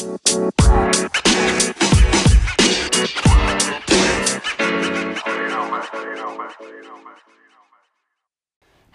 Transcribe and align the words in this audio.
Hey 0.00 0.06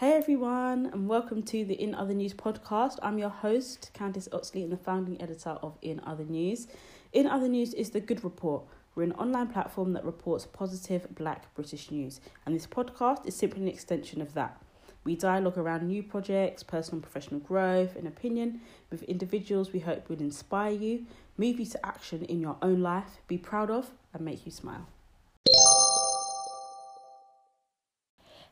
everyone, 0.02 0.88
and 0.88 1.08
welcome 1.08 1.44
to 1.44 1.64
the 1.64 1.76
In 1.76 1.94
Other 1.94 2.16
News 2.16 2.34
podcast. 2.34 2.98
I'm 3.04 3.20
your 3.20 3.30
host, 3.30 3.92
Candice 3.94 4.28
Oxley, 4.34 4.64
and 4.64 4.72
the 4.72 4.78
founding 4.78 5.22
editor 5.22 5.52
of 5.62 5.78
In 5.84 6.02
Other 6.08 6.24
News. 6.24 6.66
In 7.14 7.28
Other 7.28 7.50
News 7.50 7.76
is 7.76 7.92
the 7.92 8.00
Good 8.00 8.24
Report. 8.24 8.64
We're 8.96 9.04
an 9.04 9.12
online 9.12 9.50
platform 9.50 9.94
that 9.94 10.06
reports 10.06 10.48
positive 10.48 11.14
black 11.14 11.54
British 11.54 11.92
news, 11.92 12.20
and 12.48 12.56
this 12.56 12.66
podcast 12.66 13.28
is 13.28 13.36
simply 13.36 13.62
an 13.62 13.68
extension 13.68 14.24
of 14.24 14.34
that. 14.34 14.60
We 15.06 15.16
dialogue 15.16 15.60
around 15.60 15.88
new 15.88 16.02
projects, 16.02 16.64
personal 16.64 16.96
and 16.96 17.04
professional 17.04 17.40
growth, 17.40 17.96
and 17.96 18.08
opinion 18.08 18.62
with 18.90 19.04
individuals 19.04 19.72
we 19.72 19.82
hope 19.82 20.10
will 20.10 20.20
inspire 20.20 20.72
you, 20.72 21.06
move 21.38 21.60
you 21.60 21.68
to 21.68 21.86
action 21.86 22.26
in 22.26 22.42
your 22.42 22.58
own 22.64 22.82
life, 22.82 23.22
be 23.28 23.38
proud 23.38 23.70
of, 23.70 23.92
and 24.16 24.26
make 24.26 24.48
you 24.48 24.52
smile. 24.52 24.88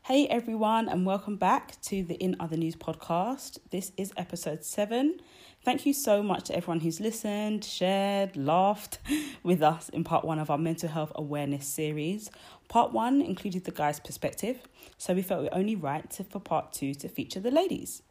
Hey 0.04 0.28
everyone, 0.28 0.88
and 0.88 1.04
welcome 1.04 1.34
back 1.34 1.80
to 1.82 2.04
the 2.04 2.14
In 2.14 2.36
Other 2.38 2.56
News 2.56 2.76
podcast. 2.76 3.58
This 3.70 3.90
is 3.96 4.12
episode 4.16 4.62
seven. 4.62 5.18
Thank 5.64 5.86
you 5.86 5.94
so 5.94 6.22
much 6.22 6.44
to 6.44 6.56
everyone 6.56 6.80
who's 6.80 7.00
listened, 7.00 7.64
shared, 7.64 8.36
laughed 8.36 8.98
with 9.42 9.62
us 9.62 9.88
in 9.88 10.04
part 10.04 10.22
one 10.22 10.38
of 10.38 10.50
our 10.50 10.58
mental 10.58 10.90
health 10.90 11.10
awareness 11.14 11.66
series. 11.66 12.30
Part 12.68 12.92
one 12.92 13.22
included 13.22 13.64
the 13.64 13.70
guy's 13.70 13.98
perspective, 13.98 14.58
so 14.98 15.14
we 15.14 15.22
felt 15.22 15.46
it 15.46 15.52
only 15.52 15.74
right 15.74 16.10
to, 16.10 16.24
for 16.24 16.38
part 16.38 16.74
two 16.74 16.92
to 16.96 17.08
feature 17.08 17.40
the 17.40 17.50
ladies. 17.50 18.02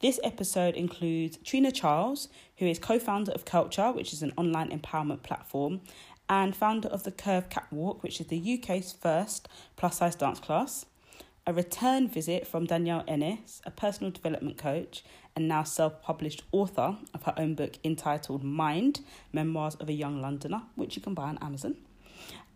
This 0.00 0.20
episode 0.24 0.74
includes 0.74 1.36
Trina 1.44 1.70
Charles, 1.70 2.28
who 2.56 2.64
is 2.64 2.78
co 2.78 2.98
founder 2.98 3.32
of 3.32 3.44
Culture, 3.44 3.92
which 3.92 4.14
is 4.14 4.22
an 4.22 4.32
online 4.38 4.70
empowerment 4.70 5.22
platform, 5.22 5.82
and 6.30 6.56
founder 6.56 6.88
of 6.88 7.02
the 7.02 7.12
Curve 7.12 7.50
Catwalk, 7.50 8.02
which 8.02 8.22
is 8.22 8.28
the 8.28 8.54
UK's 8.54 8.90
first 8.90 9.50
plus 9.76 9.98
size 9.98 10.14
dance 10.14 10.40
class 10.40 10.86
a 11.46 11.52
return 11.52 12.08
visit 12.08 12.46
from 12.46 12.66
Danielle 12.66 13.04
Ennis, 13.08 13.60
a 13.66 13.70
personal 13.70 14.12
development 14.12 14.58
coach 14.58 15.02
and 15.34 15.48
now 15.48 15.62
self 15.62 16.02
published 16.02 16.42
author 16.52 16.96
of 17.14 17.22
her 17.24 17.34
own 17.36 17.54
book 17.54 17.78
entitled 17.84 18.44
Mind 18.44 19.00
Memoirs 19.32 19.76
of 19.76 19.88
a 19.88 19.92
Young 19.92 20.20
Londoner, 20.20 20.62
which 20.74 20.96
you 20.96 21.02
can 21.02 21.14
buy 21.14 21.24
on 21.24 21.38
Amazon. 21.38 21.76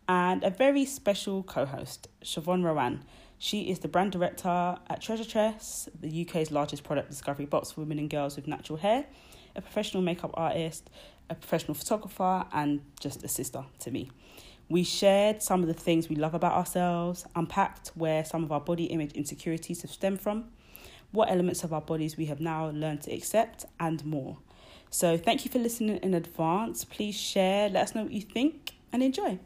And 0.08 0.44
a 0.44 0.50
very 0.50 0.84
special 0.84 1.42
co 1.42 1.66
host, 1.66 2.08
Siobhan 2.22 2.62
Rowan. 2.62 3.04
She 3.38 3.62
is 3.70 3.80
the 3.80 3.88
brand 3.88 4.12
director 4.12 4.76
at 4.88 5.00
Treasure 5.02 5.24
Tress, 5.24 5.88
the 6.00 6.26
UK's 6.26 6.50
largest 6.50 6.84
product 6.84 7.10
discovery 7.10 7.44
box 7.44 7.72
for 7.72 7.82
women 7.82 7.98
and 7.98 8.08
girls 8.08 8.36
with 8.36 8.46
natural 8.46 8.78
hair, 8.78 9.04
a 9.54 9.60
professional 9.60 10.02
makeup 10.02 10.30
artist, 10.34 10.88
a 11.28 11.34
professional 11.34 11.74
photographer, 11.74 12.46
and 12.52 12.80
just 12.98 13.22
a 13.24 13.28
sister 13.28 13.64
to 13.80 13.90
me. 13.90 14.10
We 14.68 14.84
shared 14.84 15.42
some 15.42 15.60
of 15.60 15.68
the 15.68 15.74
things 15.74 16.08
we 16.08 16.16
love 16.16 16.34
about 16.34 16.52
ourselves, 16.52 17.26
unpacked 17.36 17.92
where 17.94 18.24
some 18.24 18.42
of 18.42 18.50
our 18.50 18.60
body 18.60 18.84
image 18.84 19.12
insecurities 19.12 19.82
have 19.82 19.90
stemmed 19.90 20.20
from, 20.20 20.46
what 21.16 21.30
elements 21.30 21.64
of 21.64 21.72
our 21.72 21.80
bodies 21.80 22.16
we 22.16 22.26
have 22.26 22.40
now 22.40 22.68
learned 22.68 23.02
to 23.02 23.12
accept, 23.12 23.64
and 23.80 24.04
more. 24.04 24.38
So, 24.90 25.16
thank 25.16 25.44
you 25.44 25.50
for 25.50 25.58
listening 25.58 25.96
in 25.98 26.14
advance. 26.14 26.84
Please 26.84 27.16
share, 27.16 27.68
let 27.68 27.84
us 27.84 27.94
know 27.94 28.04
what 28.04 28.12
you 28.12 28.20
think, 28.20 28.72
and 28.92 29.02
enjoy. 29.02 29.38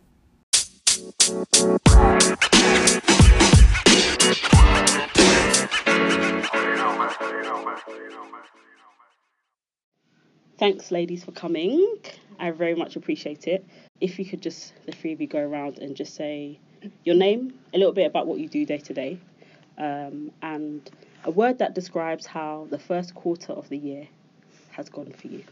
Thanks, 10.58 10.91
ladies, 10.91 11.24
for 11.24 11.32
coming. 11.32 11.96
I 12.38 12.50
very 12.50 12.74
much 12.74 12.96
appreciate 12.96 13.46
it. 13.46 13.64
If 14.00 14.18
you 14.18 14.26
could 14.26 14.42
just, 14.42 14.74
the 14.84 14.92
three 14.92 15.12
of 15.12 15.20
you, 15.20 15.26
go 15.26 15.38
around 15.38 15.78
and 15.78 15.96
just 15.96 16.14
say 16.14 16.58
your 17.04 17.14
name, 17.14 17.54
a 17.72 17.78
little 17.78 17.94
bit 17.94 18.06
about 18.06 18.26
what 18.26 18.38
you 18.38 18.48
do 18.48 18.66
day 18.66 18.78
to 18.78 18.92
day, 18.92 19.18
um, 19.78 20.31
and 20.42 20.91
a 21.25 21.31
word 21.31 21.58
that 21.58 21.75
describes 21.75 22.26
how 22.26 22.66
the 22.70 22.78
first 22.78 23.14
quarter 23.14 23.53
of 23.53 23.69
the 23.69 23.78
year 23.78 24.08
has 24.70 24.88
gone 24.88 25.12
for 25.12 25.28
you. 25.28 25.44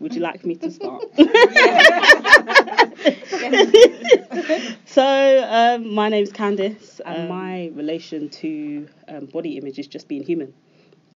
Would 0.00 0.14
you 0.14 0.20
like 0.20 0.44
me 0.44 0.54
to 0.56 0.70
start? 0.70 1.02
so, 4.84 5.44
um, 5.48 5.94
my 5.94 6.10
name's 6.10 6.30
Candice, 6.30 7.00
and 7.04 7.22
Um, 7.22 7.28
my 7.28 7.70
relation 7.74 8.28
to 8.28 8.86
um, 9.08 9.26
body 9.26 9.56
image 9.56 9.78
is 9.78 9.86
just 9.86 10.08
being 10.08 10.22
human. 10.22 10.52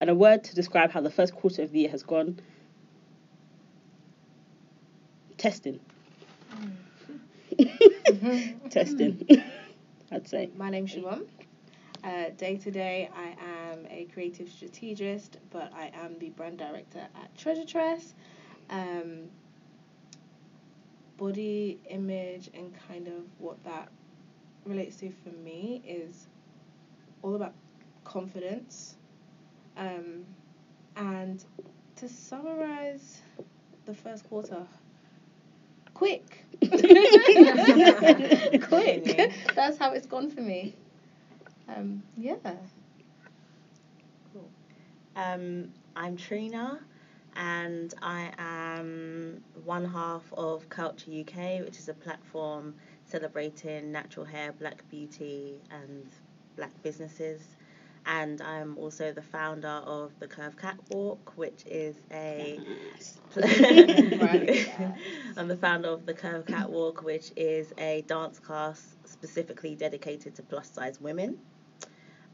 And 0.00 0.08
a 0.08 0.14
word 0.14 0.44
to 0.44 0.54
describe 0.54 0.90
how 0.90 1.02
the 1.02 1.10
first 1.10 1.34
quarter 1.34 1.62
of 1.62 1.72
the 1.72 1.80
year 1.80 1.90
has 1.90 2.02
gone 2.02 2.40
testing. 5.36 5.78
testing, 8.70 9.26
I'd 10.10 10.26
say. 10.26 10.48
My 10.56 10.70
name's 10.70 10.94
Siobhan. 10.94 11.26
Uh, 12.02 12.30
day 12.36 12.56
to 12.56 12.70
day, 12.70 13.10
I 13.14 13.36
am 13.72 13.86
a 13.90 14.06
creative 14.12 14.48
strategist, 14.48 15.36
but 15.50 15.72
I 15.74 15.90
am 15.94 16.18
the 16.18 16.30
brand 16.30 16.58
director 16.58 17.06
at 17.14 17.36
Treasure 17.36 17.66
Tress. 17.66 18.14
Um, 18.70 19.28
body 21.18 21.78
image 21.90 22.48
and 22.54 22.72
kind 22.88 23.06
of 23.06 23.24
what 23.38 23.62
that 23.64 23.90
relates 24.64 24.96
to 24.96 25.10
for 25.22 25.28
me 25.30 25.82
is 25.86 26.28
all 27.22 27.34
about 27.34 27.52
confidence. 28.04 28.96
Um, 29.76 30.24
and 30.96 31.44
to 31.96 32.08
summarize 32.08 33.20
the 33.84 33.94
first 33.94 34.26
quarter, 34.28 34.66
quick. 35.92 36.46
quick. 38.62 39.32
That's 39.54 39.76
how 39.76 39.92
it's 39.92 40.06
gone 40.06 40.30
for 40.30 40.40
me. 40.40 40.74
Um, 41.76 42.02
yeah. 42.16 42.36
Um, 45.16 45.72
I'm 45.96 46.16
Trina, 46.16 46.80
and 47.36 47.92
I 48.00 48.30
am 48.38 49.42
one 49.64 49.84
half 49.84 50.22
of 50.32 50.68
Culture 50.68 51.10
UK, 51.10 51.60
which 51.64 51.78
is 51.78 51.88
a 51.88 51.94
platform 51.94 52.74
celebrating 53.04 53.92
natural 53.92 54.24
hair, 54.24 54.52
black 54.52 54.88
beauty, 54.90 55.60
and 55.70 56.06
black 56.56 56.70
businesses. 56.82 57.56
And 58.06 58.40
I'm 58.40 58.78
also 58.78 59.12
the 59.12 59.22
founder 59.22 59.68
of 59.68 60.18
the 60.20 60.26
Curve 60.26 60.56
Catwalk, 60.56 61.36
which 61.36 61.64
is 61.66 62.00
a. 62.10 62.58
Right. 63.36 64.72
I'm 65.36 65.48
the 65.48 65.56
founder 65.56 65.90
of 65.90 66.06
the 66.06 66.14
Curve 66.14 66.46
Catwalk, 66.46 67.02
which 67.04 67.32
is 67.36 67.72
a 67.78 68.02
dance 68.06 68.38
class 68.38 68.96
specifically 69.04 69.74
dedicated 69.74 70.34
to 70.36 70.42
plus 70.42 70.70
size 70.70 71.00
women. 71.00 71.38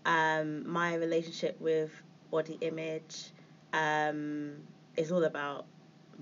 Um, 0.06 0.68
my 0.70 0.94
relationship 0.96 1.60
with 1.60 1.90
body 2.30 2.58
image 2.62 3.32
um, 3.74 4.54
is 4.96 5.12
all 5.12 5.24
about 5.24 5.66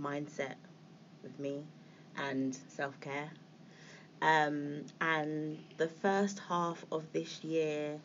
mindset 0.00 0.56
with 1.22 1.38
me 1.38 1.64
and 2.16 2.56
self 2.68 2.98
care. 3.00 3.30
Um, 4.22 4.86
and 5.00 5.58
the 5.76 5.88
first 5.88 6.40
half 6.48 6.84
of 6.92 7.12
this 7.12 7.44
year 7.44 8.00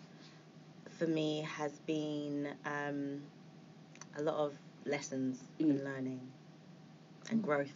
for 0.97 1.07
me 1.07 1.41
has 1.41 1.79
been 1.79 2.49
um, 2.65 3.21
a 4.17 4.21
lot 4.21 4.35
of 4.35 4.53
lessons 4.85 5.43
and 5.59 5.79
Mm. 5.79 5.85
learning 5.85 6.21
and 7.31 7.43
growth. 7.43 7.75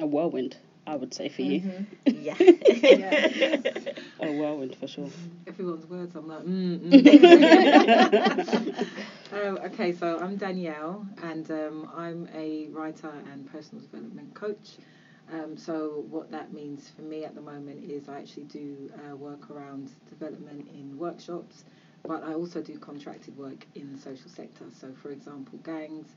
A 0.00 0.06
whirlwind, 0.06 0.56
I 0.86 0.96
would 0.96 1.14
say 1.14 1.28
for 1.28 1.42
you. 1.42 1.60
Mhm. 1.60 1.86
Yeah. 2.06 2.34
A 4.20 4.32
whirlwind 4.32 4.76
for 4.76 4.86
sure. 4.88 5.08
everyone's 5.46 5.86
words. 5.86 6.14
I'm 6.16 6.28
like, 6.28 6.42
mm, 6.44 6.78
mm. 6.78 8.86
um, 9.32 9.58
okay, 9.64 9.92
so 9.92 10.18
I'm 10.20 10.36
Danielle, 10.36 11.06
and 11.22 11.50
um, 11.50 11.88
I'm 11.94 12.28
a 12.34 12.68
writer 12.68 13.12
and 13.32 13.50
personal 13.50 13.82
development 13.82 14.34
coach. 14.34 14.76
Um, 15.32 15.56
so 15.56 16.04
what 16.10 16.30
that 16.32 16.52
means 16.52 16.90
for 16.90 17.02
me 17.02 17.24
at 17.24 17.34
the 17.34 17.40
moment 17.40 17.90
is 17.90 18.08
I 18.08 18.18
actually 18.20 18.44
do 18.44 18.90
uh, 18.98 19.16
work 19.16 19.50
around 19.50 19.90
development 20.08 20.68
in 20.74 20.96
workshops, 20.98 21.64
but 22.04 22.22
I 22.24 22.34
also 22.34 22.60
do 22.60 22.76
contracted 22.78 23.36
work 23.36 23.66
in 23.74 23.92
the 23.92 23.98
social 23.98 24.30
sector. 24.30 24.64
So, 24.78 24.92
for 25.00 25.10
example, 25.10 25.58
gangs, 25.64 26.08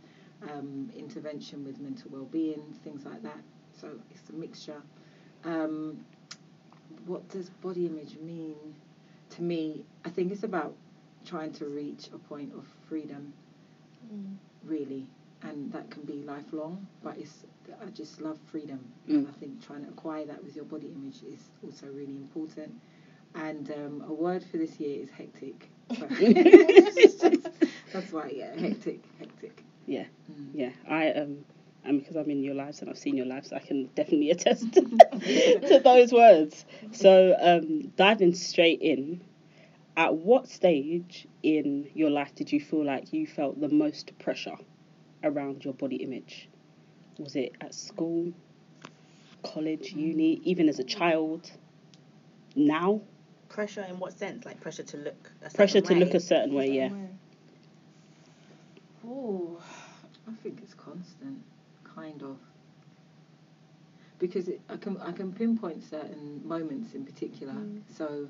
um, 0.51 0.91
intervention 0.95 1.63
with 1.65 1.79
mental 1.79 2.09
well-being, 2.11 2.75
things 2.83 3.05
like 3.05 3.23
that. 3.23 3.39
So 3.79 3.89
it's 4.11 4.29
a 4.29 4.33
mixture. 4.33 4.81
Um, 5.43 6.05
what 7.05 7.27
does 7.29 7.49
body 7.49 7.85
image 7.85 8.17
mean 8.19 8.55
to 9.31 9.41
me? 9.41 9.83
I 10.05 10.09
think 10.09 10.31
it's 10.31 10.43
about 10.43 10.75
trying 11.25 11.51
to 11.53 11.65
reach 11.65 12.09
a 12.13 12.17
point 12.17 12.53
of 12.53 12.65
freedom, 12.87 13.33
Mm. 14.13 14.35
really, 14.63 15.07
and 15.41 15.71
that 15.71 15.89
can 15.89 16.03
be 16.03 16.21
lifelong. 16.23 16.87
But 17.03 17.17
it's 17.17 17.45
I 17.81 17.89
just 17.89 18.21
love 18.21 18.37
freedom, 18.39 18.79
and 19.07 19.25
Mm. 19.25 19.29
I 19.29 19.33
think 19.33 19.61
trying 19.65 19.83
to 19.83 19.89
acquire 19.89 20.25
that 20.25 20.43
with 20.43 20.55
your 20.55 20.65
body 20.65 20.87
image 20.87 21.23
is 21.23 21.49
also 21.63 21.87
really 21.87 22.15
important. 22.15 22.73
And 23.35 23.69
um, 23.71 24.03
a 24.07 24.13
word 24.13 24.43
for 24.43 24.57
this 24.57 24.79
year 24.79 25.01
is 25.01 25.09
hectic. 25.09 25.69
So- 25.97 26.07
That's 27.91 28.11
why, 28.11 28.29
yeah, 28.35 28.55
hectic, 28.57 28.99
hectic. 29.19 29.63
Yeah. 29.87 30.05
Mm. 30.31 30.49
Yeah, 30.53 30.71
I 30.87 31.11
um, 31.13 31.45
and 31.85 31.99
because 31.99 32.15
I'm 32.15 32.29
in 32.29 32.43
your 32.43 32.55
lives 32.55 32.81
and 32.81 32.89
I've 32.89 32.97
seen 32.97 33.15
your 33.15 33.25
lives, 33.25 33.53
I 33.53 33.59
can 33.59 33.85
definitely 33.95 34.31
attest 34.31 34.71
to 34.73 35.81
those 35.83 36.11
words. 36.11 36.65
So, 36.91 37.35
um, 37.39 37.91
diving 37.95 38.33
straight 38.33 38.81
in, 38.81 39.21
at 39.97 40.15
what 40.15 40.47
stage 40.49 41.27
in 41.43 41.89
your 41.93 42.09
life 42.09 42.35
did 42.35 42.51
you 42.51 42.59
feel 42.59 42.83
like 42.83 43.13
you 43.13 43.25
felt 43.27 43.59
the 43.59 43.69
most 43.69 44.17
pressure 44.19 44.55
around 45.23 45.63
your 45.63 45.73
body 45.73 45.97
image? 45.97 46.49
Was 47.17 47.35
it 47.35 47.53
at 47.61 47.73
school, 47.73 48.33
college, 49.43 49.93
uni, 49.93 50.41
even 50.43 50.67
as 50.67 50.79
a 50.79 50.83
child? 50.83 51.49
Now? 52.55 53.01
Pressure 53.47 53.85
in 53.87 53.99
what 53.99 54.17
sense? 54.17 54.45
Like 54.45 54.59
pressure 54.59 54.83
to 54.83 54.97
look 54.97 55.31
a 55.41 55.45
certain 55.45 55.55
Pressure 55.55 55.81
to 55.81 55.93
way? 55.93 55.99
look 55.99 56.13
a 56.13 56.19
certain 56.19 56.53
way, 56.53 56.71
yeah. 56.71 56.89
Oh, 59.07 59.61
I 60.27 60.31
think 60.41 60.59
it's 60.63 60.73
constant, 60.73 61.41
kind 61.95 62.21
of. 62.21 62.37
Because 64.19 64.47
it, 64.47 64.61
I 64.69 64.77
can 64.77 64.97
I 65.01 65.11
can 65.11 65.31
pinpoint 65.33 65.83
certain 65.83 66.41
moments 66.47 66.93
in 66.93 67.05
particular. 67.05 67.53
Mm. 67.53 67.81
So, 67.97 68.27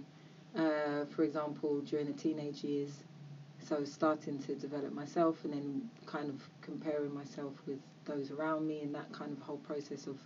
uh, 0.55 1.05
for 1.15 1.23
example, 1.23 1.81
during 1.81 2.07
the 2.07 2.13
teenage 2.13 2.63
years, 2.63 2.91
so 3.59 3.83
starting 3.83 4.39
to 4.39 4.55
develop 4.55 4.93
myself 4.93 5.43
and 5.43 5.53
then 5.53 5.89
kind 6.05 6.29
of 6.29 6.41
comparing 6.61 7.13
myself 7.13 7.53
with 7.67 7.79
those 8.05 8.31
around 8.31 8.67
me 8.67 8.81
and 8.81 8.93
that 8.93 9.11
kind 9.11 9.31
of 9.31 9.39
whole 9.41 9.57
process 9.57 10.07
of 10.07 10.17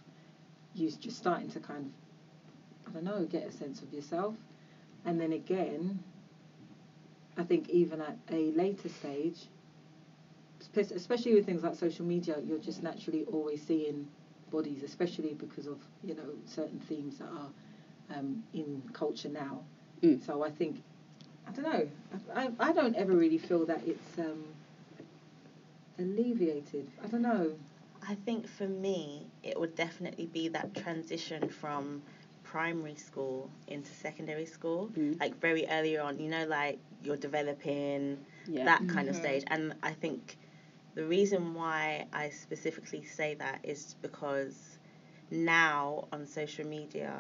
you 0.76 0.92
just 0.92 1.18
starting 1.18 1.50
to 1.50 1.60
kind 1.60 1.86
of 1.86 2.90
I 2.90 2.94
don't 2.94 3.04
know 3.04 3.26
get 3.26 3.48
a 3.48 3.52
sense 3.52 3.82
of 3.82 3.94
yourself, 3.94 4.36
and 5.06 5.20
then 5.20 5.34
again. 5.34 6.04
I 7.38 7.44
think 7.44 7.70
even 7.70 8.02
at 8.02 8.18
a 8.32 8.52
later 8.52 8.90
stage, 8.90 9.48
especially 10.76 11.36
with 11.36 11.46
things 11.46 11.64
like 11.64 11.76
social 11.76 12.06
media, 12.06 12.38
you're 12.46 12.58
just 12.60 12.84
naturally 12.84 13.26
always 13.32 13.62
seeing 13.62 14.08
bodies, 14.52 14.84
especially 14.84 15.34
because 15.34 15.68
of 15.68 15.80
you 16.04 16.16
know 16.16 16.30
certain 16.46 16.80
themes 16.80 17.18
that 17.20 17.28
are 17.30 17.50
um, 18.18 18.42
in 18.54 18.82
culture 18.94 19.30
now. 19.30 19.64
Mm. 20.02 20.24
So 20.26 20.44
I 20.44 20.50
think 20.50 20.82
I 21.48 21.52
don't 21.52 21.66
know. 21.66 21.88
I, 22.36 22.46
I, 22.46 22.52
I 22.70 22.74
don't 22.74 22.96
ever 22.96 23.16
really 23.16 23.38
feel 23.38 23.66
that 23.66 23.82
it's 23.86 24.18
um, 24.20 24.44
alleviated. 25.98 26.88
I 27.04 27.08
don't 27.08 27.22
know. 27.22 27.56
I 28.08 28.16
think 28.16 28.48
for 28.48 28.68
me, 28.68 29.28
it 29.44 29.60
would 29.60 29.76
definitely 29.76 30.28
be 30.28 30.48
that 30.50 30.74
transition 30.76 31.50
from 31.50 32.02
primary 32.44 32.96
school 32.96 33.52
into 33.68 33.92
secondary 33.92 34.46
school. 34.46 34.90
Mm. 34.98 35.20
Like 35.20 35.40
very 35.40 35.68
early 35.70 35.98
on, 35.98 36.20
you 36.20 36.30
know, 36.30 36.46
like 36.46 36.80
you're 37.04 37.18
developing, 37.18 38.18
Yeah. 38.48 38.66
that 38.66 38.88
kind 38.88 39.10
of 39.10 39.16
Mhm. 39.16 39.20
stage. 39.20 39.44
And 39.48 39.76
I 39.84 39.92
think 39.92 40.38
the 40.96 41.06
reason 41.06 41.54
why 41.54 42.06
I 42.14 42.30
specifically 42.30 43.04
say 43.04 43.36
that 43.36 43.60
is 43.64 43.96
because 44.02 44.78
now 45.32 46.08
on 46.12 46.26
social 46.26 46.66
media, 46.66 47.14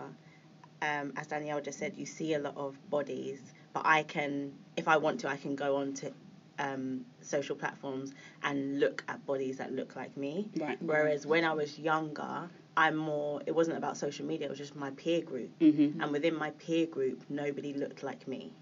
um, 0.81 1.13
as 1.17 1.27
Danielle 1.27 1.61
just 1.61 1.79
said, 1.79 1.93
you 1.95 2.05
see 2.05 2.33
a 2.33 2.39
lot 2.39 2.57
of 2.57 2.77
bodies, 2.89 3.41
but 3.73 3.83
I 3.85 4.03
can, 4.03 4.53
if 4.75 4.87
I 4.87 4.97
want 4.97 5.19
to, 5.21 5.29
I 5.29 5.37
can 5.37 5.55
go 5.55 5.77
on 5.77 5.93
to 5.95 6.11
um, 6.57 7.05
social 7.21 7.55
platforms 7.55 8.13
and 8.43 8.79
look 8.79 9.03
at 9.07 9.25
bodies 9.25 9.57
that 9.57 9.71
look 9.71 9.95
like 9.95 10.15
me. 10.17 10.49
Right. 10.57 10.77
Whereas 10.81 11.25
when 11.25 11.45
I 11.45 11.53
was 11.53 11.77
younger, 11.79 12.49
I'm 12.75 12.95
more, 12.95 13.41
it 13.45 13.53
wasn't 13.53 13.77
about 13.77 13.97
social 13.97 14.25
media, 14.25 14.47
it 14.47 14.49
was 14.49 14.57
just 14.59 14.75
my 14.75 14.91
peer 14.91 15.21
group. 15.21 15.57
Mm-hmm. 15.59 16.01
And 16.01 16.11
within 16.11 16.35
my 16.35 16.51
peer 16.51 16.85
group, 16.85 17.23
nobody 17.29 17.73
looked 17.73 18.03
like 18.03 18.27
me. 18.27 18.53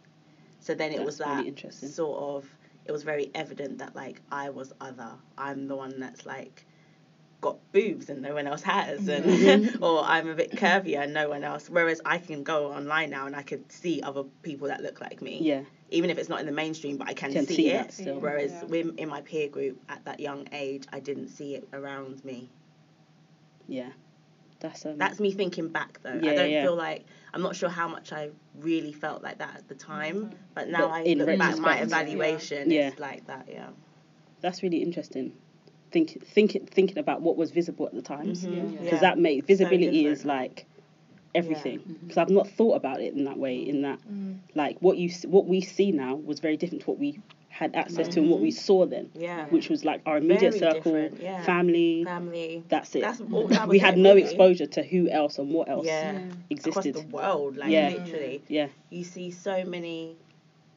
So 0.59 0.73
then 0.73 0.91
it 0.91 1.03
was 1.03 1.19
That's 1.19 1.29
really 1.29 1.43
that 1.43 1.47
interesting. 1.47 1.89
sort 1.89 2.19
of, 2.19 2.49
it 2.87 2.91
was 2.91 3.03
very 3.03 3.29
evident 3.35 3.79
that 3.79 3.95
like 3.95 4.21
I 4.31 4.49
was 4.49 4.73
other. 4.81 5.11
I'm 5.37 5.67
the 5.67 5.75
one 5.75 5.99
that's 5.99 6.25
like 6.25 6.65
got 7.41 7.57
boobs 7.71 8.09
and 8.09 8.21
no 8.21 8.33
one 8.33 8.47
else 8.47 8.63
has, 8.63 9.07
and 9.07 9.25
Mhm. 9.25 9.81
or 9.81 10.01
I'm 10.03 10.27
a 10.29 10.33
bit 10.33 10.51
curvier 10.51 11.03
and 11.03 11.13
no 11.13 11.29
one 11.29 11.43
else. 11.43 11.69
Whereas 11.69 12.01
I 12.05 12.17
can 12.17 12.43
go 12.43 12.71
online 12.71 13.09
now 13.11 13.27
and 13.27 13.35
I 13.35 13.43
could 13.43 13.71
see 13.71 14.01
other 14.01 14.23
people 14.41 14.69
that 14.69 14.81
look 14.81 14.99
like 15.01 15.21
me, 15.21 15.39
Yeah. 15.41 15.61
even 15.91 16.09
if 16.09 16.17
it's 16.17 16.29
not 16.29 16.39
in 16.39 16.45
the 16.47 16.51
mainstream, 16.51 16.97
but 16.97 17.07
I 17.07 17.13
can, 17.13 17.31
Can 17.33 17.45
see, 17.45 17.55
see 17.55 17.69
it. 17.69 17.91
still. 17.91 18.19
Whereas 18.19 18.51
Yeah. 18.53 18.65
when 18.65 18.97
in 18.97 19.07
my 19.09 19.21
peer 19.21 19.49
group 19.49 19.77
at 19.87 20.03
that 20.05 20.19
young 20.19 20.47
age, 20.51 20.85
I 20.91 20.99
didn't 20.99 21.27
see 21.27 21.53
it 21.55 21.67
around 21.73 22.25
me. 22.25 22.49
Yeah. 23.67 23.91
That's 24.59 24.85
um. 24.85 24.97
That's 24.97 25.19
me 25.19 25.31
thinking 25.31 25.69
back 25.69 25.99
though. 26.03 26.19
Yeah, 26.21 26.31
I 26.31 26.35
don't 26.35 26.49
yeah. 26.51 26.63
feel 26.63 26.75
like 26.75 27.05
I'm 27.33 27.41
not 27.41 27.55
sure 27.55 27.69
how 27.69 27.87
much 27.87 28.11
I 28.11 28.29
really 28.59 28.91
felt 28.93 29.21
like 29.21 29.37
that 29.39 29.55
at 29.57 29.67
the 29.67 29.75
time, 29.75 30.31
but 30.55 30.69
now 30.69 30.87
But 30.87 30.91
I 30.91 31.01
in 31.01 31.19
look 31.19 31.37
back 31.37 31.57
my 31.59 31.79
evaluation 31.81 32.71
yeah. 32.71 32.89
it's 32.89 32.99
like 32.99 33.27
that, 33.27 33.47
yeah. 33.51 33.69
that's 34.41 34.63
really 34.63 34.81
interesting. 34.81 35.33
Think, 35.91 36.25
thinking, 36.25 36.65
thinking 36.65 36.97
about 36.97 37.21
what 37.21 37.37
was 37.37 37.51
visible 37.51 37.85
at 37.85 37.93
the 37.93 38.01
time, 38.01 38.25
because 38.27 38.43
Mhm. 38.45 38.73
Yeah. 38.83 38.91
Yeah. 38.91 38.99
that 38.99 39.17
makes 39.17 39.45
visibility 39.47 40.05
is 40.05 40.25
like 40.25 40.65
everything. 41.35 41.79
Mhm. 41.79 41.99
Because 42.01 42.17
I've 42.17 42.29
not 42.29 42.49
thought 42.49 42.75
about 42.75 42.99
it 43.01 43.13
in 43.13 43.23
that 43.25 43.37
way. 43.37 43.57
In 43.59 43.83
that, 43.83 43.99
Mm. 44.11 44.39
like 44.55 44.77
what 44.81 44.97
you, 44.97 45.09
s- 45.09 45.25
what 45.25 45.45
we 45.47 45.61
see 45.61 45.91
now 45.91 46.15
was 46.15 46.39
very 46.39 46.57
different 46.57 46.81
to 46.83 46.89
what 46.89 46.99
we 46.99 47.19
had 47.57 47.75
access 47.75 48.07
to 48.09 48.19
and 48.19 48.29
what 48.29 48.39
we 48.39 48.51
saw 48.51 48.85
then, 48.85 49.09
Yeah. 49.15 49.47
which 49.47 49.67
was 49.67 49.83
like 49.83 50.01
our 50.05 50.17
immediate 50.17 50.53
Very 50.53 50.73
circle, 50.73 51.09
yeah. 51.19 51.41
family. 51.43 52.03
Family. 52.03 52.63
That's 52.69 52.93
it. 52.95 53.01
That's 53.01 53.19
all 53.19 53.47
that 53.47 53.67
we 53.67 53.79
had 53.79 53.95
it, 53.95 54.01
no 54.01 54.11
really. 54.11 54.21
exposure 54.21 54.67
to 54.67 54.83
who 54.83 55.09
else 55.09 55.39
and 55.39 55.49
what 55.51 55.67
else 55.67 55.87
Yeah. 55.87 56.11
Yeah. 56.11 56.19
existed. 56.51 56.95
Across 56.95 57.05
the 57.05 57.15
world, 57.15 57.57
like 57.57 57.71
Yeah. 57.71 57.89
literally. 57.97 58.43
Yeah. 58.47 58.67
You 58.91 59.03
see 59.03 59.31
so 59.31 59.65
many 59.65 60.17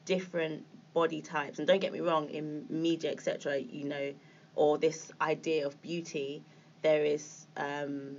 different 0.05 0.65
body 0.95 1.21
types 1.21 1.59
and 1.59 1.67
don't 1.67 1.81
get 1.81 1.93
me 1.93 1.99
wrong, 1.99 2.29
in 2.31 2.65
media, 2.69 3.11
etc., 3.11 3.59
you 3.59 3.85
know, 3.85 4.13
or 4.55 4.79
this 4.79 5.11
idea 5.21 5.67
of 5.67 5.79
beauty, 5.83 6.43
there 6.81 7.05
is 7.05 7.45
um 7.57 8.17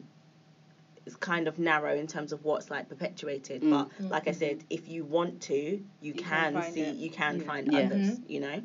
it's 1.06 1.16
kind 1.16 1.49
of 1.49 1.58
narrow 1.58 1.94
in 1.96 2.06
terms 2.06 2.32
of 2.32 2.44
what's 2.44 2.70
like 2.70 2.88
perpetuated. 2.88 3.62
Mm. 3.62 3.70
But 3.70 4.10
like 4.10 4.28
I 4.28 4.32
said, 4.32 4.64
if 4.70 4.88
you 4.88 5.04
want 5.04 5.40
to, 5.43 5.54
you, 5.54 5.82
You 6.00 6.12
can, 6.14 6.54
can 6.54 6.72
see 6.72 6.81
it. 6.82 6.96
you 6.96 7.10
can 7.10 7.40
Yeah. 7.40 7.46
find 7.46 7.72
Yeah. 7.72 7.78
others, 7.81 8.20
you 8.28 8.40
know? 8.40 8.62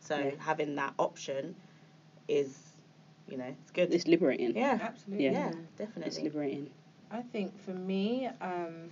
So 0.00 0.16
Yeah. 0.18 0.30
having 0.38 0.74
that 0.76 0.94
option 0.98 1.54
is, 2.28 2.58
you 3.28 3.36
know, 3.36 3.54
it's 3.62 3.70
good. 3.70 3.92
It's 3.92 4.06
liberating. 4.06 4.56
yeah. 4.56 4.78
Absolutely. 4.80 5.24
Yeah. 5.26 5.52
Yeah, 5.78 5.96
It's 6.06 6.20
liberating. 6.20 6.70
I 7.10 7.22
think 7.22 7.58
for 7.58 7.72
me, 7.74 8.28
um, 8.40 8.90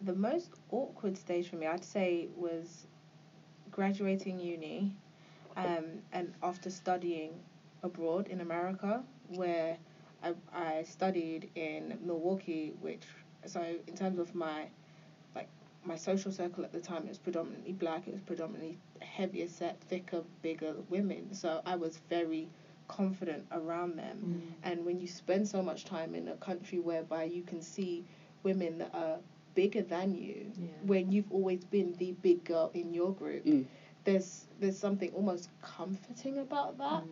the 0.00 0.14
most 0.14 0.50
awkward 0.70 1.16
stage 1.18 1.48
for 1.48 1.56
me, 1.56 1.66
I'd 1.66 1.84
say, 1.84 2.28
was 2.36 2.86
graduating 3.70 4.40
uni, 4.40 4.94
um, 5.56 5.84
and 6.12 6.32
after 6.42 6.70
studying 6.70 7.32
abroad 7.82 8.28
in 8.28 8.40
America, 8.40 9.04
where 9.28 9.76
I, 10.22 10.34
I 10.52 10.82
studied 10.82 11.50
in 11.54 11.98
Milwaukee, 12.02 12.72
which 12.80 13.02
so 13.46 13.62
in 13.86 13.94
terms 13.96 14.18
of 14.18 14.34
my 14.34 14.66
like 15.34 15.48
my 15.84 15.96
social 15.96 16.30
circle 16.32 16.64
at 16.64 16.72
the 16.72 16.80
time, 16.80 17.04
it 17.04 17.08
was 17.08 17.18
predominantly 17.18 17.72
black. 17.72 18.06
It 18.06 18.12
was 18.12 18.20
predominantly 18.22 18.78
heavier 19.00 19.48
set, 19.48 19.80
thicker, 19.88 20.22
bigger 20.42 20.74
women. 20.90 21.32
So 21.34 21.62
I 21.64 21.76
was 21.76 22.00
very 22.08 22.48
confident 22.88 23.46
around 23.52 23.96
them. 23.96 24.42
And 24.64 24.84
when 24.84 25.00
you 25.00 25.06
spend 25.06 25.46
so 25.48 25.62
much 25.62 25.84
time 25.84 26.14
in 26.14 26.28
a 26.28 26.34
country 26.36 26.80
whereby 26.80 27.24
you 27.24 27.42
can 27.42 27.62
see 27.62 28.04
women 28.42 28.78
that 28.78 28.90
are 28.94 29.18
bigger 29.54 29.82
than 29.82 30.14
you, 30.14 30.50
Yeah. 30.58 30.66
when 30.84 31.12
you've 31.12 31.30
always 31.32 31.64
been 31.64 31.94
the 31.98 32.12
big 32.20 32.44
girl 32.44 32.70
in 32.74 32.92
your 32.92 33.12
group, 33.12 33.44
Mm. 33.44 33.64
there's 34.04 34.46
there's 34.58 34.76
something 34.78 35.10
almost 35.14 35.48
comforting 35.62 36.38
about 36.38 36.76
that. 36.78 37.04
Mm. 37.04 37.08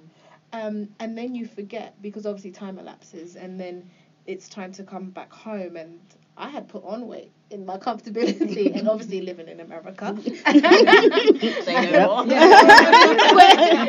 Um, 0.52 0.88
and 0.98 1.16
then 1.16 1.34
you 1.34 1.46
forget 1.46 2.00
because 2.00 2.26
obviously 2.26 2.50
time 2.52 2.78
elapses, 2.78 3.36
and 3.36 3.58
then 3.60 3.88
it's 4.26 4.48
time 4.48 4.72
to 4.72 4.82
come 4.82 5.10
back 5.10 5.32
home. 5.32 5.76
And 5.76 6.00
I 6.36 6.48
had 6.48 6.68
put 6.68 6.84
on 6.84 7.06
weight 7.06 7.32
in 7.50 7.64
my 7.66 7.76
comfortability, 7.86 8.74
and 8.78 8.88
obviously 8.88 9.20
living 9.22 9.48
in 9.48 9.60
America. 9.60 10.16
Say 10.24 11.90
no 11.92 12.06
more. 12.06 12.26
where, 12.26 13.86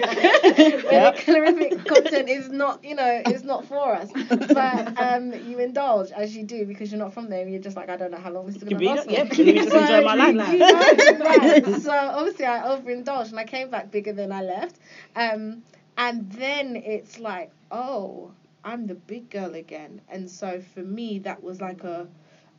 where 0.84 1.12
the 1.12 1.18
calorific 1.18 1.86
content 1.86 2.30
is 2.30 2.50
not, 2.50 2.84
you 2.84 2.96
know, 2.96 3.22
is 3.30 3.44
not 3.44 3.66
for 3.66 3.96
us. 3.96 4.10
But 4.30 5.00
um, 5.02 5.34
you 5.48 5.60
indulge 5.60 6.12
as 6.12 6.36
you 6.36 6.44
do 6.44 6.66
because 6.66 6.92
you're 6.92 7.00
not 7.00 7.14
from 7.14 7.30
there. 7.30 7.42
and 7.42 7.52
You're 7.52 7.62
just 7.62 7.76
like, 7.78 7.90
I 7.90 7.98
don't 7.98 8.12
know 8.12 8.18
how 8.18 8.32
long 8.32 8.46
this 8.46 8.56
is 8.56 8.64
going 8.64 8.78
to 8.78 8.86
Convenient, 8.86 9.08
last. 9.08 9.36
for. 9.36 9.42
yeah, 9.42 9.46
let 9.46 9.46
me 9.46 9.54
just 9.54 9.74
enjoy 9.74 10.02
my 10.04 10.16
So, 10.18 10.32
life. 10.32 10.54
you 10.54 11.18
know, 11.18 11.26
right. 11.26 11.82
So 11.82 11.92
obviously 11.92 12.46
I 12.46 12.64
overindulged 12.74 13.32
and 13.32 13.40
I 13.40 13.46
came 13.46 13.70
back 13.70 13.92
bigger 13.92 14.14
than 14.14 14.32
I 14.32 14.42
left. 14.42 14.78
Um, 15.16 15.64
and 16.00 16.32
then 16.32 16.78
it's 16.78 17.20
like, 17.20 17.52
oh, 17.72 18.34
I'm 18.64 18.88
the 18.88 18.96
big 18.96 19.30
girl 19.30 19.54
again. 19.56 20.02
And 20.10 20.30
so 20.32 20.62
for 20.62 20.84
me, 20.84 21.20
that 21.20 21.44
was 21.44 21.62
like 21.62 21.84
a 21.84 22.10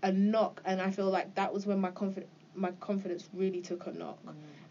a 0.02 0.12
knock, 0.12 0.62
and 0.66 0.80
I 0.80 0.90
feel 0.90 1.10
like 1.10 1.34
that 1.36 1.52
was 1.52 1.66
when 1.66 1.80
my 1.80 1.90
confidence 1.90 2.30
my 2.54 2.72
confidence 2.80 3.28
really 3.34 3.62
took 3.62 3.86
a 3.86 3.92
knock. 3.92 4.20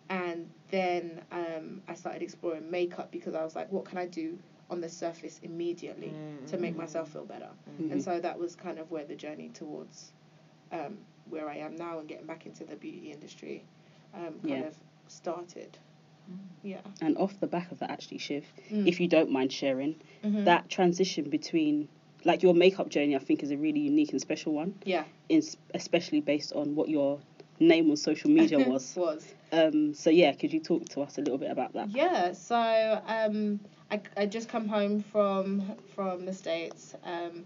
And 0.10 0.50
then 0.70 1.22
um, 1.32 1.82
I 1.88 1.96
started 1.96 2.22
exploring 2.24 2.70
makeup 2.72 3.12
because 3.12 3.36
I 3.36 3.44
was 3.44 3.56
like, 3.56 3.72
what 3.72 3.86
can 3.86 3.98
I 3.98 4.08
do 4.08 4.40
on 4.70 4.82
the 4.82 4.90
surface 4.90 5.40
immediately 5.44 6.14
to 6.48 6.58
make 6.58 6.76
myself 6.76 7.12
feel 7.12 7.26
better? 7.26 7.50
Mhm. 7.80 7.92
And 7.92 8.04
so 8.04 8.20
that 8.20 8.40
was 8.40 8.56
kind 8.56 8.80
of 8.80 8.92
where 8.92 9.06
the 9.06 9.16
journey 9.16 9.50
towards 9.50 10.14
um, 10.72 10.98
where 11.30 11.50
I 11.50 11.58
am 11.58 11.76
now 11.76 12.00
and 12.00 12.08
getting 12.08 12.26
back 12.28 12.46
into 12.48 12.64
the 12.66 12.76
beauty 12.76 13.12
industry 13.12 13.66
um, 14.14 14.40
kind 14.42 14.62
Yeah. 14.62 14.68
of 14.68 14.76
started. 15.08 15.78
Yeah. 16.64 16.82
And 17.02 17.18
off 17.18 17.40
the 17.40 17.48
back 17.48 17.72
of 17.72 17.80
that, 17.80 17.90
actually, 17.90 18.18
Shiv, 18.18 18.46
Mm. 18.70 18.88
if 18.88 19.00
you 19.00 19.08
don't 19.08 19.32
mind 19.32 19.52
sharing, 19.54 19.96
Mhm. 20.24 20.46
that 20.46 20.70
transition 20.70 21.30
between, 21.30 21.88
like 22.26 22.44
your 22.44 22.54
makeup 22.54 22.90
journey, 22.90 23.16
I 23.16 23.20
think 23.20 23.44
is 23.44 23.52
a 23.52 23.58
really 23.58 23.80
unique 23.80 24.12
and 24.12 24.20
special 24.22 24.54
one, 24.54 24.76
Yeah. 24.86 25.06
in, 25.30 25.42
especially 25.74 26.20
based 26.22 26.52
on 26.54 26.76
what 26.76 26.90
your 26.90 27.20
name 27.62 27.90
on 27.90 27.98
social 27.98 28.30
media 28.30 28.60
was. 28.74 28.96
was. 28.96 29.34
um, 29.52 29.94
so 29.94 30.10
yeah, 30.10 30.32
could 30.34 30.54
you 30.54 30.60
talk 30.60 30.88
to 30.90 31.02
us 31.02 31.18
a 31.18 31.22
little 31.22 31.38
bit 31.38 31.50
about 31.52 31.74
that? 31.74 31.90
Yeah, 31.90 32.34
so 32.34 33.02
um, 33.08 33.60
I 33.90 34.00
I 34.16 34.26
just 34.28 34.48
come 34.50 34.68
home 34.68 35.02
from 35.02 35.64
from 35.96 36.26
the 36.26 36.34
states. 36.34 36.94
Um, 37.04 37.46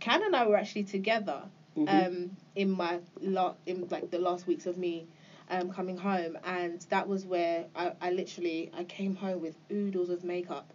Can 0.00 0.22
and 0.22 0.36
I 0.36 0.46
were 0.46 0.56
actually 0.56 0.84
together 0.84 1.42
Mhm. 1.76 2.06
um, 2.06 2.36
in 2.54 2.70
my 2.70 2.98
lot 3.20 3.58
in 3.66 3.86
like 3.90 4.10
the 4.10 4.18
last 4.18 4.46
weeks 4.46 4.66
of 4.66 4.78
me 4.78 5.06
um, 5.50 5.70
coming 5.70 5.96
home, 5.96 6.38
and 6.44 6.80
that 6.90 7.06
was 7.08 7.24
where 7.24 7.66
I, 7.74 7.92
I 8.00 8.10
literally 8.10 8.70
I 8.76 8.84
came 8.84 9.14
home 9.14 9.40
with 9.40 9.56
oodles 9.70 10.10
of 10.10 10.24
makeup, 10.24 10.72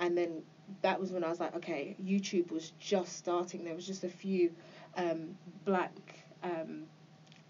and 0.00 0.16
then 0.16 0.42
that 0.82 0.98
was 0.98 1.12
when 1.12 1.22
I 1.24 1.28
was 1.28 1.40
like, 1.40 1.54
okay, 1.56 1.96
YouTube 2.02 2.50
was 2.50 2.72
just 2.78 3.16
starting. 3.16 3.64
There 3.64 3.74
was 3.74 3.86
just 3.86 4.04
a 4.04 4.08
few 4.08 4.52
um, 4.96 5.34
black 5.64 5.92
um, 6.42 6.86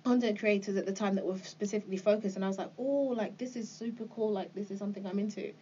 content 0.05 0.39
creators 0.39 0.77
at 0.77 0.85
the 0.87 0.93
time 0.93 1.15
that 1.15 1.25
were 1.25 1.39
specifically 1.39 1.97
focused, 1.97 2.37
and 2.37 2.45
I 2.45 2.49
was 2.49 2.59
like, 2.59 2.71
oh, 2.79 3.13
like 3.17 3.39
this 3.39 3.57
is 3.57 3.69
super 3.69 4.05
cool. 4.07 4.33
Like 4.33 4.53
this 4.55 4.71
is 4.71 4.79
something 4.79 5.07
I'm 5.07 5.19
into, 5.19 5.53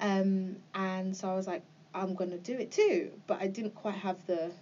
um, 0.00 0.56
and 0.74 1.16
so 1.16 1.28
I 1.28 1.34
was 1.34 1.46
like, 1.46 1.62
I'm 1.94 2.14
gonna 2.14 2.38
do 2.38 2.58
it 2.58 2.70
too. 2.70 3.10
But 3.26 3.40
I 3.40 3.46
didn't 3.46 3.74
quite 3.74 3.96
have 3.96 4.24
the 4.26 4.52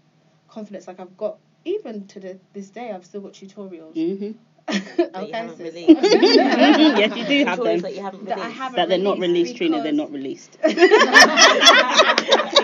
confidence. 0.49 0.87
Like 0.87 1.00
I've 1.00 1.17
got 1.17 1.38
even 1.64 2.05
to 2.07 2.21
the, 2.21 2.38
this 2.52 2.71
day, 2.71 2.93
I've 2.93 3.05
still 3.05 3.21
got 3.21 3.33
tutorials. 3.33 3.95
hmm 3.95 4.25
you 4.25 4.37
okay, 4.70 5.30
haven't 5.32 5.56
sis. 5.56 5.75
released. 5.75 6.02
yes, 6.02 7.16
you 7.16 7.25
do 7.25 7.44
have 7.44 7.58
Tutorials 7.58 7.64
them. 7.64 7.80
that 7.82 7.94
you 7.94 8.02
haven't 8.02 8.25
That 8.26 8.38
I 8.38 8.42
released. 8.42 8.58
haven't 8.58 8.76
That 8.76 8.88
they're 8.88 8.98
not 8.98 9.18
released 9.18 9.18
released, 9.18 9.56
Trina. 9.56 9.82
They're 9.82 9.92
not 9.92 10.12
released. 10.12 10.58
In 10.64 10.70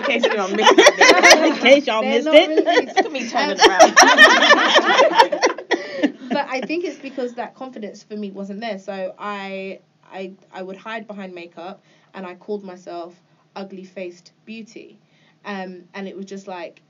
case 0.03 0.23
anyone 0.23 0.55
missed 0.55 0.73
it. 0.77 1.45
In 1.45 1.55
case 1.57 1.87
y'all 1.87 2.03
missed 2.03 2.27
it. 2.31 2.65
Look 2.95 3.05
at 3.05 3.11
me 3.11 3.29
turning 3.29 3.59
around. 3.59 3.95
but 6.29 6.47
I 6.49 6.61
think 6.61 6.83
it's 6.85 6.99
because 6.99 7.33
that 7.35 7.55
confidence 7.55 8.03
for 8.03 8.15
me 8.15 8.31
wasn't 8.31 8.61
there. 8.61 8.79
So 8.79 9.13
I 9.17 9.79
I 10.11 10.33
I 10.53 10.61
would 10.61 10.77
hide 10.77 11.07
behind 11.07 11.33
makeup 11.33 11.81
and 12.13 12.25
I 12.25 12.35
called 12.35 12.63
myself 12.63 13.19
ugly 13.55 13.83
faced 13.83 14.31
beauty. 14.45 14.97
Um 15.45 15.83
and 15.93 16.07
it 16.07 16.15
was 16.15 16.25
just 16.25 16.47
like 16.47 16.81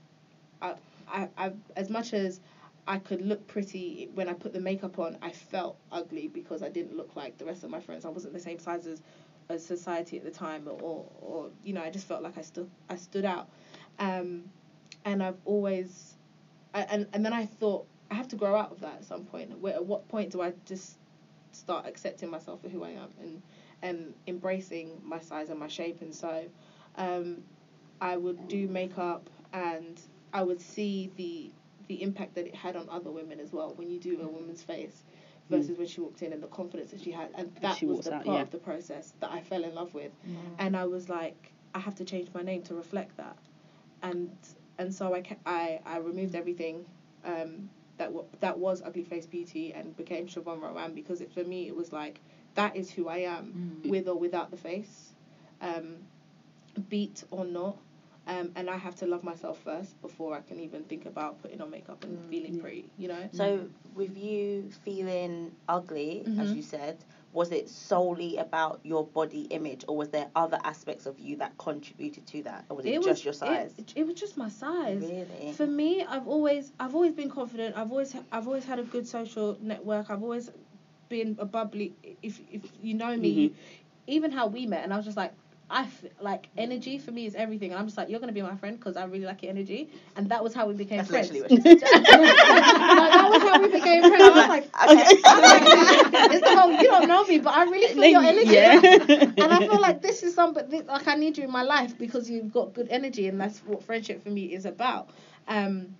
I, 0.62 0.74
I, 1.08 1.28
I 1.38 1.52
as 1.76 1.90
much 1.90 2.12
as 2.14 2.40
I 2.86 2.98
could 2.98 3.20
look 3.20 3.46
pretty 3.48 4.08
when 4.14 4.28
I 4.28 4.34
put 4.34 4.52
the 4.52 4.60
makeup 4.60 4.98
on, 4.98 5.16
I 5.22 5.32
felt 5.32 5.76
ugly 5.90 6.28
because 6.28 6.62
I 6.62 6.68
didn't 6.68 6.96
look 6.96 7.16
like 7.16 7.36
the 7.38 7.44
rest 7.44 7.64
of 7.64 7.70
my 7.70 7.80
friends. 7.80 8.04
I 8.04 8.10
wasn't 8.10 8.32
the 8.32 8.40
same 8.40 8.58
size 8.58 8.86
as, 8.86 9.02
as 9.48 9.64
society 9.64 10.16
at 10.18 10.24
the 10.24 10.30
time 10.30 10.68
or, 10.68 11.04
or, 11.20 11.50
you 11.64 11.72
know, 11.72 11.80
I 11.82 11.90
just 11.90 12.06
felt 12.06 12.22
like 12.22 12.38
I 12.38 12.42
stood 12.42 12.66
I 12.88 12.96
stood 12.96 13.24
out. 13.24 13.48
Um 13.98 14.48
and 15.04 15.22
I've 15.22 15.38
always 15.44 16.16
I, 16.74 16.82
and 16.82 17.06
and 17.12 17.24
then 17.24 17.32
I 17.32 17.44
thought 17.44 17.86
I 18.10 18.14
have 18.14 18.28
to 18.28 18.36
grow 18.36 18.54
out 18.54 18.70
of 18.70 18.80
that 18.80 18.98
at 18.98 19.04
some 19.04 19.24
point. 19.24 19.58
Where 19.60 19.74
at 19.74 19.84
what 19.84 20.06
point 20.08 20.30
do 20.30 20.40
I 20.40 20.52
just 20.64 20.98
start 21.52 21.86
accepting 21.86 22.28
myself 22.30 22.60
for 22.60 22.68
who 22.68 22.82
I 22.82 22.90
am 22.90 23.10
and 23.20 23.40
and 23.82 24.14
embracing 24.26 25.00
my 25.04 25.18
size 25.20 25.50
and 25.50 25.58
my 25.58 25.68
shape? 25.68 26.02
And 26.02 26.14
so, 26.14 26.48
um, 26.96 27.42
I 28.00 28.16
would 28.16 28.48
do 28.48 28.68
makeup 28.68 29.28
and 29.52 30.00
I 30.32 30.42
would 30.42 30.60
see 30.60 31.10
the 31.16 31.50
the 31.88 32.02
impact 32.02 32.34
that 32.34 32.46
it 32.46 32.54
had 32.54 32.76
on 32.76 32.88
other 32.90 33.10
women 33.10 33.40
as 33.40 33.52
well 33.52 33.72
when 33.76 33.90
you 33.90 33.98
do 33.98 34.20
a 34.22 34.26
woman's 34.26 34.62
face 34.62 35.04
versus 35.50 35.78
when 35.78 35.86
she 35.86 36.00
walked 36.00 36.22
in 36.22 36.32
and 36.32 36.42
the 36.42 36.48
confidence 36.48 36.90
that 36.90 37.00
she 37.00 37.12
had 37.12 37.28
and 37.36 37.54
that 37.62 37.76
she 37.76 37.86
was 37.86 38.00
the 38.00 38.14
out, 38.14 38.24
part 38.24 38.36
yeah. 38.36 38.42
of 38.42 38.50
the 38.50 38.58
process 38.58 39.12
that 39.20 39.30
I 39.30 39.40
fell 39.40 39.62
in 39.64 39.74
love 39.74 39.94
with. 39.94 40.10
And 40.58 40.76
I 40.76 40.86
was 40.86 41.08
like 41.08 41.52
I 41.74 41.78
have 41.78 41.94
to 41.96 42.04
change 42.04 42.28
my 42.34 42.42
name 42.42 42.62
to 42.64 42.74
reflect 42.74 43.16
that. 43.18 43.36
And 44.02 44.30
and 44.78 44.92
so 44.94 45.14
I 45.14 45.22
ca- 45.22 45.36
I, 45.46 45.80
I 45.86 45.98
removed 45.98 46.34
everything 46.34 46.84
um, 47.24 47.70
that 47.98 48.06
w- 48.06 48.26
that 48.40 48.58
was 48.58 48.82
ugly 48.82 49.04
face 49.04 49.26
beauty 49.26 49.72
and 49.72 49.96
became 49.96 50.26
Siobhan 50.26 50.60
Rowan 50.60 50.94
because 50.94 51.20
it, 51.20 51.32
for 51.32 51.44
me 51.44 51.68
it 51.68 51.76
was 51.76 51.92
like 51.92 52.20
that 52.54 52.74
is 52.76 52.90
who 52.90 53.08
I 53.08 53.18
am 53.18 53.80
Mm. 53.84 53.90
with 53.90 54.08
or 54.08 54.18
without 54.18 54.50
the 54.50 54.56
face. 54.56 55.12
Um, 55.60 55.96
beat 56.88 57.24
or 57.30 57.44
not 57.44 57.78
um, 58.26 58.50
and 58.56 58.68
I 58.68 58.76
have 58.76 58.94
to 58.96 59.06
love 59.06 59.22
myself 59.22 59.58
first 59.62 60.00
before 60.02 60.34
I 60.34 60.40
can 60.40 60.58
even 60.60 60.84
think 60.84 61.06
about 61.06 61.40
putting 61.42 61.60
on 61.60 61.70
makeup 61.70 62.02
and 62.04 62.18
Mm. 62.18 62.28
feeling 62.30 62.54
Yeah. 62.54 62.60
pretty 62.62 62.90
you 62.98 63.08
know 63.08 63.28
So, 63.32 63.68
with 63.94 64.16
you 64.16 64.70
feeling 64.84 65.52
ugly, 65.68 66.24
as 66.38 66.52
Mhm. 66.52 66.56
you 66.56 66.62
said, 66.62 66.96
was 67.32 67.52
it 67.52 67.68
solely 67.68 68.36
about 68.38 68.80
your 68.84 69.04
body 69.04 69.42
image, 69.50 69.84
or 69.88 69.96
was 69.96 70.08
there 70.10 70.28
other 70.34 70.58
aspects 70.64 71.06
of 71.06 71.18
you 71.18 71.36
that 71.36 71.56
contributed 71.58 72.26
to 72.28 72.42
that, 72.42 72.64
or 72.70 72.76
was 72.76 72.86
it, 72.86 73.02
just 73.02 73.24
your 73.24 73.34
size? 73.34 73.74
It, 73.78 73.92
it 73.96 74.06
was 74.06 74.14
just 74.14 74.36
my 74.36 74.48
size. 74.48 75.02
Really? 75.02 75.52
For 75.52 75.66
me, 75.66 76.02
I've 76.02 76.26
always 76.26 76.72
I've 76.80 76.94
always 76.94 77.12
been 77.12 77.30
confident. 77.30 77.76
I've 77.76 77.90
always 77.90 78.14
I've 78.32 78.46
always 78.46 78.64
had 78.64 78.78
a 78.78 78.84
good 78.84 79.06
social 79.06 79.56
network. 79.60 80.10
I've 80.10 80.22
always 80.22 80.50
been 81.08 81.36
a 81.38 81.44
bubbly. 81.44 81.92
If 82.22 82.40
if 82.50 82.62
you 82.80 82.94
know 82.94 83.16
me, 83.16 83.48
Mhm. 83.48 83.52
even 84.06 84.30
how 84.30 84.46
we 84.46 84.66
met, 84.66 84.84
and 84.84 84.92
I 84.92 84.96
was 84.96 85.04
just 85.04 85.16
like. 85.16 85.32
I 85.70 85.82
f- 85.82 86.04
like 86.20 86.48
energy 86.56 86.98
for 86.98 87.10
me 87.12 87.26
is 87.26 87.34
everything, 87.34 87.70
and 87.72 87.78
I'm 87.78 87.86
just 87.86 87.96
like 87.96 88.08
you're 88.08 88.20
gonna 88.20 88.32
be 88.32 88.42
my 88.42 88.56
friend 88.56 88.78
because 88.78 88.96
I 88.96 89.04
really 89.04 89.24
like 89.26 89.42
your 89.42 89.50
energy, 89.50 89.90
and 90.16 90.28
that 90.30 90.42
was 90.42 90.54
how 90.54 90.66
we 90.66 90.74
became 90.74 90.98
That's 90.98 91.10
friends. 91.10 91.30
literally 91.30 91.42
what 91.42 91.52
she 91.52 91.60
said. 91.60 91.88
Like, 92.96 93.14
that 93.14 93.28
was 93.28 93.42
how 93.42 93.60
we 93.60 93.68
became 93.68 94.04
friends. 94.06 94.28
I 94.28 94.34
was 94.34 94.46
like, 94.48 94.70
okay. 94.84 95.22
I'm 95.26 95.42
like, 95.42 95.72
it's 96.30 96.42
the 96.44 96.52
whole 96.52 96.72
you 96.72 96.88
don't 96.88 97.06
know 97.06 97.24
me, 97.24 97.38
but 97.38 97.54
I 97.54 97.64
really 97.64 97.88
feel 97.92 98.06
your 98.06 98.22
energy. 98.22 98.54
Yeah. 98.54 98.80
and 99.40 99.52
I 99.52 99.60
feel 99.62 99.80
like 99.80 100.02
this 100.02 100.22
is 100.22 100.34
somebody 100.34 100.82
like 100.82 101.06
I 101.08 101.14
need 101.14 101.38
you 101.38 101.44
in 101.44 101.50
my 101.50 101.62
life 101.62 101.96
because 101.98 102.30
you've 102.30 102.52
got 102.52 102.74
good 102.74 102.88
energy, 102.90 103.26
and 103.28 103.40
that's 103.40 103.60
what 103.64 103.82
friendship 103.82 104.22
for 104.22 104.30
me 104.30 104.54
is 104.54 104.64
about. 104.66 105.10
Um, 105.48 105.96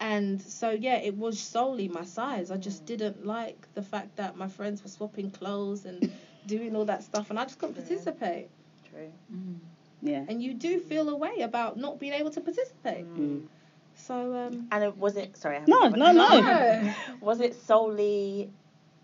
and 0.00 0.40
so 0.40 0.70
yeah, 0.70 0.96
it 0.96 1.16
was 1.16 1.38
solely 1.40 1.88
my 1.88 2.04
size. 2.04 2.50
I 2.50 2.56
just 2.56 2.84
didn't 2.86 3.24
like 3.24 3.68
the 3.74 3.82
fact 3.82 4.16
that 4.16 4.36
my 4.36 4.48
friends 4.48 4.82
were 4.82 4.88
swapping 4.90 5.30
clothes 5.30 5.84
and 5.84 6.06
doing 6.46 6.74
all 6.76 6.84
that 6.86 7.02
stuff, 7.02 7.30
and 7.30 7.38
I 7.38 7.44
just 7.44 7.58
couldn't 7.58 7.74
Yeah. 7.76 7.82
participate. 7.82 8.50
True. 8.90 9.12
Mm. 9.34 9.56
yeah. 10.02 10.24
And 10.28 10.42
you 10.42 10.54
do 10.54 10.78
feel 10.80 11.08
a 11.08 11.16
way 11.16 11.40
about 11.40 11.76
not 11.76 11.98
being 11.98 12.12
able 12.12 12.30
to 12.30 12.40
participate. 12.40 13.06
Mm. 13.06 13.46
So 13.94 14.34
um, 14.34 14.68
And 14.72 14.84
it, 14.84 14.96
was 14.96 15.16
it? 15.16 15.36
Sorry. 15.36 15.60
No, 15.66 15.88
no, 15.88 16.12
no. 16.12 16.40
no. 16.40 16.94
Was 17.20 17.40
it 17.40 17.54
solely 17.54 18.50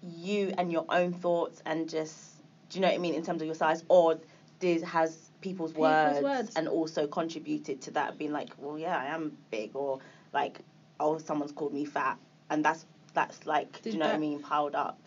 you 0.02 0.52
and 0.56 0.70
your 0.70 0.86
own 0.88 1.12
thoughts 1.12 1.60
and 1.66 1.88
just 1.88 2.36
do 2.68 2.78
you 2.78 2.82
know 2.82 2.88
what 2.88 2.94
I 2.94 2.98
mean 2.98 3.14
in 3.14 3.22
terms 3.22 3.40
of 3.42 3.46
your 3.46 3.54
size, 3.54 3.84
or 3.88 4.18
did 4.58 4.82
has 4.82 5.30
people's, 5.40 5.72
People's 5.72 5.82
words, 5.82 6.22
words. 6.22 6.56
and 6.56 6.68
also 6.68 7.06
contributed 7.06 7.80
to 7.82 7.90
that 7.92 8.18
being 8.18 8.32
like, 8.32 8.50
well, 8.58 8.78
yeah, 8.78 8.98
I 8.98 9.06
am 9.06 9.36
big, 9.50 9.70
or 9.74 10.00
like, 10.32 10.60
oh, 10.98 11.18
someone's 11.18 11.52
called 11.52 11.72
me 11.72 11.84
fat, 11.84 12.18
and 12.50 12.64
that's 12.64 12.86
that's 13.14 13.46
like, 13.46 13.80
do 13.82 13.90
you 13.90 13.98
know 13.98 14.06
what 14.06 14.14
I 14.14 14.18
mean, 14.18 14.40
piled 14.40 14.74
up. 14.74 14.98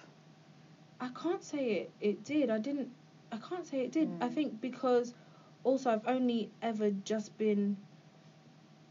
I 1.01 1.09
can't 1.09 1.43
say 1.43 1.71
it. 1.71 1.91
It 2.01 2.24
did. 2.24 2.50
I 2.50 2.59
didn't. 2.59 2.89
I 3.31 3.38
can't 3.38 3.65
say 3.65 3.81
it 3.81 3.91
did. 3.91 4.07
I 4.21 4.27
Mm. 4.29 4.33
think 4.33 4.62
because 4.62 5.13
also 5.63 5.91
I've 5.91 6.07
only 6.07 6.50
ever 6.62 6.89
just 6.91 7.38
been, 7.38 7.77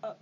uh, 0.02 0.14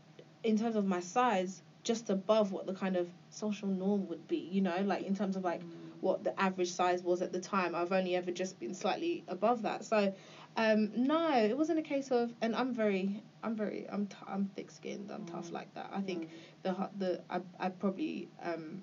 in 0.43 0.57
terms 0.57 0.77
of 0.77 0.87
my 0.87 1.01
size, 1.01 1.63
just 1.85 2.11
above 2.11 2.53
what 2.53 2.67
the 2.67 2.75
kind 2.75 2.97
of 2.97 3.09
social 3.31 3.69
norm 3.69 4.09
would 4.09 4.27
be. 4.29 4.39
You 4.39 4.61
know, 4.63 4.83
like 4.83 5.05
in 5.05 5.15
terms 5.15 5.37
of 5.37 5.45
like 5.45 5.63
what 6.01 6.23
the 6.25 6.39
average 6.41 6.71
size 6.71 7.03
was 7.03 7.23
at 7.23 7.33
the 7.33 7.41
time. 7.41 7.75
I've 7.75 7.93
only 7.93 8.15
ever 8.17 8.31
just 8.31 8.59
been 8.61 8.75
slightly 8.75 9.25
above 9.29 9.63
that. 9.63 9.85
So, 9.85 10.13
um, 10.57 10.91
no, 10.95 11.33
it 11.33 11.57
wasn't 11.57 11.79
a 11.79 11.83
case 11.83 12.11
of. 12.11 12.33
And 12.43 12.55
I'm 12.55 12.73
very, 12.73 13.23
I'm 13.43 13.57
very, 13.57 13.87
I'm, 13.89 14.07
t- 14.07 14.17
I'm 14.27 14.45
thick 14.45 14.71
skinned. 14.71 15.11
I'm 15.11 15.25
tough 15.25 15.53
like 15.53 15.73
that. 15.75 15.91
I 15.93 16.01
think 16.01 16.29
the 16.63 16.75
the 16.99 17.21
I 17.31 17.41
I 17.59 17.69
probably 17.71 18.29
um 18.43 18.83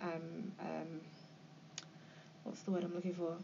um 0.00 0.52
um 0.60 1.00
what's 2.44 2.62
the 2.62 2.70
word 2.70 2.84
I'm 2.84 2.94
looking 2.94 3.12
for? 3.14 3.36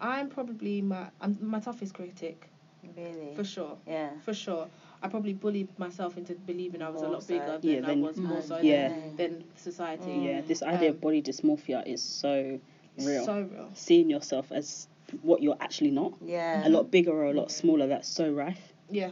I'm 0.00 0.28
probably 0.28 0.82
my 0.82 1.06
I'm 1.20 1.36
my 1.40 1.60
toughest 1.60 1.94
critic 1.94 2.48
Really. 2.96 3.34
for 3.34 3.44
sure. 3.44 3.76
yeah. 3.86 4.10
For 4.24 4.34
sure. 4.34 4.66
I 5.02 5.08
probably 5.08 5.32
bullied 5.34 5.68
myself 5.78 6.16
into 6.16 6.34
believing 6.34 6.80
I 6.82 6.88
was 6.90 7.02
a 7.02 7.08
lot 7.08 7.22
so. 7.22 7.28
bigger 7.34 7.58
than 7.58 7.70
Yeah, 7.84 7.90
I 7.90 7.94
was 8.08 8.16
more 8.18 8.42
so 8.42 8.58
Yeah. 8.58 8.88
than, 8.88 9.16
than 9.16 9.44
society. 9.56 10.10
Mm. 10.10 10.24
Yeah, 10.24 10.40
this 10.42 10.62
idea 10.62 10.90
Um, 10.90 10.94
of 10.96 11.00
body 11.00 11.22
dysmorphia 11.22 11.86
is 11.86 12.02
so 12.02 12.58
real. 12.98 13.24
So 13.24 13.40
real. 13.50 13.70
Seeing 13.74 14.08
yourself 14.10 14.52
as 14.52 14.88
what 15.22 15.42
you're 15.42 15.56
actually 15.60 15.90
not, 15.90 16.12
Yeah. 16.24 16.66
a 16.66 16.70
lot 16.70 16.90
bigger 16.90 17.12
or 17.12 17.24
a 17.26 17.32
lot 17.34 17.50
smaller, 17.50 17.86
that's 17.86 18.08
so 18.08 18.30
rife. 18.32 18.72
Yeah. 18.90 19.10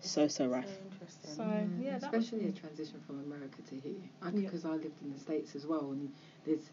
So, 0.00 0.26
so 0.28 0.46
rife. 0.46 0.78
So 1.36 1.42
Mm, 1.44 1.82
yeah, 1.84 1.98
that 1.98 2.12
was 2.12 2.24
especially 2.24 2.48
a 2.48 2.52
transition 2.52 3.00
from 3.06 3.20
America 3.20 3.62
to 3.68 3.74
here, 3.76 3.92
Yeah. 4.22 4.30
because 4.32 4.64
I 4.64 4.70
lived 4.72 5.00
in 5.02 5.12
the 5.12 5.18
states 5.18 5.54
as 5.54 5.66
well, 5.66 5.92
and 5.92 6.10
there's, 6.44 6.60
y- 6.60 6.64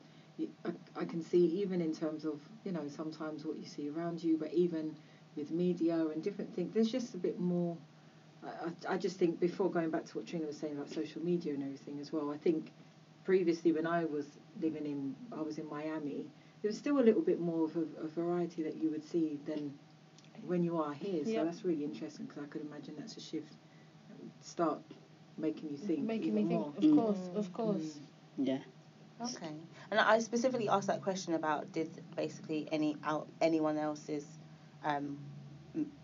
I, 0.66 0.72
I 0.96 1.06
can 1.06 1.22
see 1.22 1.46
even 1.62 1.82
in 1.82 1.94
terms 1.94 2.26
of 2.26 2.40
you 2.64 2.72
know 2.72 2.88
sometimes 2.88 3.46
what 3.46 3.58
you 3.58 3.66
see 3.66 3.90
around 3.90 4.24
you, 4.24 4.38
but 4.38 4.54
even 4.54 4.96
with 5.36 5.52
media 5.52 6.08
and 6.08 6.22
different 6.22 6.54
things, 6.54 6.74
there's 6.74 6.92
just 6.92 7.14
a 7.14 7.18
bit 7.18 7.40
more. 7.40 7.78
I, 8.44 8.48
I 8.48 8.94
I 8.94 8.98
just 8.98 9.18
think 9.18 9.40
before 9.40 9.70
going 9.70 9.90
back 9.90 10.06
to 10.06 10.18
what 10.18 10.26
Trina 10.26 10.46
was 10.48 10.58
saying 10.58 10.74
about 10.74 10.90
social 10.90 11.22
media 11.22 11.54
and 11.54 11.64
everything 11.64 12.00
as 12.00 12.12
well, 12.12 12.30
I 12.30 12.38
think 12.38 12.72
previously 13.24 13.72
when 13.72 13.86
I 13.86 14.06
was 14.06 14.38
living 14.62 14.86
in, 14.86 15.16
I 15.32 15.42
was 15.42 15.58
in 15.58 15.66
Miami, 15.66 16.26
there 16.62 16.70
was 16.70 16.78
still 16.78 17.00
a 17.00 17.02
little 17.08 17.22
bit 17.22 17.40
more 17.40 17.64
of 17.66 17.76
a, 17.76 17.86
a 18.04 18.08
variety 18.08 18.64
that 18.64 18.76
you 18.78 18.90
would 18.90 19.04
see 19.04 19.40
than 19.46 19.72
when 20.46 20.64
you 20.64 20.78
are 20.78 20.94
here. 20.94 21.24
So 21.26 21.32
Yep. 21.32 21.46
that's 21.46 21.64
really 21.64 21.84
interesting 21.84 22.26
because 22.26 22.44
I 22.44 22.46
could 22.48 22.62
imagine 22.62 22.96
that's 22.98 23.18
a 23.18 23.20
shift 23.22 23.56
that 24.10 24.20
would 24.20 24.32
start 24.42 24.80
making 25.38 25.70
you 25.70 25.78
think 25.78 26.06
Making 26.08 26.34
me 26.36 26.42
even 26.42 26.50
think, 26.50 26.62
more. 26.62 26.74
of 26.78 26.84
Mm. 26.84 26.96
course, 26.96 27.30
of 27.36 27.54
course. 27.54 28.00
Yeah. 28.38 28.60
Okay. 29.22 29.52
And 29.92 30.00
I 30.00 30.20
specifically 30.20 30.70
asked 30.70 30.88
that 30.88 31.02
question 31.02 31.34
about 31.34 31.72
did 31.72 31.90
basically 32.16 32.68
any 32.72 32.96
out 33.04 33.28
anyone 33.42 33.78
else's 33.78 34.26
um, 34.84 35.18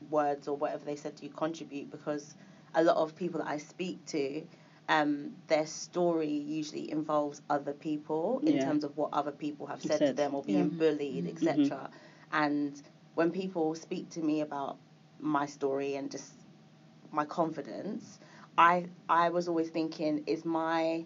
words 0.10 0.48
or 0.48 0.58
whatever 0.58 0.86
they 0.86 0.96
said 0.96 1.16
to 1.18 1.24
you 1.26 1.30
contribute 1.32 1.92
because 1.92 2.36
a 2.74 2.84
lot 2.84 2.98
of 2.98 3.16
people 3.16 3.40
that 3.40 3.48
I 3.48 3.58
speak 3.58 4.06
to, 4.08 4.44
um, 4.90 5.32
their 5.48 5.66
story 5.66 6.28
usually 6.30 6.92
involves 6.92 7.42
other 7.50 7.74
people 7.74 8.42
in 8.46 8.56
Yeah. 8.56 8.66
terms 8.66 8.84
of 8.84 8.96
what 8.98 9.12
other 9.14 9.32
people 9.32 9.66
have 9.68 9.82
said, 9.82 10.00
to 10.00 10.14
them 10.14 10.36
or 10.36 10.44
being 10.44 10.70
Yeah. 10.70 10.78
bullied, 10.78 11.28
etc. 11.28 11.90
And 12.32 12.82
when 13.16 13.32
people 13.32 13.76
speak 13.76 14.10
to 14.12 14.22
me 14.22 14.42
about 14.42 14.78
my 15.20 15.46
story 15.46 15.96
and 15.96 16.12
just 16.12 16.34
my 17.12 17.26
confidence, 17.26 18.20
I 18.58 18.88
I 19.08 19.30
was 19.30 19.48
always 19.48 19.70
thinking, 19.70 20.24
is 20.28 20.44
my 20.46 21.06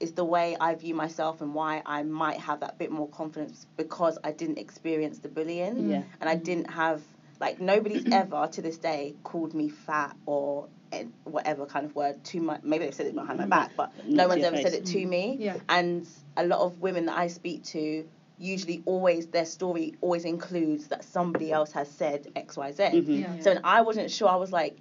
is 0.00 0.12
the 0.12 0.24
way 0.24 0.56
I 0.60 0.74
view 0.74 0.94
myself 0.94 1.40
and 1.40 1.54
why 1.54 1.82
I 1.86 2.02
might 2.02 2.38
have 2.38 2.60
that 2.60 2.78
bit 2.78 2.90
more 2.90 3.08
confidence 3.08 3.66
because 3.76 4.18
I 4.22 4.32
didn't 4.32 4.58
experience 4.58 5.18
the 5.20 5.28
bullying 5.28 5.88
Yeah. 5.90 6.02
and 6.20 6.28
I 6.28 6.36
didn't 6.36 6.70
have 6.70 7.02
like 7.40 7.60
nobody's 7.60 8.04
ever 8.12 8.48
to 8.52 8.62
this 8.62 8.78
day 8.78 9.14
called 9.24 9.54
me 9.54 9.68
fat 9.68 10.16
or 10.26 10.68
eh, 10.92 11.04
whatever 11.24 11.66
kind 11.66 11.86
of 11.86 11.94
word 11.94 12.22
to 12.24 12.40
my 12.40 12.58
maybe 12.62 12.84
they've 12.84 12.94
said 12.94 13.06
it 13.06 13.14
behind 13.14 13.38
my 13.38 13.46
back 13.46 13.72
but 13.76 13.90
Not 13.98 14.06
no 14.08 14.28
one's 14.28 14.40
your 14.42 14.48
ever 14.48 14.56
said 14.62 14.74
it 14.74 14.84
to 14.86 15.06
me 15.06 15.36
Yeah. 15.40 15.56
and 15.68 16.06
a 16.36 16.44
lot 16.46 16.60
of 16.60 16.80
women 16.80 17.06
that 17.06 17.16
I 17.16 17.28
speak 17.28 17.64
to 17.66 18.06
usually 18.38 18.82
always 18.84 19.26
their 19.28 19.46
story 19.46 19.94
always 20.02 20.26
includes 20.26 20.88
that 20.88 21.04
somebody 21.04 21.50
else 21.52 21.72
has 21.72 21.90
said 21.90 22.26
XYZ 22.36 22.78
Mhm. 22.92 23.20
Yeah. 23.22 23.40
so 23.40 23.54
when 23.54 23.60
I 23.64 23.80
wasn't 23.80 24.10
sure, 24.10 24.28
I 24.28 24.36
was 24.36 24.52
like, 24.52 24.76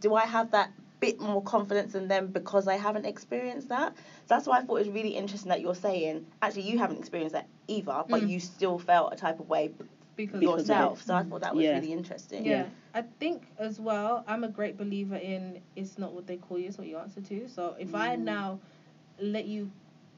do 0.00 0.14
I 0.14 0.24
have 0.26 0.50
that 0.50 0.72
bit 1.00 1.20
more 1.20 1.42
confidence 1.42 1.94
in 1.94 2.08
them 2.08 2.28
because 2.28 2.66
I 2.68 2.76
haven't 2.76 3.04
experienced 3.06 3.68
that? 3.68 3.94
So 3.96 4.02
that's 4.28 4.46
why 4.46 4.58
I 4.58 4.62
thought 4.62 4.76
it 4.76 4.86
was 4.86 4.88
really 4.90 5.16
interesting 5.16 5.50
that 5.50 5.60
you're 5.60 5.74
saying, 5.74 6.26
actually, 6.42 6.62
you 6.62 6.78
haven't 6.78 6.98
experienced 6.98 7.34
that 7.34 7.48
either, 7.68 8.04
but 8.08 8.22
Mm. 8.22 8.28
you 8.28 8.40
still 8.40 8.78
felt 8.78 9.12
a 9.12 9.16
type 9.16 9.40
of 9.40 9.48
way 9.48 9.72
Because 10.16 10.40
Because 10.40 10.62
of 10.62 10.68
yourself. 10.68 11.00
it. 11.02 11.06
So 11.08 11.14
I 11.14 11.22
thought 11.24 11.42
that 11.42 11.54
was 11.54 11.64
Yeah. 11.64 11.74
really 11.74 11.92
interesting. 11.92 12.46
Yeah. 12.46 12.68
I 12.94 13.02
think 13.02 13.48
as 13.58 13.78
well, 13.78 14.24
I'm 14.26 14.44
a 14.44 14.48
great 14.48 14.78
believer 14.78 15.16
in 15.16 15.60
it's 15.76 15.98
not 15.98 16.14
what 16.14 16.26
they 16.26 16.38
call 16.38 16.58
you, 16.58 16.68
it's 16.68 16.78
what 16.78 16.86
you 16.86 16.96
answer 16.96 17.20
to. 17.20 17.46
So 17.48 17.76
if 17.78 17.94
I 17.94 18.16
Mm. 18.16 18.20
now 18.24 18.60
let 19.20 19.44
you 19.44 19.70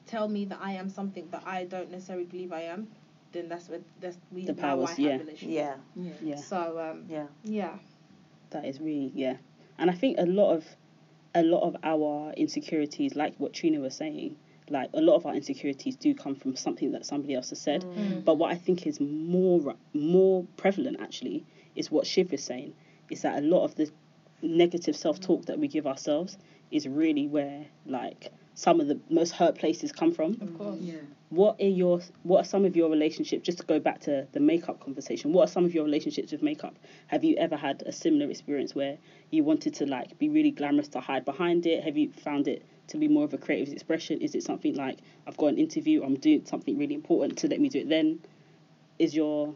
tell 0.06 0.28
me 0.28 0.44
that 0.44 0.60
I 0.62 0.72
am 0.74 0.88
something 0.88 1.28
that 1.30 1.42
I 1.44 1.64
don't 1.64 1.90
necessarily 1.90 2.26
believe 2.26 2.52
I 2.52 2.62
am, 2.62 2.86
then 3.32 3.48
that's 3.48 3.68
what 3.68 3.82
that's 4.00 4.18
we 4.30 4.44
The 4.46 4.52
now 4.52 4.62
powers, 4.76 4.90
I 4.90 4.92
have 4.92 4.98
yeah. 5.00 5.14
an 5.20 5.28
issue. 5.28 5.46
Yeah, 5.48 5.74
Yeah. 5.96 6.12
Yeah. 6.22 6.36
So 6.36 6.78
um 6.78 7.04
yeah. 7.08 7.26
yeah. 7.42 7.78
That 8.50 8.64
is 8.64 8.80
really 8.80 9.10
yeah, 9.16 9.36
and 9.78 9.90
I 9.90 9.94
think 9.94 10.18
a 10.18 10.26
lot 10.26 10.54
of 10.54 10.64
a 11.34 11.42
lot 11.42 11.62
of 11.62 11.76
our 11.82 12.32
insecurities, 12.32 13.14
like 13.14 13.34
what 13.38 13.52
Trina 13.52 13.80
was 13.80 13.94
saying, 13.94 14.36
like 14.70 14.90
a 14.94 15.00
lot 15.00 15.16
of 15.16 15.26
our 15.26 15.34
insecurities 15.34 15.96
do 15.96 16.14
come 16.14 16.34
from 16.34 16.56
something 16.56 16.92
that 16.92 17.06
somebody 17.06 17.34
else 17.34 17.50
has 17.50 17.60
said. 17.60 17.84
Mm. 17.84 18.24
But 18.24 18.38
what 18.38 18.50
I 18.50 18.56
think 18.56 18.86
is 18.86 19.00
more 19.00 19.74
more 19.92 20.44
prevalent 20.56 20.98
actually 21.00 21.44
is 21.74 21.90
what 21.90 22.06
Shiv 22.06 22.32
is 22.32 22.42
saying. 22.42 22.74
Is 23.10 23.22
that 23.22 23.38
a 23.38 23.42
lot 23.42 23.64
of 23.64 23.74
the 23.76 23.90
negative 24.42 24.96
self 24.96 25.20
talk 25.20 25.46
that 25.46 25.58
we 25.58 25.68
give 25.68 25.86
ourselves 25.86 26.38
is 26.70 26.86
really 26.86 27.26
where 27.26 27.66
like 27.86 28.32
some 28.54 28.80
of 28.80 28.88
the 28.88 28.98
most 29.08 29.32
hurt 29.32 29.56
places 29.56 29.92
come 29.92 30.12
from. 30.12 30.38
Of 30.40 30.56
course. 30.56 30.78
Yeah. 30.80 30.96
What 31.30 31.60
are 31.60 31.66
your 31.66 32.00
what 32.22 32.40
are 32.40 32.44
some 32.44 32.64
of 32.64 32.74
your 32.74 32.88
relationships? 32.88 33.44
Just 33.44 33.58
to 33.58 33.66
go 33.66 33.78
back 33.78 34.00
to 34.02 34.26
the 34.32 34.40
makeup 34.40 34.80
conversation, 34.80 35.32
what 35.32 35.48
are 35.48 35.52
some 35.52 35.64
of 35.64 35.74
your 35.74 35.84
relationships 35.84 36.32
with 36.32 36.42
makeup? 36.42 36.74
Have 37.08 37.22
you 37.22 37.36
ever 37.36 37.56
had 37.56 37.82
a 37.82 37.92
similar 37.92 38.30
experience 38.30 38.74
where 38.74 38.96
you 39.30 39.44
wanted 39.44 39.74
to 39.74 39.86
like 39.86 40.18
be 40.18 40.30
really 40.30 40.50
glamorous 40.50 40.88
to 40.88 41.00
hide 41.00 41.26
behind 41.26 41.66
it? 41.66 41.84
Have 41.84 41.98
you 41.98 42.10
found 42.12 42.48
it 42.48 42.64
to 42.88 42.96
be 42.96 43.08
more 43.08 43.24
of 43.24 43.34
a 43.34 43.38
creative 43.38 43.74
expression? 43.74 44.22
Is 44.22 44.34
it 44.34 44.42
something 44.42 44.74
like 44.74 45.00
I've 45.26 45.36
got 45.36 45.48
an 45.48 45.58
interview, 45.58 46.02
I'm 46.02 46.14
doing 46.16 46.46
something 46.46 46.78
really 46.78 46.94
important, 46.94 47.36
to 47.38 47.48
let 47.48 47.60
me 47.60 47.68
do 47.68 47.80
it 47.80 47.88
then? 47.90 48.20
Is 48.98 49.14
your 49.14 49.54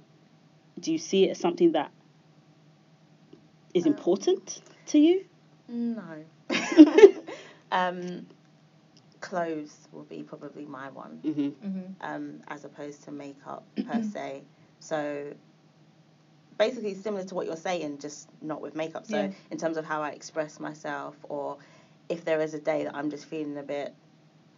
do 0.79 0.93
you 0.93 0.99
see 0.99 1.25
it 1.25 1.31
as 1.31 1.39
something 1.39 1.73
that 1.73 1.91
is 3.73 3.87
Um, 3.87 3.93
important 3.93 4.61
to 4.87 4.99
you? 4.99 5.25
No. 5.69 6.25
um, 7.73 8.27
clothes 9.23 9.89
will 9.93 10.05
be 10.05 10.23
probably 10.23 10.67
my 10.67 10.91
one. 10.91 11.21
hmm 11.23 11.31
Mm-hmm. 11.67 11.87
um, 12.03 12.41
as 12.49 12.65
opposed 12.67 13.05
to 13.05 13.11
makeup 13.13 13.65
per 13.87 14.03
se. 14.03 14.43
So 14.81 15.33
basically 16.59 16.95
similar 16.95 17.25
to 17.25 17.35
what 17.35 17.47
you're 17.47 17.57
saying, 17.57 17.99
just 17.99 18.29
not 18.43 18.61
with 18.61 18.75
makeup. 18.75 19.07
So 19.07 19.17
Yeah. 19.23 19.31
in 19.51 19.59
terms 19.59 19.77
of 19.77 19.85
how 19.85 20.03
I 20.03 20.11
express 20.11 20.61
myself, 20.61 21.17
or 21.25 21.59
if 22.09 22.25
there 22.25 22.41
is 22.41 22.55
a 22.55 22.61
day 22.61 22.85
that 22.85 22.95
I'm 22.95 23.11
just 23.11 23.27
feeling 23.27 23.57
a 23.57 23.63
bit 23.63 23.95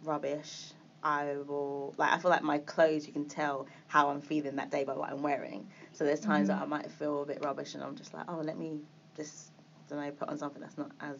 rubbish, 0.03 0.73
I 1.03 1.35
will 1.47 1.93
like 1.97 2.11
I 2.11 2.17
feel 2.17 2.31
like 2.31 2.41
my 2.41 2.57
clothes 2.59 3.05
you 3.07 3.13
can 3.13 3.25
tell 3.27 3.67
how 3.87 4.09
I'm 4.09 4.21
feeling 4.21 4.55
that 4.55 4.71
day 4.71 4.83
by 4.83 4.93
what 4.93 5.09
I'm 5.11 5.21
wearing. 5.21 5.67
So 5.93 6.03
there's 6.03 6.19
times 6.19 6.47
that 6.47 6.61
I 6.61 6.65
might 6.65 6.89
feel 6.91 7.21
a 7.21 7.25
bit 7.25 7.43
rubbish 7.43 7.75
and 7.75 7.83
I'm 7.83 7.95
just 7.95 8.13
like, 8.13 8.25
oh 8.27 8.41
let 8.43 8.57
me 8.57 8.79
just 9.15 9.51
I 9.87 9.93
don't 9.93 10.03
know, 10.03 10.11
put 10.11 10.29
on 10.29 10.37
something 10.37 10.61
that's 10.61 10.77
not 10.79 10.91
as 10.99 11.17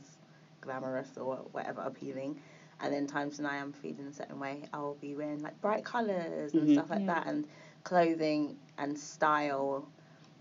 glamorous 0.62 1.10
or 1.18 1.36
whatever 1.52 1.82
appealing. 1.82 2.42
And 2.82 2.94
then 2.94 3.08
times 3.08 3.38
when 3.40 3.46
I 3.46 3.58
am 3.58 3.72
feeling 3.72 4.06
a 4.08 4.14
certain 4.14 4.40
way, 4.40 4.64
I 4.74 4.80
will 4.80 4.96
be 4.96 5.16
wearing 5.16 5.42
like 5.42 5.60
bright 5.62 5.84
colours 5.86 6.54
and 6.54 6.68
Mhm. 6.68 6.74
stuff 6.74 6.90
like 6.90 7.02
Yeah. 7.02 7.16
that, 7.16 7.28
and 7.28 7.48
clothing 7.84 8.58
and 8.78 8.98
style 8.98 9.88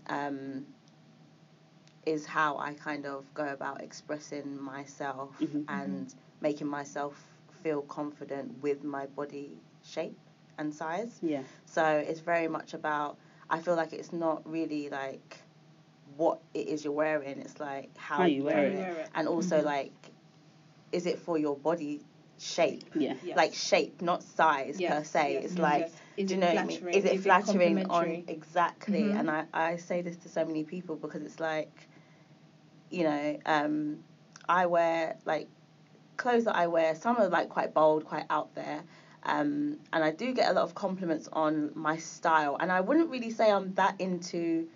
um, 0.07 0.65
is 2.05 2.25
how 2.25 2.57
I 2.57 2.73
kind 2.73 3.05
of 3.05 3.33
go 3.33 3.47
about 3.47 3.81
expressing 3.81 4.59
myself 4.61 5.39
Mhm. 5.41 5.65
and 5.67 6.13
making 6.41 6.67
myself 6.67 7.13
feel 7.63 7.81
confident 7.83 8.61
with 8.61 8.83
my 8.83 9.07
body 9.07 9.57
shape 9.81 10.17
and 10.57 10.73
size. 10.73 11.19
Yeah. 11.23 11.43
So 11.65 11.83
it's 11.85 12.19
very 12.19 12.47
much 12.47 12.73
about. 12.73 13.17
I 13.49 13.59
feel 13.59 13.75
like 13.75 13.93
it's 13.93 14.11
not 14.13 14.47
really 14.49 14.89
like 14.89 15.41
what 16.17 16.39
it 16.53 16.67
is 16.67 16.83
you're 16.83 16.93
wearing. 16.93 17.39
It's 17.39 17.59
like 17.59 17.95
how, 17.97 18.17
How 18.17 18.25
you 18.25 18.37
you 18.37 18.43
wear, 18.43 18.55
wear 18.55 18.65
it, 18.67 18.75
it. 19.01 19.09
And 19.15 19.27
also 19.27 19.61
Mhm. 19.61 19.65
like, 19.65 20.11
is 20.91 21.05
it 21.05 21.17
for 21.19 21.37
your 21.37 21.55
body 21.57 22.05
shape? 22.37 22.83
Yeah. 22.95 23.15
Yes. 23.23 23.37
Like 23.37 23.53
shape, 23.53 24.01
not 24.01 24.23
size 24.23 24.79
Yes, 24.79 24.93
per 24.93 25.03
se. 25.03 25.33
yes, 25.33 25.45
it's 25.45 25.59
like 25.59 25.81
yes. 25.81 26.01
Is 26.17 26.27
do 26.29 26.35
you 26.35 26.41
know 26.41 26.47
what 26.47 26.57
I 26.57 26.65
mean? 26.65 26.77
flattering? 26.79 26.95
Is 26.95 27.05
it 27.05 27.19
flattering 27.21 27.77
on 27.77 27.85
complimentary? 27.85 28.23
exactly? 28.27 29.03
Mhm. 29.03 29.19
And 29.19 29.31
I, 29.31 29.45
I 29.53 29.75
say 29.77 30.01
this 30.01 30.15
to 30.17 30.29
so 30.29 30.45
many 30.45 30.63
people 30.63 30.95
because 30.95 31.21
it's 31.23 31.39
like, 31.39 31.87
you 32.89 33.03
know, 33.03 33.39
um, 33.45 33.97
I 34.47 34.65
wear 34.67 35.17
like 35.25 35.47
clothes 36.17 36.45
that 36.45 36.55
I 36.55 36.67
wear. 36.67 36.95
Some 36.95 37.17
are 37.17 37.27
like 37.27 37.49
quite 37.49 37.73
bold, 37.73 38.05
quite 38.05 38.25
out 38.29 38.53
there, 38.55 38.83
um, 39.23 39.77
and 39.91 40.03
I 40.03 40.11
do 40.11 40.33
get 40.33 40.49
a 40.49 40.53
lot 40.53 40.63
of 40.63 40.75
compliments 40.75 41.27
on 41.33 41.71
my 41.75 41.97
style. 41.97 42.57
And 42.59 42.71
I 42.71 42.81
wouldn't 42.81 43.09
really 43.09 43.31
say 43.31 43.51
I'm 43.51 43.73
that 43.75 43.99
into 43.99 44.67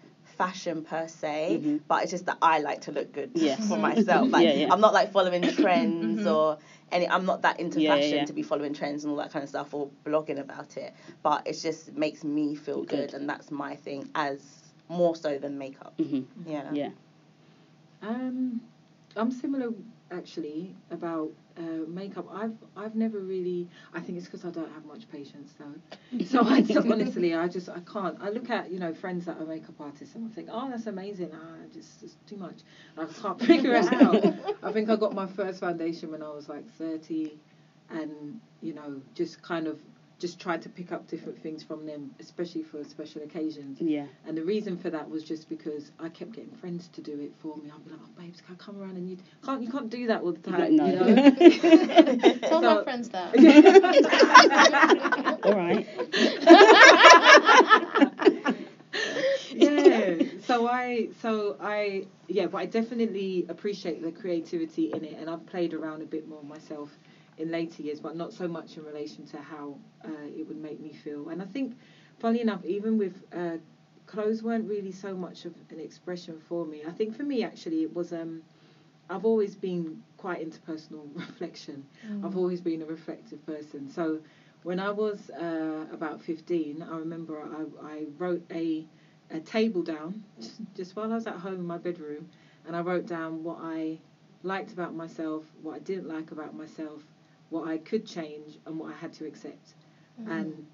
fashion 0.43 0.83
per 0.83 1.05
se, 1.07 1.59
Mhm. 1.61 1.81
but 1.89 2.01
it's 2.03 2.11
just 2.11 2.25
that 2.27 2.37
I 2.41 2.59
like 2.59 2.81
to 2.87 2.91
look 2.93 3.11
good 3.11 3.31
Yes. 3.35 3.59
for 3.67 3.77
myself. 3.77 4.29
Like 4.35 4.45
Yeah, 4.45 4.53
yeah. 4.53 4.73
I'm 4.73 4.79
not 4.79 4.93
like 4.93 5.11
following 5.11 5.43
trends 5.61 6.21
Mhm. 6.25 6.33
or 6.35 6.57
any. 6.93 7.07
I'm 7.09 7.25
not 7.25 7.41
that 7.41 7.59
into 7.59 7.81
Yeah, 7.81 7.89
yeah, 7.89 7.95
fashion 8.01 8.17
yeah. 8.19 8.25
to 8.25 8.33
be 8.33 8.41
following 8.41 8.73
trends 8.73 9.03
and 9.03 9.11
all 9.11 9.17
that 9.17 9.31
kind 9.33 9.43
of 9.43 9.49
stuff 9.49 9.73
or 9.73 9.89
blogging 10.05 10.39
about 10.39 10.77
it. 10.77 10.93
But 11.21 11.45
it 11.45 11.53
just 11.61 11.93
makes 11.93 12.23
me 12.23 12.55
feel 12.55 12.83
good, 12.83 13.11
Good. 13.11 13.13
and 13.15 13.29
that's 13.29 13.51
my 13.51 13.75
thing 13.75 14.09
as 14.15 14.39
more 14.87 15.13
so 15.15 15.37
than 15.37 15.57
makeup. 15.57 15.93
hmm 15.99 16.21
Yeah. 16.45 16.71
Yeah. 16.73 16.91
Um, 18.01 18.61
I'm 19.17 19.31
similar 19.31 19.73
actually 20.11 20.75
about 20.91 21.31
uh, 21.57 21.85
makeup. 21.87 22.25
I've 22.31 22.53
I've 22.75 22.95
never 22.95 23.19
really. 23.19 23.67
I 23.93 23.99
think 23.99 24.17
it's 24.17 24.27
because 24.27 24.45
I 24.45 24.49
don't 24.49 24.69
have 24.71 24.85
much 24.85 25.09
patience 25.09 25.53
though. 25.57 25.79
So 26.25 26.43
I 26.43 26.61
so 26.63 26.81
honestly, 26.89 27.33
I 27.33 27.47
just 27.47 27.69
I 27.69 27.79
can't. 27.81 28.17
I 28.19 28.29
look 28.29 28.49
at 28.49 28.69
you 28.69 28.79
know 28.79 28.93
friends 28.93 29.25
that 29.25 29.37
are 29.37 29.45
makeup 29.45 29.75
artists 29.79 30.15
and 30.15 30.25
I 30.25 30.29
think, 30.29 30.47
oh, 30.51 30.69
that's 30.69 30.87
amazing. 30.87 31.31
Ah, 31.33 31.65
just 31.71 32.03
it's 32.03 32.17
too 32.25 32.37
much. 32.37 32.57
I 32.97 33.05
can't 33.05 33.39
figure 33.45 33.73
it 33.73 33.91
out. 33.93 34.33
I 34.63 34.71
think 34.71 34.89
I 34.89 34.95
got 34.95 35.13
my 35.13 35.27
first 35.27 35.59
foundation 35.59 36.11
when 36.11 36.21
I 36.21 36.31
was 36.31 36.49
like 36.49 36.65
30, 36.77 37.37
and 37.89 38.37
you 38.61 38.73
know 38.73 39.01
just 39.13 39.41
kind 39.41 39.67
of 39.67 39.77
just 40.19 40.39
tried 40.39 40.61
to 40.61 40.69
pick 40.69 40.91
up 40.91 41.07
different 41.07 41.41
things 41.41 41.63
from 41.63 41.85
them, 41.85 42.11
especially 42.19 42.63
for 42.63 42.83
special 42.83 43.21
occasions. 43.23 43.79
Yeah. 43.81 44.05
And 44.27 44.37
the 44.37 44.43
reason 44.43 44.77
for 44.77 44.89
that 44.89 45.09
was 45.09 45.23
just 45.23 45.47
because 45.49 45.91
I 45.99 46.09
kept 46.09 46.33
getting 46.33 46.51
friends 46.51 46.89
to 46.89 47.01
do 47.01 47.19
it 47.21 47.31
for 47.39 47.55
me. 47.57 47.71
I'd 47.73 47.83
be 47.85 47.91
like, 47.91 47.99
"Oh, 48.03 48.09
babes, 48.21 48.41
can 48.41 48.55
I 48.55 48.57
come 48.57 48.81
around 48.81 48.97
and 48.97 49.09
you 49.09 49.17
can't 49.43 49.61
you 49.61 49.69
can't 49.71 49.89
do 49.89 50.07
that 50.07 50.21
all 50.21 50.33
the 50.33 50.51
time, 50.51 50.75
No. 50.75 50.85
you 50.85 50.95
know." 50.95 51.31
Tell 52.49 52.61
my 52.61 52.83
friends 52.83 53.09
that. 53.09 53.35
All 55.43 55.55
right. 55.55 55.87
yeah. 59.53 60.15
So 60.45 60.67
I, 60.67 61.09
so 61.21 61.57
I, 61.61 62.07
yeah, 62.27 62.47
but 62.47 62.57
I 62.57 62.65
definitely 62.65 63.45
appreciate 63.49 64.01
the 64.01 64.11
creativity 64.11 64.91
in 64.93 65.03
it, 65.05 65.17
and 65.19 65.29
I've 65.29 65.45
played 65.45 65.73
around 65.73 66.01
a 66.01 66.05
bit 66.05 66.27
more 66.27 66.43
myself 66.43 66.89
in 67.39 67.49
later 67.51 67.81
years, 67.81 67.99
but 67.99 68.15
not 68.15 68.33
so 68.33 68.47
much 68.47 68.77
in 68.77 68.85
relation 68.85 69.25
to 69.25 69.37
how 69.39 69.79
uh, 70.05 70.09
it 70.37 70.47
would 70.47 70.57
make 70.57 70.79
me 70.79 70.93
feel. 70.93 71.29
And 71.29 71.41
I 71.41 71.45
think 71.45 71.73
funny 72.19 72.41
enough, 72.41 72.63
even 72.65 72.97
with 72.97 73.23
uh, 73.33 73.57
clothes 74.05 74.43
weren't 74.43 74.67
really 74.67 74.91
so 74.91 75.15
much 75.15 75.45
of 75.45 75.53
an 75.71 75.79
expression 75.79 76.39
for 76.39 76.65
me. 76.65 76.83
I 76.85 76.91
think 76.91 77.15
for 77.15 77.23
me 77.23 77.43
actually 77.43 77.83
it 77.83 77.95
was 77.95 78.11
um, 78.11 78.43
I've 79.09 79.25
always 79.25 79.55
been 79.55 79.97
quite 80.17 80.41
into 80.41 80.59
personal 80.61 81.09
reflection. 81.15 81.85
I've 82.23 82.35
always 82.35 82.61
been 82.61 82.81
a 82.81 82.85
reflective 82.85 83.43
person. 83.45 83.87
So 83.87 84.19
when 84.63 84.79
I 84.79 84.91
was 84.91 85.29
uh, 85.31 85.85
about 85.91 86.19
15, 86.19 86.83
I 86.83 86.97
remember 86.97 87.39
I, 87.39 87.65
I 87.81 88.07
wrote 88.17 88.41
a, 88.51 88.85
a 89.29 89.39
table 89.39 89.81
down 89.81 90.21
just, 90.39 90.61
just 90.75 90.95
while 90.95 91.11
I 91.11 91.15
was 91.15 91.27
at 91.27 91.35
home 91.35 91.59
in 91.61 91.65
my 91.65 91.77
bedroom, 91.77 92.27
and 92.65 92.75
I 92.75 92.81
wrote 92.81 93.05
down 93.05 93.43
what 93.43 93.59
I 93.61 93.99
liked 94.43 94.73
about 94.73 94.93
myself, 94.93 95.45
what 95.61 95.75
I 95.75 95.79
didn't 95.79 96.07
like 96.07 96.31
about 96.31 96.53
myself, 96.53 97.05
what 97.49 97.67
I 97.67 97.77
could 97.77 98.05
change, 98.05 98.57
and 98.65 98.79
what 98.79 98.93
I 98.93 98.97
had 98.97 99.13
to 99.13 99.25
accept. 99.25 99.73
And 100.27 100.65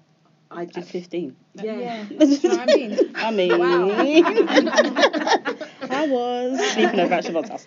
I 0.50 0.62
At 0.62 0.72
just 0.72 0.90
15. 0.90 1.36
yeah. 1.54 2.04
Do 2.04 2.14
you 2.14 2.48
know 2.48 2.56
what 2.56 2.60
I 2.60 2.66
mean? 2.74 2.98
I 3.14 3.30
mean, 3.30 3.52
I 5.90 6.06
was 6.06 6.72
sleeping 6.72 7.00
over 7.00 7.14
at 7.14 7.24
Siobhan's 7.24 7.48
house. 7.48 7.66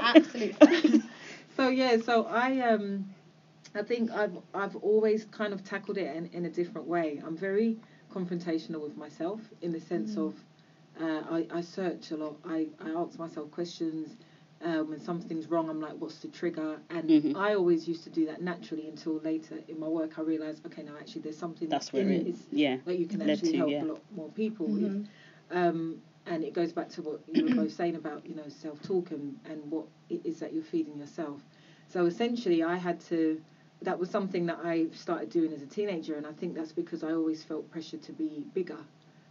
Absolute 0.00 0.54
facts. 0.56 0.98
So 1.56 1.68
yeah, 1.68 1.96
so 1.96 2.26
I 2.26 2.60
um 2.60 3.06
I 3.74 3.82
think 3.82 4.10
I've 4.10 4.36
I've 4.54 4.76
always 4.76 5.24
kind 5.24 5.54
of 5.54 5.64
tackled 5.64 5.96
it 5.96 6.14
in, 6.14 6.26
in 6.34 6.44
a 6.44 6.50
different 6.50 6.86
way. 6.86 7.22
I'm 7.24 7.36
very 7.36 7.78
confrontational 8.12 8.82
with 8.82 8.94
myself 8.96 9.40
in 9.62 9.72
the 9.72 9.80
sense 9.80 10.18
of 10.18 10.34
uh, 11.00 11.22
I, 11.30 11.46
I 11.54 11.60
search 11.62 12.10
a 12.10 12.16
lot. 12.16 12.36
I, 12.44 12.68
I 12.84 12.90
ask 12.90 13.18
myself 13.18 13.50
questions. 13.50 14.16
Um, 14.62 14.88
when 14.88 15.00
something's 15.00 15.50
wrong, 15.50 15.68
I'm 15.68 15.80
like, 15.80 15.94
what's 15.98 16.20
the 16.20 16.28
trigger? 16.28 16.80
And 16.88 17.10
Mhm. 17.10 17.36
I 17.36 17.54
always 17.54 17.86
used 17.86 18.04
to 18.04 18.10
do 18.10 18.24
that 18.26 18.40
naturally 18.40 18.88
until 18.88 19.18
later 19.18 19.62
in 19.68 19.78
my 19.78 19.86
work 19.88 20.18
I 20.18 20.22
realised, 20.22 20.64
okay, 20.64 20.82
no, 20.82 20.96
actually 20.96 21.20
there's 21.22 21.36
something 21.36 21.68
That's 21.68 21.92
where 21.92 22.02
in 22.02 22.12
it 22.12 22.26
it 22.26 22.30
is 22.30 22.46
Yeah. 22.50 22.78
that 22.86 22.98
you 22.98 23.06
can 23.06 23.20
led 23.20 23.30
actually 23.30 23.52
to, 23.52 23.56
help 23.58 23.70
yeah. 23.70 23.84
a 23.84 23.86
lot 23.86 24.00
more 24.10 24.30
people 24.30 24.66
with. 24.68 24.82
Mhm. 24.82 25.06
Um, 25.50 26.00
and 26.24 26.42
it 26.42 26.54
goes 26.54 26.72
back 26.72 26.88
to 26.90 27.02
what 27.02 27.20
you 27.28 27.44
were 27.44 27.54
both 27.54 27.70
saying 27.72 27.96
about 27.96 28.26
you 28.26 28.34
know 28.34 28.48
self 28.48 28.82
talk 28.82 29.10
and, 29.10 29.38
and 29.44 29.70
what 29.70 29.86
it 30.08 30.20
is 30.24 30.40
that 30.40 30.52
you're 30.54 30.62
feeding 30.62 30.96
yourself. 30.96 31.44
So 31.88 32.06
essentially, 32.06 32.62
I 32.62 32.76
had 32.76 32.98
to. 33.02 33.40
That 33.82 33.98
was 33.98 34.08
something 34.08 34.46
that 34.46 34.58
I 34.64 34.88
started 34.92 35.28
doing 35.28 35.52
as 35.52 35.60
a 35.62 35.66
teenager, 35.66 36.16
and 36.16 36.26
I 36.26 36.32
think 36.32 36.54
that's 36.54 36.72
because 36.72 37.02
I 37.02 37.12
always 37.12 37.44
felt 37.44 37.70
pressure 37.70 37.98
to 37.98 38.12
be 38.12 38.42
bigger, 38.54 38.78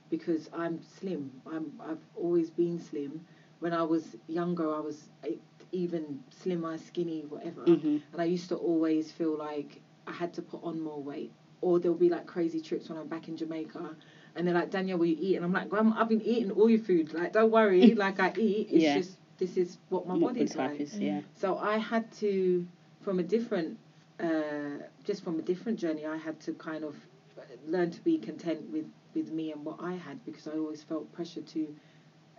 because 0.09 0.49
I'm 0.53 0.79
slim. 0.83 1.31
I'm 1.47 1.73
I've 1.79 2.05
always 2.15 2.51
been 2.51 2.79
slim. 2.79 3.25
When 3.65 3.73
I 3.73 3.81
was 3.81 4.15
younger, 4.27 4.71
I 4.71 4.79
was 4.79 5.09
even 5.71 6.19
slimmer, 6.29 6.77
skinny, 6.77 7.25
whatever. 7.25 7.63
Mhm. 7.65 7.99
And 8.11 8.21
I 8.21 8.25
used 8.25 8.49
to 8.49 8.55
always 8.55 9.11
feel 9.11 9.35
like 9.35 9.81
I 10.05 10.11
had 10.11 10.31
to 10.35 10.43
put 10.43 10.61
on 10.63 10.79
more 10.79 11.01
weight. 11.01 11.31
Or 11.61 11.79
there'll 11.79 11.97
be 11.97 12.09
like 12.09 12.27
crazy 12.27 12.59
trips 12.59 12.89
when 12.89 12.99
I'm 12.99 13.07
back 13.07 13.27
in 13.27 13.35
Jamaica. 13.35 13.97
And 14.35 14.45
they're 14.45 14.53
like, 14.53 14.69
Danielle, 14.69 14.99
will 14.99 15.07
you 15.07 15.17
eat? 15.19 15.35
And 15.37 15.43
I'm 15.43 15.51
like, 15.51 15.67
Grandma, 15.67 15.95
I've 15.99 16.09
been 16.09 16.21
eating 16.21 16.51
all 16.51 16.69
your 16.69 16.77
food. 16.77 17.11
Like, 17.11 17.33
don't 17.33 17.49
worry. 17.49 17.95
like, 18.05 18.19
I 18.19 18.31
eat. 18.37 18.67
It's 18.69 18.83
Yeah. 18.83 18.93
just, 18.99 19.17
this 19.39 19.57
is 19.57 19.79
what 19.89 20.05
my 20.05 20.13
What 20.13 20.35
body's 20.35 20.55
like. 20.55 20.79
is, 20.79 21.01
yeah. 21.01 21.21
So 21.33 21.57
I 21.57 21.77
had 21.77 22.11
to, 22.21 22.63
from 23.01 23.17
a 23.17 23.23
different, 23.23 23.79
uh, 24.19 24.77
just 25.03 25.23
from 25.23 25.39
a 25.39 25.41
different 25.41 25.79
journey, 25.79 26.05
I 26.05 26.17
had 26.17 26.39
to 26.41 26.53
kind 26.53 26.83
of 26.83 26.95
learn 27.65 27.89
to 27.89 28.01
be 28.03 28.19
content 28.19 28.69
with, 28.69 28.85
with 29.15 29.31
me 29.31 29.51
and 29.53 29.65
what 29.65 29.77
I 29.79 29.93
had 29.93 30.23
because 30.23 30.45
I 30.45 30.51
always 30.51 30.83
felt 30.83 31.11
pressure 31.11 31.41
to, 31.41 31.73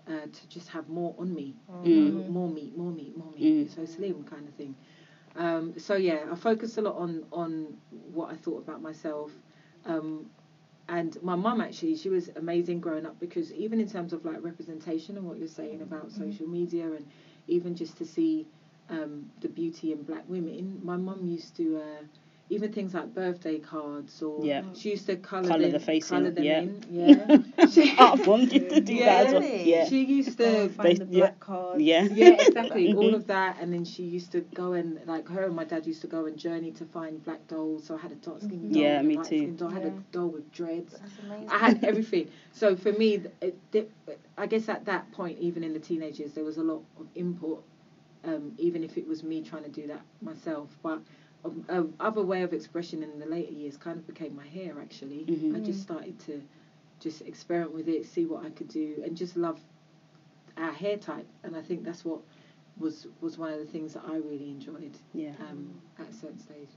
uh, 0.08 0.26
to 0.32 0.48
just 0.48 0.68
have 0.68 0.88
more 0.88 1.14
on 1.18 1.34
me. 1.34 1.54
You 1.82 2.00
know, 2.00 2.20
Mm. 2.22 2.28
more 2.28 2.48
meat, 2.48 2.76
more 2.76 2.92
meat, 2.92 3.16
more 3.16 3.30
meat. 3.32 3.66
Mm. 3.68 3.70
So 3.74 3.84
slim 3.84 4.22
kind 4.24 4.46
of 4.48 4.54
thing. 4.54 4.74
Um, 5.36 5.78
so 5.78 5.94
yeah, 5.96 6.26
I 6.30 6.34
focused 6.34 6.78
a 6.78 6.82
lot 6.82 6.96
on 6.96 7.24
on 7.32 7.76
what 8.12 8.30
I 8.30 8.36
thought 8.36 8.58
about 8.58 8.80
myself. 8.82 9.32
Um, 9.84 10.26
and 10.88 11.20
my 11.22 11.34
mum 11.34 11.60
actually, 11.60 11.96
she 11.96 12.08
was 12.08 12.30
amazing 12.36 12.80
growing 12.80 13.06
up 13.06 13.18
because 13.18 13.52
even 13.52 13.80
in 13.80 13.86
terms 13.88 14.12
of 14.12 14.24
like 14.24 14.42
representation 14.42 15.16
and 15.16 15.26
what 15.26 15.38
you're 15.38 15.48
saying 15.48 15.82
about 15.82 16.10
social 16.12 16.46
media 16.46 16.92
and 16.92 17.06
even 17.48 17.74
just 17.74 17.96
to 17.98 18.04
see 18.04 18.46
um, 18.88 19.28
the 19.40 19.48
beauty 19.48 19.92
in 19.92 20.02
black 20.02 20.22
women, 20.28 20.80
my 20.82 20.96
mum 20.96 21.26
used 21.26 21.56
to 21.56 21.76
uh, 21.76 22.02
even 22.48 22.72
things 22.72 22.94
like 22.94 23.12
birthday 23.12 23.58
cards 23.58 24.22
or 24.22 24.44
Yeah. 24.44 24.62
she 24.72 24.90
used 24.90 25.06
to 25.06 25.16
colour, 25.16 25.48
Colour 25.48 25.62
them, 25.62 25.72
the 25.72 25.80
face 25.80 26.08
colour 26.08 26.26
in, 26.26 26.34
them 26.34 26.44
yeah. 26.44 26.60
in. 26.60 27.52
Yeah. 27.58 27.66
she, 27.66 27.92
Apart 27.92 28.20
from 28.20 28.46
to 28.46 28.80
do 28.80 28.98
that 29.00 29.26
as 29.26 29.32
well. 29.32 29.42
Yeah. 29.42 29.84
she 29.88 30.04
used 30.04 30.38
to 30.38 30.60
and 30.62 30.70
find 30.74 30.88
They- 30.96 31.04
the 31.04 31.10
yeah. 31.10 31.18
black 31.18 31.40
card. 31.40 31.80
Yeah. 31.80 32.02
yeah, 32.04 32.36
exactly. 32.38 32.92
All 32.94 33.14
of 33.16 33.26
that, 33.26 33.56
and 33.60 33.72
then 33.72 33.84
she 33.84 34.04
used 34.04 34.30
to 34.32 34.42
go 34.54 34.74
and 34.74 35.00
like 35.06 35.26
her 35.28 35.44
and 35.44 35.56
my 35.56 35.64
dad 35.64 35.86
used 35.88 36.02
to 36.02 36.06
go 36.06 36.26
and 36.26 36.36
journey 36.38 36.70
to 36.72 36.84
find 36.84 37.22
black 37.24 37.46
dolls. 37.48 37.84
So 37.84 37.96
I 37.96 37.98
had 37.98 38.12
a 38.12 38.16
dark 38.16 38.40
skin 38.42 38.60
Mhm. 38.60 38.72
doll, 38.74 38.82
Yeah, 38.82 39.02
me 39.02 39.16
too. 39.24 39.52
Doll. 39.52 39.68
I 39.70 39.74
had 39.74 39.82
Yeah. 39.82 39.88
a 39.88 40.12
doll 40.12 40.28
with 40.28 40.52
dreads. 40.52 40.92
That's 40.92 41.18
amazing. 41.24 41.50
I 41.50 41.58
had 41.58 41.84
everything. 41.90 42.28
So 42.52 42.76
for 42.76 42.92
me, 42.92 43.22
it, 43.40 43.58
it, 43.72 43.90
I 44.38 44.46
guess 44.46 44.68
at 44.68 44.84
that 44.84 45.10
point, 45.10 45.38
even 45.40 45.64
in 45.64 45.72
the 45.72 45.80
teenagers, 45.80 46.32
there 46.34 46.44
was 46.44 46.58
a 46.58 46.62
lot 46.62 46.82
of 47.00 47.06
input, 47.16 47.64
um, 48.24 48.52
even 48.58 48.84
if 48.84 48.96
it 48.96 49.06
was 49.08 49.24
me 49.24 49.42
trying 49.42 49.64
to 49.64 49.68
do 49.68 49.88
that 49.88 50.02
myself. 50.22 50.70
But 50.82 51.00
a 51.68 51.86
other 52.00 52.22
way 52.22 52.42
of 52.42 52.52
expression 52.52 53.02
in 53.02 53.18
the 53.18 53.26
later 53.26 53.52
years 53.52 53.76
kind 53.76 53.98
of 53.98 54.06
became 54.06 54.34
my 54.36 54.46
hair. 54.46 54.78
Actually, 54.80 55.24
Mhm. 55.26 55.56
I 55.56 55.60
just 55.60 55.82
started 55.82 56.18
to 56.20 56.42
just 57.00 57.22
experiment 57.22 57.74
with 57.74 57.88
it, 57.88 58.06
see 58.06 58.24
what 58.26 58.44
I 58.44 58.50
could 58.50 58.68
do, 58.68 59.02
and 59.04 59.16
just 59.16 59.36
love 59.36 59.60
our 60.56 60.72
hair 60.72 60.96
type. 60.96 61.26
And 61.42 61.56
I 61.56 61.62
think 61.62 61.84
that's 61.84 62.04
what 62.04 62.20
was 62.78 63.06
was 63.20 63.38
one 63.38 63.52
of 63.52 63.58
the 63.58 63.66
things 63.66 63.94
that 63.94 64.04
I 64.06 64.16
really 64.16 64.50
enjoyed 64.50 64.98
Yeah. 65.14 65.32
um, 65.40 65.80
at 65.98 66.08
a 66.08 66.12
certain 66.12 66.38
stage. 66.38 66.68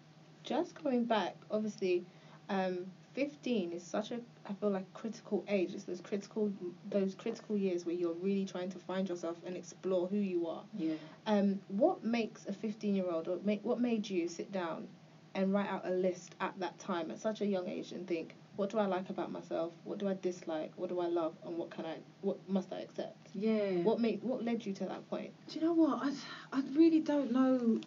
Just 0.43 0.81
going 0.81 1.03
back, 1.05 1.35
obviously, 1.51 2.05
um, 2.49 2.89
15 3.13 3.71
is 3.73 3.83
such 3.83 4.11
a, 4.11 4.19
I 4.47 4.53
feel 4.53 4.69
like, 4.69 4.91
critical 4.93 5.43
age. 5.47 5.73
It's 5.73 5.83
those 5.83 6.01
critical, 6.01 6.51
those 6.89 7.15
critical 7.15 7.57
years 7.57 7.85
where 7.85 7.95
you're 7.95 8.13
really 8.13 8.45
trying 8.45 8.69
to 8.71 8.79
find 8.79 9.09
yourself 9.09 9.37
and 9.45 9.55
explore 9.57 10.07
who 10.07 10.17
you 10.17 10.47
are. 10.47 10.63
Yeah. 10.77 10.95
Um, 11.25 11.59
what 11.69 12.03
makes 12.03 12.45
a 12.45 12.53
15 12.53 12.95
year 12.95 13.09
old, 13.09 13.27
or 13.27 13.39
make, 13.43 13.63
what 13.63 13.79
made 13.79 14.09
you 14.09 14.27
sit 14.27 14.51
down 14.51 14.87
and 15.35 15.53
write 15.53 15.69
out 15.69 15.85
a 15.85 15.91
list 15.91 16.35
at 16.39 16.59
that 16.59 16.77
time, 16.79 17.11
at 17.11 17.19
such 17.19 17.41
a 17.41 17.45
young 17.45 17.67
age, 17.67 17.91
and 17.91 18.07
think, 18.07 18.35
what 18.55 18.69
do 18.69 18.77
I 18.77 18.85
like 18.85 19.09
about 19.09 19.31
myself? 19.31 19.73
What 19.85 19.99
do 19.99 20.07
I 20.09 20.15
dislike? 20.21 20.73
What 20.75 20.89
do 20.89 20.99
I 20.99 21.07
love? 21.07 21.33
And 21.45 21.57
what 21.57 21.69
can 21.69 21.85
I, 21.85 21.95
what 22.21 22.37
must 22.49 22.73
I 22.73 22.79
accept? 22.79 23.29
Yeah. 23.33 23.83
What 23.83 23.99
made, 23.99 24.21
what 24.21 24.43
led 24.43 24.65
you 24.65 24.73
to 24.73 24.85
that 24.85 25.09
point? 25.09 25.31
Do 25.47 25.59
you 25.59 25.65
know 25.65 25.73
what? 25.73 26.03
I, 26.03 26.11
I 26.51 26.63
really 26.73 26.99
don't 26.99 27.31
know 27.31 27.79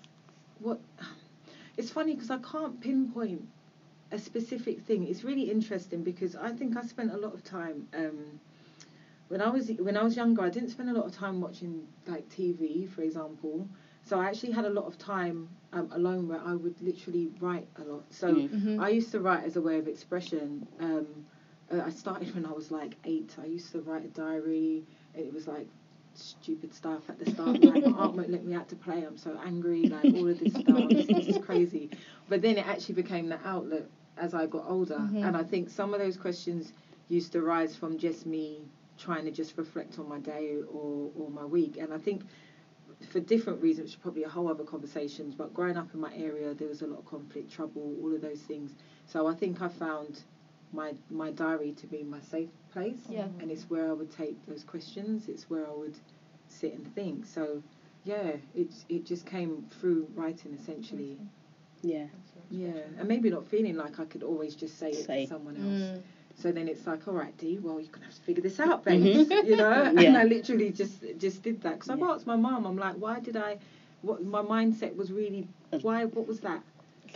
what. 0.61 0.81
It's 1.77 1.91
funny 1.91 2.15
because 2.15 2.31
I 2.31 2.39
can't 2.39 2.81
pinpoint 2.81 3.47
a 4.13 4.19
specific 4.19 4.83
thing. 4.83 5.07
It's 5.09 5.25
really 5.25 5.51
interesting 5.51 6.03
because 6.03 6.37
I 6.37 6.51
think 6.53 6.77
I 6.77 6.83
spent 6.83 7.13
a 7.13 7.17
lot 7.17 7.35
of 7.35 7.43
time. 7.43 7.89
Um, 7.95 8.41
when 9.29 9.41
I 9.41 9.49
was 9.49 9.69
when 9.79 9.97
I 9.97 10.03
was 10.03 10.17
younger, 10.17 10.43
I 10.43 10.51
didn't 10.51 10.71
spend 10.71 10.91
a 10.91 10.93
lot 10.93 11.07
of 11.07 11.15
time 11.15 11.41
watching 11.41 11.87
like 12.07 12.29
TV, 12.29 12.89
for 12.89 13.03
example. 13.03 13.67
So 14.05 14.21
I 14.21 14.27
actually 14.27 14.53
had 14.53 14.65
a 14.65 14.71
lot 14.71 14.85
of 14.87 14.99
time 14.99 15.49
um, 15.73 15.89
alone 15.93 16.29
where 16.29 16.41
I 16.45 16.55
would 16.55 16.81
literally 16.83 17.31
write 17.41 17.69
a 17.77 17.83
lot. 17.85 18.05
So 18.11 18.35
Mm. 18.35 18.49
Mm-hmm. 18.51 18.81
I 18.81 18.89
used 18.91 19.11
to 19.13 19.21
write 19.21 19.45
as 19.45 19.57
a 19.57 19.61
way 19.63 19.79
of 19.79 19.89
expression. 19.89 20.67
Um, 20.81 21.07
uh, 21.73 21.81
I 21.87 21.91
started 21.91 22.35
when 22.35 22.45
I 22.45 22.53
was 22.53 22.71
like 22.71 22.97
eight. 23.05 23.35
I 23.43 23.47
used 23.47 23.73
to 23.73 23.81
write 23.81 24.05
a 24.05 24.09
diary. 24.09 24.85
It 25.15 25.33
was 25.33 25.47
like 25.47 25.69
stupid 26.15 26.75
stuff 26.75 27.09
at 27.09 27.19
the 27.19 27.31
start. 27.31 27.63
Like 27.65 27.87
my 27.87 27.97
aunt 28.03 28.15
won't 28.17 28.31
let 28.31 28.45
me 28.45 28.55
out 28.55 28.69
to 28.69 28.77
play. 28.77 29.03
I'm 29.05 29.17
so 29.17 29.39
angry. 29.47 29.85
Like 29.85 30.05
all 30.13 30.29
of 30.29 30.39
this 30.39 30.53
stuff. 30.53 30.89
This, 30.91 31.07
this 31.07 31.29
is 31.29 31.39
crazy. 31.39 31.89
But 32.29 32.43
then 32.43 32.59
it 32.59 32.67
actually 32.67 32.97
became 32.97 33.29
the 33.29 33.39
outlet 33.47 33.87
as 34.17 34.35
I 34.35 34.47
got 34.47 34.65
older. 34.69 34.99
Mhm. 34.99 35.25
And 35.25 35.37
I 35.37 35.43
think 35.43 35.71
some 35.71 35.95
of 35.95 36.01
those 36.01 36.17
questions 36.17 36.73
used 37.09 37.33
to 37.33 37.43
rise 37.43 37.77
from 37.77 37.99
just 37.99 38.27
me 38.27 38.63
trying 38.99 39.25
to 39.25 39.31
just 39.31 39.57
reflect 39.57 39.99
on 39.99 40.09
my 40.09 40.19
day 40.19 40.57
or, 40.63 41.11
or 41.17 41.31
my 41.31 41.45
week. 41.45 41.77
And 41.79 41.93
I 41.93 41.99
think 41.99 42.23
for 43.09 43.21
different 43.21 43.61
reasons, 43.61 43.85
which 43.87 43.95
is 43.95 44.01
probably 44.01 44.23
a 44.23 44.29
whole 44.29 44.49
other 44.49 44.65
conversations, 44.65 45.35
but 45.35 45.53
growing 45.53 45.77
up 45.77 45.93
in 45.95 46.01
my 46.01 46.15
area, 46.15 46.55
there 46.55 46.69
was 46.69 46.83
a 46.83 46.87
lot 46.87 46.99
of 47.01 47.05
conflict, 47.07 47.51
trouble, 47.51 47.97
all 48.03 48.15
of 48.15 48.21
those 48.21 48.41
things. 48.43 48.75
So 49.07 49.27
I 49.27 49.35
think 49.35 49.61
I 49.63 49.69
found 49.69 50.23
my 50.73 50.95
my 51.11 51.31
diary 51.33 51.73
to 51.73 51.87
be 51.87 52.03
my 52.03 52.21
safe 52.21 52.49
place, 52.71 53.07
Yeah. 53.11 53.29
and 53.41 53.51
it's 53.51 53.69
where 53.69 53.91
I 53.91 53.93
would 53.93 54.11
take 54.11 54.37
those 54.47 54.65
questions. 54.65 55.29
It's 55.29 55.51
where 55.51 55.67
I 55.67 55.73
would 55.73 55.99
sit 56.49 56.73
and 56.75 56.87
think. 56.95 57.27
So 57.27 57.63
yeah, 58.05 58.37
it 58.55 58.85
it 58.89 59.05
just 59.05 59.27
came 59.27 59.67
through 59.71 60.07
writing 60.15 60.55
essentially. 60.55 61.19
Yeah. 61.83 62.07
Yeah, 62.51 62.69
and 62.99 63.09
maybe 63.09 63.31
not 63.31 63.47
feeling 63.47 63.77
like 63.77 63.99
I 64.01 64.05
could 64.05 64.23
always 64.23 64.55
just 64.55 64.79
say 64.79 64.91
it 64.91 65.07
to 65.07 65.27
someone 65.27 65.57
else. 65.57 65.93
Mm. 65.99 66.03
So 66.35 66.51
then 66.51 66.67
it's 66.69 66.87
like, 66.87 67.07
all 67.07 67.15
right, 67.15 67.37
Dee, 67.37 67.59
well, 67.59 67.79
you're 67.81 67.91
gonna 67.93 68.07
have 68.07 68.15
to 68.15 68.21
figure 68.23 68.43
this 68.43 68.59
out, 68.61 68.85
babes. 68.85 69.31
You 69.45 69.57
know, 69.57 69.71
and 69.73 70.17
I 70.17 70.25
literally 70.25 70.71
just 70.71 71.05
just 71.19 71.43
did 71.43 71.61
that 71.63 71.75
because 71.75 71.91
I've 71.91 72.03
asked 72.03 72.27
my 72.27 72.37
mom, 72.37 72.67
I'm 72.67 72.77
like, 72.77 72.95
why 72.97 73.21
did 73.21 73.37
I? 73.37 73.59
What 74.03 74.25
my 74.25 74.43
mindset 74.43 74.97
was 74.97 75.13
really 75.13 75.47
why? 75.83 76.05
What 76.07 76.27
was 76.27 76.41
that? 76.41 76.63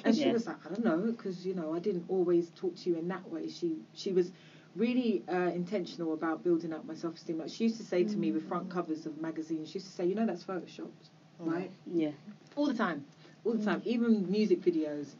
And 0.04 0.14
she 0.14 0.22
Yeah. 0.26 0.32
was 0.32 0.46
like, 0.46 0.64
I 0.66 0.68
don't 0.68 0.84
know, 0.84 0.98
because 1.12 1.46
you 1.46 1.54
know, 1.54 1.74
I 1.74 1.78
didn't 1.78 2.04
always 2.08 2.50
talk 2.50 2.74
to 2.76 2.90
you 2.90 2.96
in 2.96 3.08
that 3.08 3.28
way. 3.30 3.48
She 3.48 3.78
she 3.94 4.12
was 4.12 4.32
really 4.76 5.22
uh, 5.28 5.50
intentional 5.54 6.12
about 6.12 6.42
building 6.44 6.72
up 6.72 6.84
my 6.84 6.94
self-esteem. 6.94 7.38
Like 7.38 7.48
she 7.48 7.64
used 7.64 7.78
to 7.78 7.82
say 7.84 8.04
to 8.04 8.18
me 8.18 8.30
with 8.32 8.42
front 8.46 8.68
covers 8.70 9.06
of 9.06 9.16
magazines, 9.18 9.68
she 9.70 9.74
used 9.78 9.86
to 9.86 9.92
say, 9.92 10.04
you 10.06 10.14
know, 10.14 10.26
that's 10.26 10.44
photoshopped, 10.44 11.08
right? 11.38 11.70
Yeah. 11.86 12.10
all 12.56 12.66
the 12.66 12.74
time, 12.74 13.04
all 13.46 13.54
the 13.54 13.64
time. 13.64 13.82
Even 13.84 14.30
music 14.30 14.60
videos, 14.62 15.14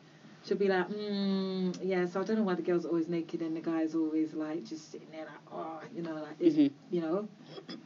she'll 0.45 0.57
be 0.59 0.69
like, 0.69 0.89
mm, 0.89 1.79
yeah. 1.83 2.07
So 2.07 2.21
I 2.21 2.25
don't 2.25 2.37
know 2.37 2.43
why 2.43 2.55
the 2.55 2.63
girl's 2.63 2.85
are 2.85 2.89
always 2.89 3.09
naked 3.09 3.41
and 3.43 3.57
the 3.57 3.61
guy's 3.61 3.95
always 3.95 4.35
like 4.35 4.65
just 4.65 4.91
sitting 4.91 5.09
there 5.13 5.25
like, 5.25 5.41
oh, 5.53 5.81
you 5.95 6.03
know, 6.03 6.15
like 6.23 6.39
this, 6.39 6.55
Mhm. 6.55 6.71
you 6.91 7.01
know. 7.01 7.29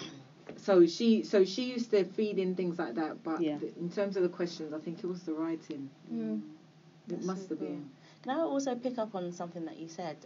So 0.57 0.87
she, 0.87 1.23
so 1.23 1.45
she 1.45 1.71
used 1.71 1.91
to 1.93 2.05
feed 2.05 2.39
in 2.39 2.55
things 2.55 2.79
like 2.79 2.95
that, 2.97 3.23
but 3.23 3.41
Yeah. 3.41 3.59
th- 3.59 3.73
in 3.77 3.89
terms 3.91 4.17
of 4.17 4.23
the 4.25 4.29
questions, 4.29 4.73
I 4.75 4.79
think 4.79 4.99
it 5.03 5.07
was 5.07 5.23
the 5.23 5.33
writing. 5.33 5.89
Mm. 6.13 6.41
It 6.41 6.43
That's 7.09 7.27
must 7.27 7.43
so 7.45 7.49
have 7.51 7.59
cool. 7.61 7.69
been. 7.69 7.91
Can 8.23 8.33
I 8.39 8.41
also 8.43 8.75
pick 8.75 8.99
up 8.99 9.15
on 9.15 9.33
something 9.33 9.65
that 9.65 9.79
you 9.79 9.89
said? 9.89 10.17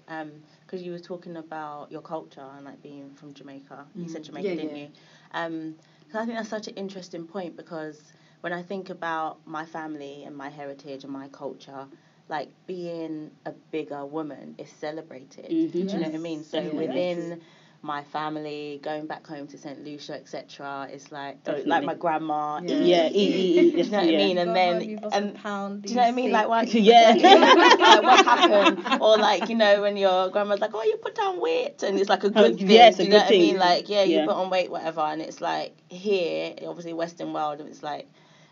Because 0.66 0.83
you 0.83 0.92
were 0.92 0.98
talking 0.98 1.37
about 1.37 1.92
your 1.92 2.03
culture 2.03 2.40
and 2.57 2.64
like 2.64 2.83
being 2.83 3.11
from 3.14 3.33
Jamaica. 3.35 3.87
You 3.94 4.09
said 4.09 4.22
Mm. 4.22 4.27
Jamaica, 4.27 4.48
Yeah, 4.48 4.55
didn't 4.57 4.77
yeah. 4.77 4.83
you? 4.85 4.88
Um, 5.33 5.77
'cause 6.11 6.22
I 6.22 6.24
think 6.27 6.37
that's 6.38 6.48
such 6.48 6.68
an 6.68 6.74
interesting 6.74 7.27
point 7.27 7.57
because 7.57 8.12
when 8.44 8.52
I 8.52 8.62
think 8.62 8.90
about 8.90 9.38
my 9.46 9.64
family 9.64 10.24
and 10.24 10.37
my 10.37 10.50
heritage 10.50 11.02
and 11.02 11.11
my 11.11 11.28
culture, 11.28 11.87
like 12.28 12.50
being 12.66 13.30
a 13.46 13.52
bigger 13.72 14.04
woman 14.04 14.54
is 14.59 14.68
celebrated. 14.68 15.46
Mhm. 15.50 15.72
Do 15.72 15.78
you 15.78 15.85
know 15.87 16.00
what 16.09 16.14
I 16.14 16.18
mean? 16.18 16.44
So 16.44 16.59
Definitely. 16.59 16.87
within 16.87 17.40
my 17.80 18.02
family, 18.04 18.80
going 18.83 19.07
back 19.07 19.26
home 19.26 19.46
to 19.46 19.57
St. 19.57 19.83
Lucia, 19.83 20.12
etc., 20.16 20.88
it's 20.92 21.11
like 21.11 21.42
Definitely. 21.42 21.70
like 21.70 21.85
my 21.85 21.94
grandma. 21.94 22.61
Yeah. 22.62 22.83
eat, 22.83 22.87
Yeah, 22.87 23.09
eat, 23.09 23.14
eat, 23.14 23.57
eat. 23.57 23.72
Do 23.76 23.78
you 23.78 23.85
know 23.90 23.96
what 23.96 24.09
I 24.09 24.16
mean? 24.18 24.37
And 24.37 24.54
then 24.54 24.74
home, 24.74 24.83
you've 24.90 25.02
lost 25.02 25.14
a 25.14 25.18
and 25.18 25.35
pound, 25.37 25.83
do 25.83 25.88
you 25.88 25.94
know 25.94 26.02
what 26.02 26.09
I 26.09 26.12
mean? 26.12 26.33
Like, 26.33 26.48
why? 26.48 26.62
Yeah. 26.64 27.14
like, 27.78 28.02
what 28.02 28.24
happened? 28.26 29.00
Or 29.00 29.16
like, 29.16 29.48
you 29.48 29.54
know, 29.54 29.80
when 29.80 29.96
your 29.96 30.28
grandma's 30.28 30.61
like, 30.61 30.74
oh, 30.74 30.83
you 30.83 30.96
put 30.98 31.18
on 31.18 31.40
weight, 31.40 31.83
and 31.83 31.98
it's 31.98 32.11
like 32.11 32.24
a 32.24 32.28
good 32.28 32.52
Oh, 32.52 32.54
thing. 32.54 32.68
yeah, 32.68 32.88
it's 32.88 32.98
a 32.98 33.04
do 33.04 33.04
you 33.04 33.11
know 33.11 33.18
good 33.20 33.24
what 33.24 33.35
I 33.35 33.38
mean? 33.38 33.59
Like, 33.59 33.88
yeah, 33.88 34.02
you 34.02 34.18
put 34.26 34.37
on 34.37 34.50
weight, 34.50 34.70
whatever, 34.70 35.00
and 35.00 35.22
it's 35.22 35.40
like 35.40 35.72
here, 35.88 36.52
obviously 36.66 36.92
Western 36.92 37.33
world, 37.33 37.62
it's 37.62 37.83
like 37.83 38.07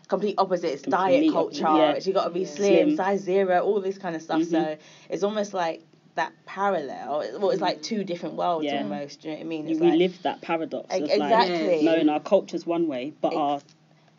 complete 0.07 0.35
opposite. 0.37 0.71
It's 0.73 0.81
diet 0.83 1.31
culture. 1.31 1.65
opposite, 1.67 1.79
yeah. 1.81 1.91
It's 1.93 2.07
you 2.07 2.13
got 2.13 2.25
to 2.25 2.29
be 2.29 2.41
Yeah. 2.41 2.45
slim, 2.47 2.85
Slim. 2.87 2.95
size 2.97 3.21
zero, 3.21 3.59
all 3.61 3.81
this 3.81 3.97
kind 3.97 4.15
of 4.15 4.21
stuff. 4.21 4.41
Mhm. 4.41 4.51
So 4.51 4.77
it's 5.09 5.23
almost 5.23 5.53
like 5.53 5.81
that 6.15 6.31
parallel. 6.45 7.23
Well, 7.39 7.49
it's 7.49 7.61
like 7.61 7.81
two 7.81 8.03
different 8.03 8.35
worlds 8.35 8.65
Yeah. 8.65 8.83
almost. 8.83 9.21
Do 9.21 9.29
you 9.29 9.33
know 9.33 9.39
what 9.39 9.45
I 9.45 9.47
mean? 9.47 9.65
You 9.65 9.71
It's 9.71 9.81
like, 9.81 9.91
relive 9.93 10.21
that 10.23 10.41
paradox 10.41 10.85
of 10.93 11.01
Ex- 11.01 11.17
like 11.17 11.31
exactly. 11.31 11.83
knowing 11.83 12.09
our 12.09 12.19
culture's 12.19 12.65
one 12.67 12.87
way, 12.87 13.13
but 13.21 13.29
Ex- 13.29 13.35
our 13.37 13.61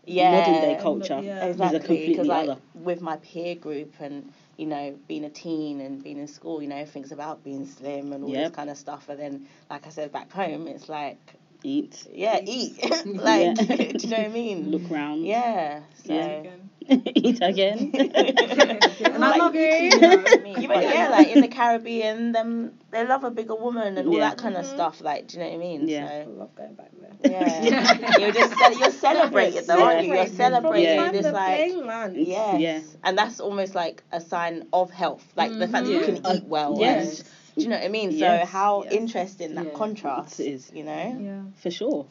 yeah, 0.07 0.33
modern 0.33 0.55
day 0.61 0.79
culture 0.83 1.21
yeah. 1.23 1.47
is 1.47 1.61
a 1.61 1.79
completely 1.79 2.09
because 2.09 2.27
like 2.27 2.49
other. 2.49 2.61
with 2.75 3.01
my 3.01 3.17
peer 3.19 3.55
group 3.55 3.95
and 4.01 4.33
you 4.57 4.67
know 4.67 4.95
being 5.09 5.25
a 5.25 5.31
teen 5.31 5.81
and 5.81 6.03
being 6.03 6.19
in 6.19 6.27
school, 6.27 6.61
you 6.63 6.69
know 6.69 6.85
things 6.85 7.13
about 7.13 7.45
being 7.45 7.65
slim 7.67 8.13
and 8.13 8.25
all 8.25 8.31
Yep. 8.31 8.49
this 8.49 8.57
kind 8.57 8.71
of 8.71 8.77
stuff. 8.77 9.09
And 9.09 9.19
then, 9.21 9.47
like 9.71 9.87
I 9.87 9.91
said, 9.91 10.11
back 10.13 10.33
home, 10.33 10.67
it's 10.67 10.89
like 10.89 11.19
Eat, 11.67 12.07
yeah, 12.13 12.41
eat, 12.45 12.79
like 13.07 13.43
Yeah. 13.47 13.53
do 13.93 13.99
you 13.99 14.09
know 14.11 14.17
what 14.19 14.27
I 14.27 14.29
mean? 14.29 14.71
look 14.71 14.91
round, 14.91 15.25
Yeah, 15.27 15.81
so. 16.05 16.13
Yeah. 16.13 16.27
Again. 16.27 16.71
eat 17.15 17.39
again. 17.41 17.91
And 17.95 19.25
I 19.25 19.31
Like, 19.31 19.39
love 19.41 19.55
it. 19.57 19.95
you 19.95 19.99
know 20.01 20.23
I 20.27 20.37
mean? 20.43 20.69
But 20.69 20.83
yeah, 20.83 21.09
like 21.11 21.29
in 21.29 21.41
the 21.41 21.49
Caribbean, 21.49 22.33
them 22.33 22.75
they 22.91 23.07
love 23.07 23.25
a 23.25 23.31
bigger 23.31 23.55
woman 23.55 23.97
and 23.97 24.07
all 24.09 24.15
Yeah. 24.19 24.29
that 24.29 24.37
kind 24.37 24.55
of 24.59 24.67
Mhm. 24.67 24.75
stuff. 24.75 25.01
Like, 25.01 25.29
do 25.29 25.39
you 25.39 25.43
know 25.45 25.49
what 25.49 25.55
I 25.55 25.59
mean? 25.59 25.89
Yeah. 25.89 26.05
I 26.05 26.25
love 26.27 26.55
going 26.55 26.75
back 26.75 26.91
there. 27.01 27.33
yeah, 27.33 27.63
Yeah. 27.63 28.19
you're 28.19 28.33
just 28.33 28.53
ce- 28.53 28.79
you're 28.79 28.91
celebrated 28.91 29.67
though, 29.67 29.83
aren't 29.83 30.07
you? 30.07 30.13
You're 30.15 30.27
celebrating 30.27 30.85
Yeah. 30.97 31.05
From 31.07 31.17
this 31.17 31.33
like. 31.33 32.17
Yes. 32.29 32.61
Yeah. 32.61 32.81
And 33.03 33.17
that's 33.17 33.41
almost 33.41 33.75
like 33.75 34.03
a 34.13 34.21
sign 34.21 34.67
of 34.75 34.91
health. 34.91 35.25
Like 35.35 35.53
the 35.59 35.67
fact 35.67 35.87
that 35.87 35.93
you 35.93 36.01
can 36.01 36.19
eat 36.37 36.45
well. 36.45 36.77
yes. 36.79 37.25
And- 37.55 37.63
do 37.63 37.63
you 37.63 37.69
know 37.69 37.77
what 37.77 37.85
I 37.85 37.89
mean? 37.89 38.19
So 38.19 38.45
how 38.45 38.83
Yes. 38.85 38.93
interesting 38.93 39.55
that 39.55 39.67
Yeah. 39.67 39.73
contrast 39.73 40.41
It 40.41 40.47
is. 40.47 40.71
you 40.75 40.85
know? 40.85 41.19
Yeah. 41.21 41.43
for 41.57 41.71
sure. 41.71 42.07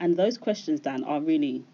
And 0.00 0.16
those 0.16 0.38
questions, 0.38 0.80
Dan, 0.80 1.04
are 1.04 1.20
really 1.20 1.64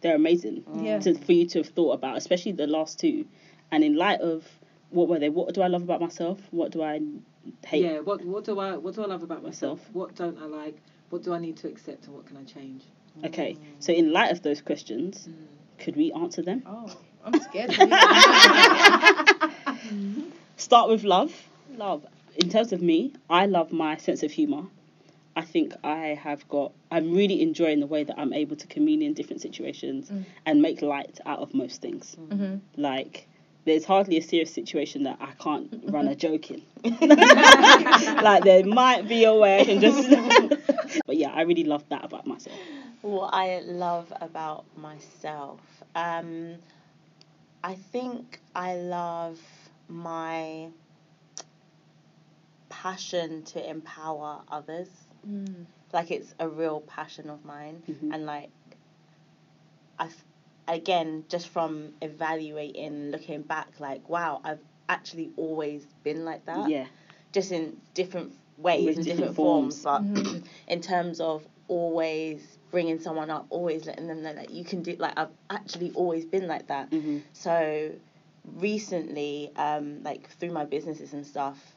they're 0.00 0.16
amazing 0.16 0.62
mm. 0.62 0.84
Yeah. 0.84 0.98
to, 0.98 1.14
for 1.14 1.32
you 1.32 1.46
to 1.46 1.60
have 1.60 1.68
thought 1.68 1.92
about, 1.92 2.18
especially 2.18 2.52
the 2.52 2.66
last 2.66 2.98
two. 3.00 3.24
And 3.70 3.82
in 3.82 3.96
light 3.96 4.20
of 4.20 4.46
what 4.90 5.08
were 5.08 5.18
they? 5.18 5.30
What 5.30 5.54
do 5.54 5.62
I 5.62 5.66
love 5.68 5.82
about 5.82 6.00
myself? 6.00 6.38
What 6.50 6.72
do 6.72 6.82
I 6.82 7.00
hate? 7.66 7.84
Yeah. 7.84 8.00
What 8.00 8.24
What 8.24 8.44
do 8.44 8.58
I 8.60 8.76
What 8.76 8.94
do 8.94 9.02
I 9.02 9.06
love 9.06 9.22
about 9.22 9.42
myself? 9.42 9.78
Myself. 9.78 9.94
What 9.94 10.14
don't 10.14 10.38
I 10.38 10.44
like? 10.44 10.76
What 11.10 11.22
do 11.22 11.32
I 11.32 11.38
need 11.38 11.56
to 11.58 11.68
accept? 11.68 12.06
And 12.06 12.14
what 12.14 12.26
can 12.26 12.36
I 12.36 12.44
change? 12.44 12.82
Mm. 13.20 13.26
Okay, 13.28 13.56
so 13.78 13.92
in 13.92 14.12
light 14.12 14.30
of 14.30 14.42
those 14.42 14.60
questions, 14.60 15.28
mm. 15.28 15.34
could 15.78 15.96
we 15.96 16.12
answer 16.12 16.42
them? 16.42 16.62
Oh, 16.66 16.90
I'm 17.24 17.40
scared. 17.48 17.70
Start 20.56 20.90
with 20.90 21.04
love. 21.04 21.32
Love. 21.76 22.06
In 22.36 22.48
terms 22.48 22.72
of 22.72 22.82
me, 22.82 23.12
I 23.30 23.46
love 23.46 23.72
my 23.72 23.96
sense 23.96 24.22
of 24.22 24.32
humor. 24.32 24.64
I 25.36 25.42
think 25.42 25.74
I 25.82 26.18
have 26.22 26.48
got. 26.48 26.72
I'm 26.90 27.12
really 27.12 27.42
enjoying 27.42 27.80
the 27.80 27.86
way 27.86 28.04
that 28.04 28.18
I'm 28.18 28.32
able 28.32 28.56
to 28.56 28.66
comedian 28.68 29.10
in 29.10 29.14
different 29.14 29.42
situations 29.42 30.10
Mm. 30.10 30.24
and 30.46 30.62
make 30.62 30.80
light 30.82 31.18
out 31.26 31.40
of 31.40 31.54
most 31.54 31.80
things. 31.80 32.14
hmm 32.14 32.56
Like, 32.76 33.26
there's 33.64 33.84
hardly 33.84 34.16
a 34.18 34.22
serious 34.22 34.52
situation 34.52 35.04
that 35.04 35.18
I 35.20 35.32
can't 35.42 35.68
run 35.88 36.06
a 36.06 36.14
joke 36.14 36.50
in. 36.50 36.62
like, 38.22 38.44
there 38.44 38.64
might 38.64 39.08
be 39.08 39.24
a 39.24 39.34
way 39.34 39.60
I 39.60 39.64
can 39.64 39.80
just. 39.80 41.02
but 41.06 41.16
yeah, 41.16 41.30
I 41.32 41.42
really 41.42 41.64
love 41.64 41.84
that 41.88 42.04
about 42.04 42.26
myself. 42.26 42.58
What 43.02 43.30
I 43.34 43.60
love 43.60 44.12
about 44.20 44.64
myself. 44.76 45.60
Um 45.96 46.56
I 47.62 47.74
think 47.74 48.40
I 48.54 48.76
love 48.76 49.40
my 49.88 50.68
passion 52.84 53.42
to 53.44 53.70
empower 53.70 54.42
others. 54.48 54.88
Mm. 55.26 55.64
Like 55.92 56.10
it's 56.10 56.34
a 56.38 56.46
real 56.46 56.80
passion 56.82 57.30
of 57.30 57.42
mine. 57.44 57.82
Mhm. 57.88 58.12
and 58.14 58.26
like 58.26 58.50
I 59.98 60.06
f- 60.06 60.24
again 60.68 61.24
just 61.28 61.48
from 61.48 61.94
evaluating 62.02 63.10
looking 63.10 63.42
back 63.42 63.68
like 63.80 64.08
wow 64.08 64.40
I've 64.44 64.64
actually 64.88 65.30
always 65.36 65.86
been 66.02 66.24
like 66.24 66.44
that 66.46 66.68
Yeah. 66.68 66.86
just 67.32 67.52
in 67.52 67.76
different 67.94 68.32
ways 68.58 68.84
With 68.86 68.98
in 68.98 69.02
different 69.04 69.36
different, 69.36 69.36
forms, 69.36 69.82
forms. 69.82 70.18
but 70.22 70.42
in 70.74 70.80
terms 70.82 71.20
of 71.20 71.46
always 71.68 72.58
bringing 72.70 72.98
someone 73.00 73.30
up 73.30 73.46
always 73.50 73.86
letting 73.86 74.08
them 74.08 74.22
know 74.22 74.34
that 74.34 74.50
you 74.50 74.64
can 74.64 74.82
do 74.82 74.94
like 74.98 75.14
I've 75.18 75.34
actually 75.48 75.90
always 75.94 76.24
been 76.26 76.46
like 76.48 76.66
that 76.68 76.88
hmm 76.90 77.18
so 77.32 77.92
recently, 78.44 79.50
um, 79.56 80.02
like 80.02 80.28
through 80.38 80.50
my 80.52 80.64
businesses 80.66 81.14
and 81.14 81.26
stuff, 81.26 81.73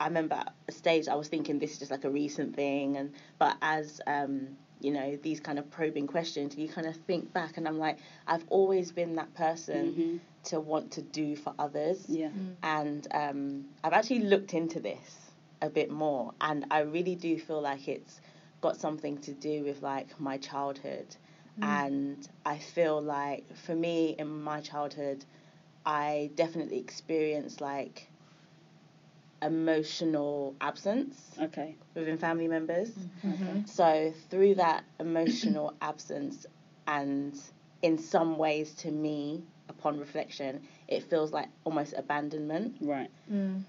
I 0.00 0.06
remember 0.06 0.36
at 0.36 0.52
a 0.68 0.72
stage 0.72 1.08
I 1.08 1.14
was 1.16 1.28
thinking 1.28 1.58
this 1.58 1.72
is 1.72 1.78
just 1.78 1.90
like 1.90 2.04
a 2.04 2.10
recent 2.10 2.54
thing, 2.54 2.96
and 2.96 3.12
but 3.38 3.56
as 3.62 4.00
um, 4.06 4.48
you 4.80 4.92
know 4.92 5.16
these 5.22 5.40
kind 5.40 5.58
of 5.58 5.70
probing 5.70 6.06
questions, 6.06 6.56
you 6.56 6.68
kind 6.68 6.86
of 6.86 6.96
think 6.96 7.32
back, 7.32 7.56
and 7.56 7.66
I'm 7.66 7.78
like, 7.78 7.98
I've 8.26 8.44
always 8.48 8.92
been 8.92 9.16
that 9.16 9.32
person 9.34 9.94
hmm 9.94 10.16
to 10.44 10.60
want 10.60 10.92
to 10.92 11.02
do 11.02 11.34
for 11.36 11.52
others, 11.58 12.06
Yeah. 12.08 12.30
and 12.62 13.06
um, 13.12 13.64
I've 13.84 13.92
actually 13.92 14.20
looked 14.20 14.54
into 14.54 14.80
this 14.80 15.32
a 15.60 15.68
bit 15.68 15.90
more, 15.90 16.32
and 16.40 16.64
I 16.70 16.80
really 16.80 17.16
do 17.16 17.38
feel 17.38 17.60
like 17.60 17.88
it's 17.88 18.20
got 18.60 18.76
something 18.76 19.18
to 19.18 19.32
do 19.32 19.64
with 19.64 19.82
like 19.82 20.18
my 20.20 20.38
childhood, 20.38 21.16
and 21.60 22.26
I 22.46 22.58
feel 22.58 23.02
like 23.02 23.44
for 23.56 23.74
me 23.74 24.14
in 24.18 24.42
my 24.42 24.60
childhood, 24.60 25.24
I 25.84 26.30
definitely 26.36 26.78
experienced 26.78 27.60
like 27.60 28.08
emotional 29.42 30.54
absence 30.60 31.36
Okay. 31.40 31.76
within 31.94 32.18
family 32.18 32.48
members. 32.48 32.90
Mm-hmm. 33.24 33.64
So 33.66 34.12
through 34.30 34.56
that 34.56 34.84
emotional 34.98 35.74
absence, 35.82 36.46
and 36.86 37.38
in 37.82 37.98
some 37.98 38.38
ways 38.38 38.74
to 38.76 38.90
me, 38.90 39.42
upon 39.68 39.98
reflection, 39.98 40.62
it 40.88 41.04
feels 41.04 41.32
like 41.32 41.48
almost 41.64 41.94
abandonment. 41.96 42.76
Right. 42.80 43.10
Mm. 43.32 43.62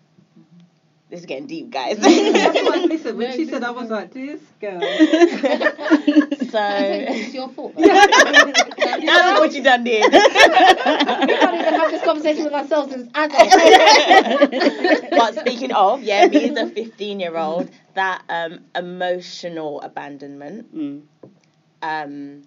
This 1.10 1.22
is 1.22 1.26
getting 1.26 1.48
deep, 1.48 1.72
guys. 1.72 1.98
That's 1.98 2.56
what, 2.62 2.82
listen, 2.88 3.18
when 3.18 3.30
No, 3.32 3.36
she 3.36 3.46
said, 3.46 3.64
I 3.64 3.72
was 3.72 3.90
like, 3.90 4.14
this 4.14 4.40
girl. 4.62 4.80
so, 4.80 6.62
it's 6.62 7.34
your 7.34 7.50
fault. 7.50 7.74
though. 7.76 7.82
and 7.84 9.40
what 9.40 9.52
you 9.54 9.64
done 9.64 9.84
did. 9.84 10.04
we 10.04 10.20
can't 10.20 11.56
even 11.56 11.74
have 11.74 11.90
this 11.92 12.04
conversation 12.04 12.44
with 12.44 12.54
ourselves 12.54 12.94
as 12.94 13.08
adults. 13.16 13.56
but 15.10 15.36
speaking 15.40 15.72
of, 15.72 16.04
yeah, 16.04 16.28
me 16.28 16.50
as 16.50 16.58
a 16.58 16.70
15 16.70 17.20
year 17.20 17.36
old, 17.38 17.72
that 17.96 18.22
um, 18.30 18.60
emotional 18.76 19.82
abandonment, 19.82 20.76
Mm. 20.76 21.02
um, 21.82 22.44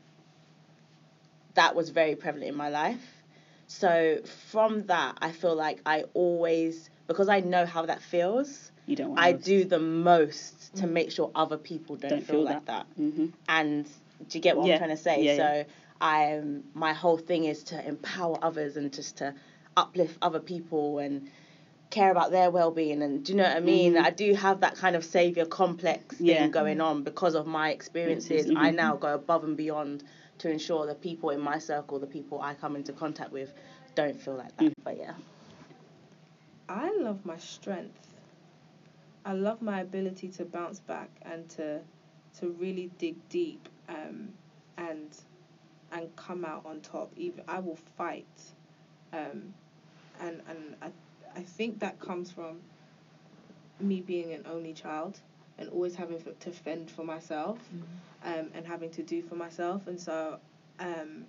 that 1.54 1.74
was 1.74 1.90
very 1.90 2.14
prevalent 2.14 2.48
in 2.48 2.56
my 2.56 2.68
life. 2.68 3.22
So 3.66 4.20
from 4.52 4.86
that, 4.86 5.18
I 5.20 5.32
feel 5.32 5.56
like 5.56 5.80
I 5.84 6.04
always, 6.14 6.90
because 7.12 7.28
I 7.28 7.40
know 7.40 7.66
how 7.66 7.86
that 7.86 8.02
feels, 8.02 8.70
You 8.86 8.96
don't 8.96 9.10
want 9.10 9.20
I 9.20 9.32
do 9.32 9.64
the 9.64 9.78
most 9.78 10.74
to 10.76 10.86
make 10.86 11.12
sure 11.12 11.30
other 11.34 11.56
people 11.58 11.96
don't, 11.96 12.10
Don't 12.10 12.20
feel, 12.20 12.36
feel 12.36 12.44
like 12.44 12.64
that. 12.66 12.86
hmm 12.96 13.26
And 13.48 13.84
do 14.28 14.38
you 14.38 14.42
get 14.42 14.56
what 14.56 14.66
Yeah. 14.66 14.74
I'm 14.74 14.78
trying 14.78 14.96
to 14.96 15.02
say? 15.02 15.22
Yeah, 15.22 15.36
so 15.36 15.42
yeah. 15.42 15.64
I'm 16.00 16.64
my 16.74 16.92
whole 16.92 17.18
thing 17.18 17.44
is 17.44 17.62
to 17.64 17.86
empower 17.86 18.36
others 18.42 18.76
and 18.76 18.92
just 18.92 19.18
to 19.18 19.34
uplift 19.76 20.18
other 20.20 20.40
people 20.40 20.98
and 20.98 21.28
care 21.90 22.10
about 22.10 22.30
their 22.30 22.50
well-being 22.50 23.02
and 23.02 23.22
do 23.24 23.32
you 23.32 23.36
know 23.38 23.44
what 23.44 23.56
I 23.56 23.60
mean? 23.60 23.94
Mhm. 23.94 24.02
I 24.02 24.10
do 24.10 24.32
have 24.34 24.60
that 24.60 24.74
kind 24.76 24.96
of 24.96 25.04
savior 25.04 25.44
complex 25.44 26.16
thing 26.16 26.26
Yeah. 26.26 26.48
going 26.48 26.80
on 26.80 27.02
because 27.02 27.34
of 27.34 27.46
my 27.46 27.70
experiences. 27.70 28.46
Mhm. 28.46 28.56
I 28.56 28.70
now 28.70 28.96
go 28.96 29.14
above 29.14 29.44
and 29.44 29.56
beyond 29.56 30.02
to 30.38 30.50
ensure 30.50 30.86
the 30.86 30.94
people 30.94 31.30
in 31.30 31.40
my 31.40 31.58
circle, 31.58 31.98
the 31.98 32.06
people 32.06 32.40
I 32.40 32.54
come 32.54 32.74
into 32.76 32.92
contact 32.92 33.30
with, 33.30 33.52
don't 33.94 34.18
feel 34.20 34.34
like 34.34 34.56
that. 34.56 34.64
Mm. 34.64 34.72
But 34.82 34.96
yeah. 34.96 35.12
I 36.72 36.90
love 36.98 37.26
my 37.26 37.36
strength. 37.36 38.14
I 39.26 39.34
love 39.34 39.60
my 39.60 39.82
ability 39.82 40.28
to 40.28 40.46
bounce 40.46 40.80
back 40.80 41.10
and 41.20 41.46
to 41.50 41.80
to 42.40 42.48
really 42.48 42.90
dig 42.96 43.16
deep 43.28 43.68
um, 43.90 44.30
and 44.78 45.14
and 45.92 46.16
come 46.16 46.46
out 46.46 46.64
on 46.64 46.80
top. 46.80 47.12
Even 47.14 47.44
I 47.46 47.58
will 47.58 47.76
fight, 47.76 48.54
um, 49.12 49.52
and 50.18 50.40
and 50.48 50.76
I 50.80 50.90
I 51.36 51.42
think 51.42 51.78
that 51.80 52.00
comes 52.00 52.30
from 52.30 52.60
me 53.78 54.00
being 54.00 54.32
an 54.32 54.46
only 54.46 54.72
child 54.72 55.20
and 55.58 55.68
always 55.68 55.94
having 55.94 56.22
to 56.40 56.50
fend 56.50 56.90
for 56.90 57.04
myself 57.04 57.58
um, 58.24 58.48
and 58.54 58.66
having 58.66 58.90
to 58.92 59.02
do 59.02 59.20
for 59.20 59.34
myself. 59.34 59.86
And 59.88 60.00
so 60.00 60.38
um, 60.80 61.26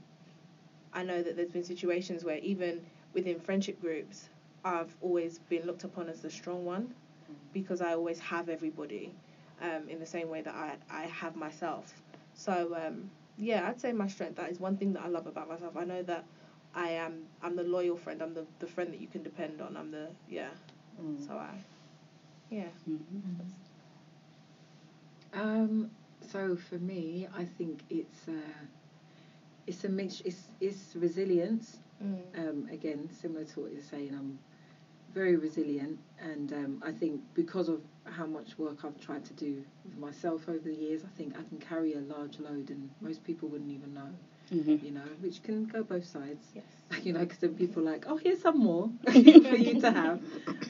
I 0.94 1.04
know 1.04 1.22
that 1.22 1.36
there's 1.36 1.52
been 1.52 1.66
situations 1.66 2.24
where 2.24 2.38
even 2.38 2.86
within 3.14 3.40
friendship 3.40 3.82
groups, 3.82 4.30
I've 4.64 4.96
always 5.02 5.40
been 5.40 5.66
looked 5.66 5.84
upon 5.84 6.10
as 6.10 6.22
the 6.22 6.30
strong 6.30 6.66
one 6.66 6.94
because 7.54 7.82
I 7.82 7.94
always 7.94 8.20
have 8.20 8.50
everybody 8.50 9.14
um, 9.62 9.88
in 9.90 10.00
the 10.00 10.06
same 10.06 10.30
way 10.30 10.42
that 10.42 10.54
I, 10.56 10.78
I 10.90 11.04
have 11.08 11.36
myself. 11.36 11.94
So 12.34 12.76
um, 12.76 13.10
yeah, 13.38 13.68
I'd 13.68 13.80
say 13.80 13.92
my 13.94 14.08
strength. 14.08 14.36
That 14.36 14.50
is 14.52 14.60
one 14.60 14.78
thing 14.78 14.94
that 14.94 15.04
I 15.04 15.08
love 15.08 15.28
about 15.28 15.48
myself. 15.50 15.76
I 15.78 15.84
know 15.86 16.02
that 16.04 16.26
I 16.76 16.90
am 16.92 17.26
I'm 17.42 17.56
the 17.56 17.64
loyal 17.64 17.96
friend. 17.98 18.22
I'm 18.22 18.34
the, 18.34 18.46
the 18.60 18.68
friend 18.68 18.92
that 18.94 19.00
you 19.02 19.08
can 19.08 19.24
depend 19.24 19.62
on. 19.62 19.78
I'm 19.78 19.92
the 19.92 20.10
yeah. 20.30 20.50
Mm. 21.02 21.26
So 21.26 21.34
I 21.34 21.52
yeah. 22.50 22.70
Mhm. 22.90 23.52
Um, 25.34 25.90
so 26.22 26.56
for 26.56 26.76
me, 26.76 27.28
I 27.36 27.44
think 27.46 27.84
it's 27.90 28.28
uh, 28.28 28.32
it's 29.68 29.84
a 29.84 29.90
mix. 29.90 30.22
It's 30.26 30.50
it's 30.60 30.96
resilience. 30.96 31.80
Mm. 32.04 32.24
Um, 32.38 32.70
again, 32.72 33.10
similar 33.12 33.46
to 33.46 33.62
what 33.62 33.72
you're 33.74 33.82
saying, 33.82 34.14
I'm 34.14 34.38
very 35.14 35.36
resilient, 35.36 36.00
and 36.20 36.52
um, 36.54 36.84
I 36.86 36.92
think 36.92 37.22
because 37.34 37.70
of 37.70 37.82
how 38.06 38.26
much 38.26 38.58
work 38.58 38.84
I've 38.84 39.00
tried 39.00 39.24
to 39.26 39.34
do 39.34 39.64
with 39.86 39.98
myself 39.98 40.48
over 40.50 40.60
the 40.60 40.74
years, 40.74 41.04
I 41.04 41.18
think 41.18 41.34
I 41.38 41.44
can 41.44 41.60
carry 41.60 41.94
a 41.94 42.00
large 42.02 42.40
load, 42.40 42.70
and 42.70 42.90
most 43.02 43.24
people 43.24 43.48
wouldn't 43.50 43.72
even 43.72 43.94
know. 43.94 44.10
Mhm. 44.52 44.84
You 44.84 44.92
know, 44.92 45.08
which 45.22 45.42
can 45.42 45.66
go 45.66 45.84
both 45.84 46.06
sides. 46.06 46.52
Yes. 46.54 46.66
you 47.06 47.14
know, 47.14 47.20
because 47.22 47.38
then 47.40 47.56
people 47.56 47.82
are 47.88 47.92
like, 47.94 48.06
oh, 48.08 48.18
here's 48.18 48.42
some 48.42 48.60
more 48.60 48.90
for 49.06 49.18
you 49.18 49.80
to 49.80 49.92
have. 49.92 50.20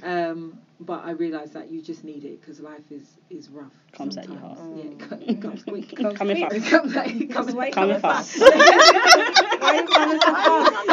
Um, 0.03 0.59
but 0.79 1.03
I 1.03 1.11
realise 1.11 1.49
that 1.51 1.69
you 1.71 1.81
just 1.81 2.03
need 2.03 2.23
it 2.23 2.39
because 2.39 2.59
life 2.59 2.91
is, 2.91 3.17
is 3.29 3.49
rough. 3.49 3.71
Comes 3.93 4.17
at 4.17 4.27
you 4.29 4.35
sometimes. 4.35 4.59
hard. 4.59 5.21
Yeah, 5.21 5.31
it 5.31 5.41
comes 5.41 5.63
quick. 5.63 5.95
Comes 5.95 6.17
Coming 6.17 6.45
quick. 6.47 6.61
fast. 6.63 6.67
It 6.67 6.69
comes, 6.69 6.95
it 6.95 7.29
comes, 7.31 7.53
Why 7.55 7.71
Coming 7.71 7.99
coming 7.99 8.01
fast. 8.01 8.39
Coming 9.59 9.87
fast? 9.87 10.89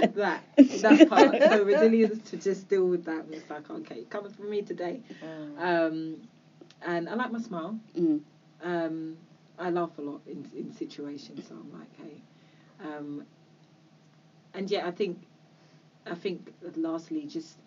Yeah, 0.00 0.06
that 0.14 0.42
that 0.56 1.08
part. 1.08 1.42
So 1.42 1.62
resilience 1.64 2.30
to 2.30 2.36
just 2.36 2.68
deal 2.68 2.86
with 2.86 3.04
that. 3.04 3.26
It's 3.30 3.48
like, 3.50 3.70
okay, 3.70 4.04
coming 4.10 4.32
from 4.32 4.50
me 4.50 4.62
today. 4.62 5.00
Mm. 5.22 5.58
Um, 5.58 6.16
and 6.82 7.08
I 7.08 7.14
like 7.14 7.32
my 7.32 7.40
smile. 7.40 7.78
Mm. 7.96 8.20
Um, 8.62 9.16
I 9.58 9.70
laugh 9.70 9.90
a 9.98 10.02
lot 10.02 10.20
in 10.26 10.48
in 10.56 10.72
situations, 10.72 11.46
so 11.48 11.54
I'm 11.54 11.72
like, 11.78 11.96
hey. 11.96 12.22
Um, 12.86 13.24
and 14.54 14.70
yeah, 14.70 14.86
I 14.86 14.90
think, 14.90 15.18
I 16.06 16.14
think 16.14 16.52
lastly, 16.76 17.26
just 17.26 17.58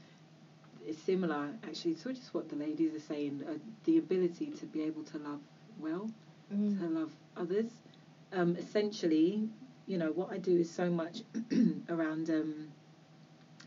it's 0.85 0.97
similar 0.99 1.49
actually 1.63 1.95
to 1.95 2.13
just 2.13 2.33
what 2.33 2.49
the 2.49 2.55
ladies 2.55 2.93
are 2.93 2.99
saying. 2.99 3.43
Uh, 3.47 3.53
the 3.85 3.97
ability 3.97 4.47
to 4.47 4.65
be 4.65 4.83
able 4.83 5.03
to 5.03 5.17
love 5.19 5.39
well, 5.79 6.09
Mm. 6.53 6.79
to 6.79 6.87
love 6.87 7.11
others. 7.37 7.71
Um, 8.31 8.55
essentially, 8.57 9.47
you 9.87 9.97
know, 9.97 10.11
what 10.11 10.31
I 10.31 10.37
do 10.37 10.57
is 10.57 10.69
so 10.69 10.89
much 10.89 11.21
around, 11.89 12.29
um, 12.29 12.67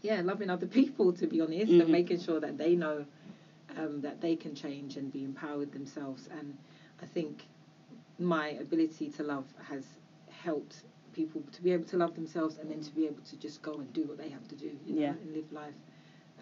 yeah, 0.03 0.21
loving 0.23 0.51
other 0.51 0.67
people. 0.79 1.13
To 1.13 1.27
be 1.27 1.41
honest, 1.41 1.73
Mhm. 1.73 1.81
and 1.83 1.91
making 1.93 2.21
sure 2.21 2.41
that 2.41 2.57
they 2.59 2.75
know 2.77 3.05
um, 3.77 4.01
that 4.01 4.21
they 4.21 4.37
can 4.37 4.55
change 4.55 4.97
and 4.97 5.13
be 5.13 5.25
empowered 5.25 5.73
themselves. 5.73 6.29
And 6.39 6.57
I 7.03 7.07
think 7.07 7.47
my 8.19 8.49
ability 8.51 9.11
to 9.11 9.23
love 9.23 9.45
has 9.65 9.85
helped 10.31 10.85
people 11.13 11.43
to 11.53 11.63
be 11.63 11.73
able 11.73 11.85
to 11.85 11.97
love 11.97 12.15
themselves 12.15 12.59
and 12.59 12.71
then 12.71 12.81
to 12.81 12.91
be 12.95 13.07
able 13.07 13.23
to 13.25 13.37
just 13.37 13.63
go 13.63 13.75
and 13.75 13.93
do 13.93 14.03
what 14.05 14.19
they 14.19 14.29
have 14.29 14.47
to 14.49 14.55
do, 14.55 14.71
you 14.87 14.95
know, 14.95 15.01
Yeah. 15.03 15.15
and 15.23 15.35
live 15.35 15.51
life 15.53 15.75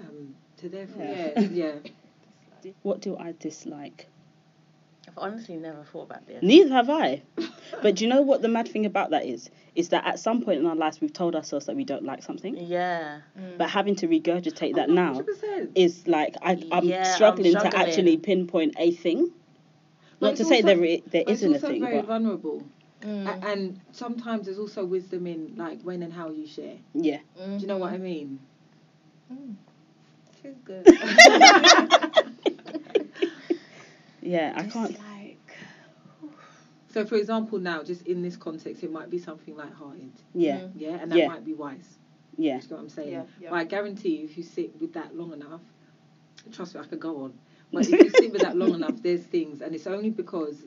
um, 0.01 0.35
to 0.59 0.69
their 0.69 0.87
full. 0.87 1.03
Yeah. 1.07 1.41
Yeah, 1.41 1.73
yeah. 2.63 2.73
What 2.83 3.01
do 3.01 3.17
I 3.17 3.33
dislike? 3.39 4.09
I've 5.09 5.19
honestly 5.19 5.57
never 5.57 5.85
thought 5.85 6.05
about 6.11 6.27
this. 6.27 6.43
Neither 6.43 6.71
have 6.71 6.89
I. 6.91 7.23
But 7.83 7.97
do 7.97 8.05
you 8.05 8.11
know 8.11 8.23
what 8.23 8.41
the 8.43 8.49
mad 8.49 8.69
thing 8.69 8.87
about 8.87 9.11
that 9.11 9.27
is? 9.27 9.51
Is 9.75 9.91
that 9.91 10.07
at 10.07 10.19
some 10.19 10.43
point 10.43 10.61
in 10.61 10.67
our 10.67 10.77
lives 10.77 11.01
we've 11.01 11.13
told 11.13 11.35
ourselves 11.37 11.67
that 11.67 11.77
we 11.77 11.85
don't 11.85 12.05
like 12.05 12.23
something, 12.23 12.57
Yeah. 12.57 13.21
Mm. 13.39 13.59
but 13.59 13.69
having 13.69 13.97
to 13.97 14.07
regurgitate 14.09 14.77
that 14.77 14.89
Oh, 14.89 14.93
now 14.95 15.15
100%. 15.21 15.73
is 15.75 16.07
like 16.07 16.37
I, 16.43 16.53
I'm 16.73 16.85
Yeah, 16.85 16.99
I'm 17.01 17.05
struggling 17.15 17.53
to 17.55 17.77
actually 17.77 18.17
pinpoint 18.17 18.75
a 18.79 18.93
thing. 18.93 19.31
But 20.21 20.27
Not 20.27 20.31
it's 20.33 20.39
to 20.41 20.45
say 20.47 20.57
also- 20.63 20.67
there 20.69 20.77
i- 20.85 21.03
there 21.11 21.25
But 21.25 21.33
it's 21.33 21.43
isn't 21.43 21.51
a 21.53 21.55
also 21.57 21.69
thing, 21.69 21.83
very 21.83 21.97
but 21.97 22.07
vulnerable. 22.07 22.63
Mm. 23.03 23.27
A- 23.27 23.47
and 23.49 23.81
sometimes 23.93 24.47
there's 24.47 24.59
also 24.59 24.85
wisdom 24.85 25.27
in 25.27 25.55
like 25.57 25.83
when 25.83 26.03
and 26.03 26.13
how 26.13 26.31
you 26.31 26.47
share. 26.47 26.77
yeah. 26.95 27.19
Do 27.37 27.57
you 27.59 27.67
know 27.67 27.77
what 27.79 27.93
I 27.93 27.99
mean? 27.99 28.39
Mm. 29.33 29.55
Feels 30.43 30.57
good. 30.65 30.87
Yeah, 34.25 34.53
I 34.57 34.65
can't. 34.65 34.99
Like, 34.99 35.57
So, 36.89 37.05
for 37.05 37.17
example, 37.17 37.59
now 37.59 37.83
just 37.83 38.07
in 38.07 38.23
this 38.23 38.37
context, 38.37 38.85
it 38.85 38.91
might 38.93 39.11
be 39.11 39.19
something 39.19 39.57
light-hearted, 39.57 40.13
Yeah, 40.33 40.61
Mm. 40.61 40.71
yeah, 40.77 40.91
and 41.03 41.11
that 41.11 41.19
Yeah. 41.19 41.27
might 41.29 41.45
be 41.45 41.53
wise. 41.53 41.99
yeah. 42.37 42.61
You 42.61 42.69
know 42.69 42.77
what 42.77 42.83
I'm 42.83 42.89
saying? 42.89 43.13
Yeah, 43.13 43.25
yeah. 43.41 43.51
But 43.51 43.57
I 43.57 43.65
guarantee 43.65 44.17
you, 44.17 44.25
if 44.25 44.37
you 44.37 44.43
sit 44.45 44.81
with 44.81 44.93
that 44.95 45.15
long 45.17 45.33
enough, 45.33 45.61
trust 46.53 46.75
me, 46.75 46.81
I 46.81 46.85
could 46.85 47.01
go 47.01 47.23
on. 47.25 47.35
But 47.73 47.89
if 47.89 47.91
you 48.01 48.09
sit 48.11 48.33
with 48.33 48.43
that 48.43 48.57
long 48.57 48.75
enough, 48.75 49.03
there's 49.03 49.25
things, 49.25 49.61
and 49.61 49.75
it's 49.75 49.87
only 49.89 50.11
because 50.11 50.65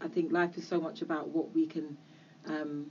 I 0.00 0.08
think 0.08 0.30
life 0.32 0.58
is 0.58 0.66
so 0.66 0.78
much 0.80 1.00
about 1.02 1.28
what 1.28 1.54
we 1.54 1.66
can, 1.66 1.96
um, 2.44 2.90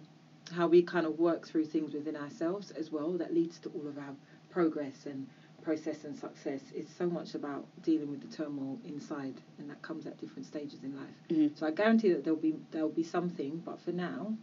how 0.51 0.67
we 0.67 0.81
kind 0.81 1.05
of 1.05 1.19
work 1.19 1.47
through 1.47 1.65
things 1.65 1.93
within 1.93 2.15
ourselves 2.15 2.71
as 2.71 2.91
well 2.91 3.11
that 3.19 3.31
leads 3.33 3.59
to 3.59 3.69
all 3.69 3.87
of 3.87 3.97
our 3.99 4.15
progress 4.49 5.05
and 5.05 5.27
process 5.61 6.03
and 6.05 6.15
success. 6.17 6.61
It's 6.73 6.93
so 6.93 7.07
much 7.07 7.35
about 7.35 7.65
dealing 7.83 8.09
with 8.09 8.21
the 8.21 8.35
turmoil 8.35 8.79
inside, 8.85 9.35
and 9.59 9.69
that 9.69 9.81
comes 9.81 10.05
at 10.05 10.19
different 10.19 10.45
stages 10.45 10.83
in 10.83 10.95
life. 10.95 11.15
Mhm. 11.29 11.57
So 11.57 11.65
I 11.65 11.71
guarantee 11.71 12.09
that 12.13 12.23
there'll 12.23 12.39
be 12.39 12.55
there'll 12.71 12.89
be 12.89 13.03
something, 13.03 13.61
but 13.65 13.79
for 13.79 13.91
now, 13.91 14.35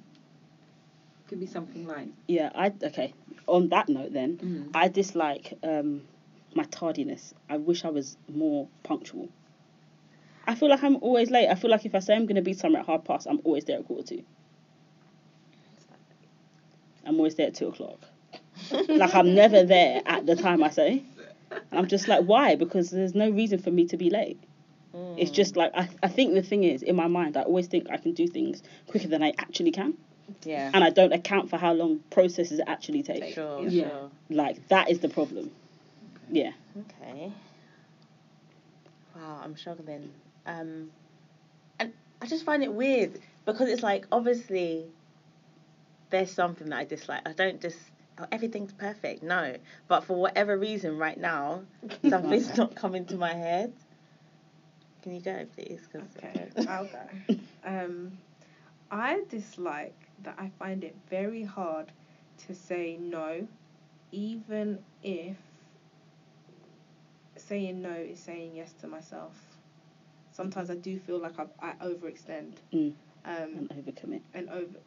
could 1.28 1.40
be 1.40 1.46
something 1.46 1.86
like. 1.86 2.08
Yeah, 2.26 2.50
I 2.54 2.72
okay. 2.82 3.12
On 3.46 3.68
that 3.68 3.88
note, 3.88 4.12
then 4.12 4.38
Mm. 4.38 4.70
I 4.74 4.88
dislike 4.88 5.54
um, 5.62 6.02
my 6.54 6.64
tardiness. 6.64 7.34
I 7.48 7.56
wish 7.58 7.84
I 7.84 7.90
was 7.90 8.16
more 8.28 8.68
punctual. 8.82 9.28
I 10.46 10.54
feel 10.54 10.70
like 10.70 10.82
I'm 10.82 10.96
always 10.96 11.30
late. 11.30 11.48
I 11.48 11.54
feel 11.54 11.70
like 11.70 11.84
if 11.84 11.94
I 11.94 11.98
say 11.98 12.14
I'm 12.14 12.24
going 12.24 12.36
to 12.36 12.42
be 12.42 12.54
somewhere 12.54 12.80
at 12.80 12.86
half 12.86 13.04
past, 13.04 13.26
I'm 13.26 13.40
always 13.44 13.64
there 13.64 13.78
at 13.78 13.86
quarter 13.86 14.16
to. 14.16 14.22
I'm 17.04 17.16
always 17.16 17.34
there 17.34 17.46
at 17.48 17.54
two 17.54 17.68
o'clock. 17.68 18.00
Like 18.70 19.14
I'm 19.14 19.34
never 19.34 19.64
there 19.64 20.02
at 20.06 20.26
the 20.26 20.36
time 20.36 20.62
I 20.62 20.70
say. 20.70 21.02
And 21.50 21.78
I'm 21.80 21.88
just 21.88 22.08
like, 22.08 22.24
why? 22.24 22.56
Because 22.56 22.90
there's 22.90 23.14
no 23.14 23.30
reason 23.30 23.58
for 23.58 23.70
me 23.70 23.86
to 23.86 23.96
be 23.96 24.10
late. 24.10 24.38
It's 25.16 25.30
just 25.30 25.56
like 25.56 25.72
I, 25.74 25.88
I 26.02 26.08
think 26.08 26.34
the 26.34 26.42
thing 26.42 26.64
is 26.64 26.82
in 26.82 26.94
my 26.96 27.08
mind 27.08 27.36
I 27.36 27.42
always 27.42 27.66
think 27.66 27.88
I 27.90 27.96
can 27.96 28.12
do 28.12 28.26
things 28.28 28.62
quicker 28.88 29.08
than 29.08 29.22
I 29.22 29.32
actually 29.38 29.70
can, 29.72 29.94
Yeah. 30.44 30.70
and 30.72 30.82
I 30.84 30.90
don't 30.90 31.12
account 31.12 31.50
for 31.50 31.56
how 31.56 31.72
long 31.72 32.00
processes 32.10 32.60
actually 32.66 33.02
take. 33.02 33.34
Sure, 33.34 33.66
Yeah. 33.66 33.88
sure. 33.88 34.10
Like 34.30 34.68
that 34.68 34.90
is 34.90 35.00
the 35.00 35.08
problem. 35.08 35.50
Yeah. 36.30 36.52
Okay. 36.78 37.32
Wow, 39.16 39.40
I'm 39.42 39.56
struggling. 39.56 40.10
Um, 40.46 40.90
and 41.78 41.92
I 42.22 42.26
just 42.26 42.44
find 42.44 42.62
it 42.62 42.72
weird 42.72 43.18
because 43.44 43.68
it's 43.68 43.82
like 43.82 44.06
obviously 44.12 44.84
there's 46.10 46.30
something 46.30 46.68
that 46.70 46.78
I 46.78 46.84
dislike. 46.84 47.22
I 47.26 47.32
don't 47.32 47.60
just 47.60 47.78
oh, 48.18 48.26
everything's 48.32 48.72
perfect. 48.72 49.22
No, 49.22 49.56
but 49.88 50.04
for 50.04 50.16
whatever 50.20 50.56
reason, 50.58 50.98
right 50.98 51.18
now 51.18 51.62
something's 52.08 52.56
not 52.56 52.74
coming 52.74 53.04
to 53.06 53.16
my 53.16 53.32
head. 53.34 53.72
Can 55.02 55.14
you 55.14 55.20
go, 55.20 55.46
please? 55.56 55.80
'Cause- 55.92 56.02
Okay, 56.16 56.48
I'll 56.68 56.84
go. 56.86 57.36
Um, 57.64 58.18
I 58.90 59.22
dislike 59.28 59.94
that 60.24 60.34
I 60.38 60.50
find 60.58 60.82
it 60.84 60.96
very 61.08 61.44
hard 61.44 61.92
to 62.46 62.54
say 62.54 62.96
no, 63.00 63.46
even 64.12 64.78
if 65.02 65.36
saying 67.36 67.80
no 67.82 67.92
is 67.92 68.18
saying 68.18 68.52
yes 68.56 68.72
to 68.80 68.86
myself. 68.88 69.32
Sometimes 70.32 70.70
I 70.70 70.74
do 70.76 70.98
feel 70.98 71.18
like 71.18 71.34
I, 71.38 71.46
I 71.60 71.72
overextend. 71.84 72.54
Mm. 72.72 72.92
Um, 73.24 73.68
And 73.70 73.70
overcommit. 73.70 74.20
and 74.34 74.48
over 74.50 74.78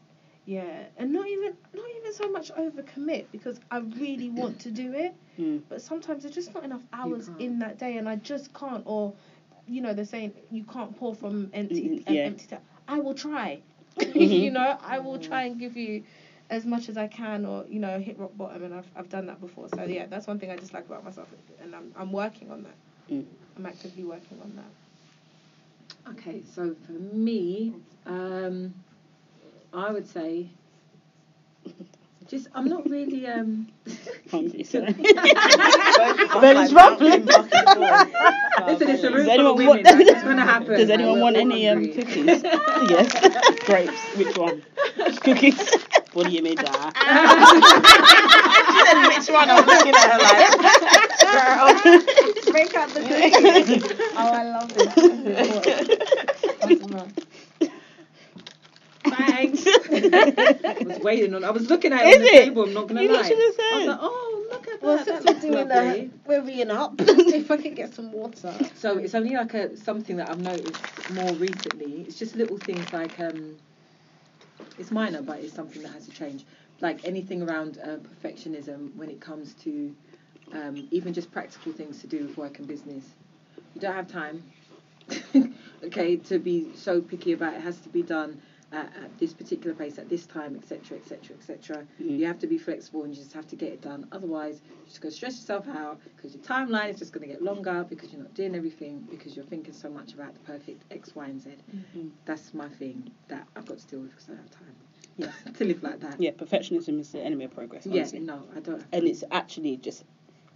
yeah 0.46 0.86
and 0.98 1.12
not 1.12 1.28
even 1.28 1.54
not 1.74 1.86
even 2.00 2.14
so 2.14 2.30
much 2.30 2.52
overcommit 2.54 3.26
because 3.32 3.60
i 3.72 3.78
really 3.80 4.30
want 4.30 4.60
to 4.60 4.72
do 4.72 4.94
it 4.94 5.14
Mm. 5.40 5.62
but 5.70 5.82
sometimes 5.82 6.24
there's 6.24 6.36
just 6.36 6.54
not 6.54 6.64
enough 6.64 6.86
hours 6.94 7.30
in 7.40 7.60
that 7.60 7.78
day 7.78 7.98
and 7.98 8.08
i 8.10 8.16
just 8.16 8.54
can't 8.54 8.84
or 8.86 9.14
you 9.66 9.82
know 9.82 9.94
they're 9.94 10.04
saying 10.06 10.34
you 10.50 10.64
can't 10.64 10.96
pour 10.96 11.14
from 11.16 11.50
empty 11.54 11.90
Mm, 11.90 12.04
an 12.08 12.16
yeah. 12.16 12.22
empty 12.26 12.46
tap 12.48 12.64
i 12.88 13.00
will 13.00 13.14
try 13.14 13.62
Mhm. 13.98 14.42
you 14.44 14.52
know 14.52 14.78
i 14.84 15.00
will 15.00 15.18
try 15.18 15.44
and 15.44 15.58
give 15.60 15.76
you 15.78 16.04
as 16.50 16.66
much 16.66 16.90
as 16.90 16.98
I 16.98 17.08
can, 17.08 17.46
or 17.46 17.66
you 17.70 17.80
know, 17.80 17.98
hit 18.00 18.18
rock 18.20 18.32
bottom, 18.36 18.64
and 18.64 18.74
I've 18.74 18.92
I've 18.96 19.08
done 19.08 19.26
that 19.28 19.40
before. 19.40 19.70
So 19.70 19.84
yeah, 19.84 20.06
that's 20.06 20.28
one 20.28 20.38
thing 20.38 20.52
I 20.52 20.58
dislike 20.58 20.86
about 20.86 21.04
myself, 21.04 21.34
and 21.62 21.74
I'm 21.74 21.92
I'm 21.96 22.12
working 22.12 22.52
on 22.52 22.64
that. 22.64 22.76
Mm. 23.10 23.24
I'm 23.56 23.66
actively 23.66 24.04
working 24.04 24.40
on 24.42 24.56
that. 24.56 24.72
Okay, 26.10 26.42
so 26.44 26.74
for 26.86 26.94
me, 26.94 27.74
um, 28.06 28.74
I 29.74 29.92
would 29.92 30.08
say, 30.08 30.50
just 32.28 32.48
I'm 32.54 32.68
not 32.68 32.90
really 32.90 33.26
um. 33.28 33.68
Hungry, 34.30 34.64
so. 34.64 34.86
Both 34.86 34.98
Belly's 36.42 36.72
like 36.72 36.90
rumbling. 36.90 37.26
bouncing 37.26 37.50
back 37.50 37.68
and 37.68 37.78
forth. 37.78 38.10
Listen, 38.68 38.90
it's 38.90 39.04
a 39.04 39.08
Oh, 39.08 39.14
room 39.14 39.26
Does 39.26 39.36
full 39.36 39.48
anyone 39.48 39.48
of 39.48 39.56
women. 39.58 39.68
want- 39.68 39.84
That's 39.84 39.98
what's 40.10 40.24
gonna 40.24 40.42
happen. 40.54 40.74
Does 40.78 40.90
anyone 40.90 41.20
want 41.22 41.36
any 41.38 41.68
um, 41.70 41.86
cookies? 41.94 42.26
yes. 42.90 43.12
Grapes. 43.66 44.16
Which 44.18 44.38
one? 44.38 44.62
Cookies. 45.22 45.58
Body 46.14 46.38
image. 46.40 46.60
ah. 46.66 46.92
She 48.72 48.80
said 48.86 49.08
which 49.08 49.30
one? 49.30 49.50
I'm 49.50 49.66
looking 49.66 49.94
at 49.96 50.12
her 50.12 50.20
like, 50.20 50.50
girl. 51.32 51.66
Break 52.52 52.76
out 52.76 52.90
the 52.90 53.02
cookies. 53.02 53.84
oh, 54.16 54.32
I 54.32 54.44
love 54.44 54.74
this. 54.74 55.91
Thanks. 59.28 59.64
I 59.68 60.84
was 60.86 61.00
waiting 61.00 61.34
on. 61.34 61.44
I 61.44 61.52
was 61.52 61.70
looking 61.70 61.94
at 61.94 62.02
it 62.06 62.16
on 62.16 62.22
the 62.22 62.28
it? 62.28 62.44
table. 62.46 62.64
I'm 62.64 62.74
not 62.74 62.88
gonna 62.88 63.02
You 63.04 63.10
lie. 63.10 63.16
lot 63.16 63.26
should 63.26 63.38
have 63.38 63.56
I 63.60 63.78
was 63.78 63.88
like, 63.88 64.00
oh, 64.02 64.48
look 64.52 64.68
at 64.68 64.82
Well, 64.82 64.98
that. 64.98 65.06
since 65.06 65.24
that 65.26 65.36
we're 65.36 65.42
doing 65.42 65.54
looks 65.54 65.70
lovely. 65.76 66.06
that, 66.08 66.28
we're 66.28 66.42
reading 66.42 66.72
up. 66.72 66.96
if 67.00 67.52
I 67.52 67.58
could 67.58 67.76
get 67.76 67.94
some 67.94 68.12
water. 68.12 68.54
So 68.76 68.98
it's 68.98 69.16
only 69.16 69.36
like 69.36 69.54
a 69.54 69.78
something 69.78 70.18
that 70.18 70.30
I've 70.30 70.42
noticed 70.42 71.12
more 71.14 71.32
recently. 71.34 72.02
It's 72.08 72.18
just 72.20 72.36
little 72.36 72.58
things 72.58 72.92
like 72.94 73.20
um, 73.20 73.58
it's 74.78 74.92
minor, 74.92 75.22
but 75.22 75.40
it's 75.40 75.54
something 75.54 75.82
that 75.84 75.92
has 75.92 76.06
to 76.06 76.12
change. 76.12 76.46
Like 76.80 77.06
anything 77.06 77.44
around 77.44 77.78
uh, 77.84 77.98
perfectionism 77.98 78.96
when 78.96 79.10
it 79.10 79.20
comes 79.22 79.54
to 79.64 79.96
um, 80.54 80.88
even 80.92 81.14
just 81.14 81.32
practical 81.32 81.72
things 81.72 82.00
to 82.02 82.08
do 82.08 82.26
with 82.26 82.38
work 82.38 82.58
and 82.60 82.68
business. 82.68 83.04
You 83.76 83.82
don't 83.82 83.94
have 83.96 84.08
time, 84.12 84.44
okay, 85.84 86.18
to 86.18 86.40
be 86.40 86.72
so 86.76 87.02
picky 87.02 87.34
about 87.34 87.54
it. 87.54 87.62
has 87.62 87.78
to 87.82 87.90
be 87.90 88.02
done 88.02 88.42
at, 88.72 88.86
at 89.04 89.18
this 89.20 89.34
particular 89.34 89.76
place 89.76 89.98
at 89.98 90.08
this 90.10 90.26
time, 90.26 90.56
etc., 90.56 90.98
etc., 90.98 91.36
etc. 91.36 91.86
You 92.00 92.26
have 92.26 92.40
to 92.40 92.48
be 92.48 92.58
flexible 92.58 93.04
and 93.04 93.14
you 93.16 93.22
just 93.22 93.34
have 93.34 93.48
to 93.48 93.56
get 93.56 93.70
it 93.74 93.82
done. 93.82 94.08
Otherwise, 94.12 94.62
you're 94.78 94.86
just 94.86 95.02
going 95.02 95.12
to 95.12 95.16
stress 95.16 95.36
yourself 95.36 95.68
out 95.68 96.00
because 96.16 96.34
your 96.34 96.44
timeline 96.44 96.90
is 96.90 96.98
just 97.00 97.12
going 97.12 97.28
to 97.28 97.34
get 97.34 97.42
longer 97.44 97.86
because 97.90 98.12
you're 98.14 98.22
not 98.22 98.34
doing 98.34 98.56
everything 98.56 99.06
because 99.10 99.36
you're 99.36 99.46
thinking 99.46 99.74
so 99.74 99.90
much 99.90 100.14
about 100.14 100.34
the 100.34 100.40
perfect 100.42 100.84
X, 100.92 101.16
Y, 101.16 101.26
and 101.26 101.42
Z. 101.42 101.52
Mhm. 101.96 102.12
That's 102.26 102.54
my 102.54 102.70
thing 102.70 103.12
that 103.28 103.48
I've 103.56 103.66
got 103.66 103.80
to 103.80 103.88
deal 103.88 104.00
with 104.02 104.12
because 104.12 104.30
I 104.30 104.34
don't 104.34 104.38
have 104.42 104.52
time 104.52 104.76
Yeah. 105.18 105.52
to 105.58 105.66
live 105.66 105.84
like 105.84 106.00
that. 106.00 106.20
Yeah, 106.22 106.32
perfectionism 106.32 107.00
is 107.00 107.12
the 107.12 107.20
enemy 107.20 107.46
of 107.46 107.54
progress. 107.54 107.86
Yeah, 107.86 108.02
Honestly. 108.02 108.20
no, 108.20 108.44
I 108.56 108.60
don't. 108.62 108.84
And 108.94 109.08
it's 109.08 109.24
actually 109.32 109.78
just 109.78 110.06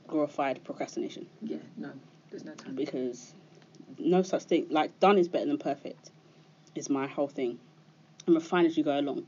glorified 0.07 0.63
procrastination 0.63 1.25
yeah, 1.41 1.57
no, 1.77 1.91
there's 2.29 2.45
no 2.45 2.53
time. 2.53 2.75
because 2.75 3.33
no 3.97 4.21
such 4.21 4.43
thing. 4.43 4.67
Like 4.69 4.97
done 4.99 5.17
is 5.17 5.27
better 5.27 5.47
than 5.47 5.57
perfect. 5.57 6.11
Is 6.75 6.89
my 6.89 7.07
whole 7.07 7.27
thing. 7.27 7.59
And 8.27 8.35
refine 8.35 8.65
as 8.65 8.77
you 8.77 8.83
go 8.83 8.99
along. 8.99 9.25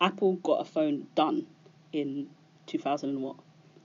Apple 0.00 0.34
got 0.36 0.60
a 0.60 0.64
phone 0.64 1.06
done 1.14 1.46
in 1.92 2.28
2000 2.66 3.08
and 3.10 3.22
what? 3.22 3.36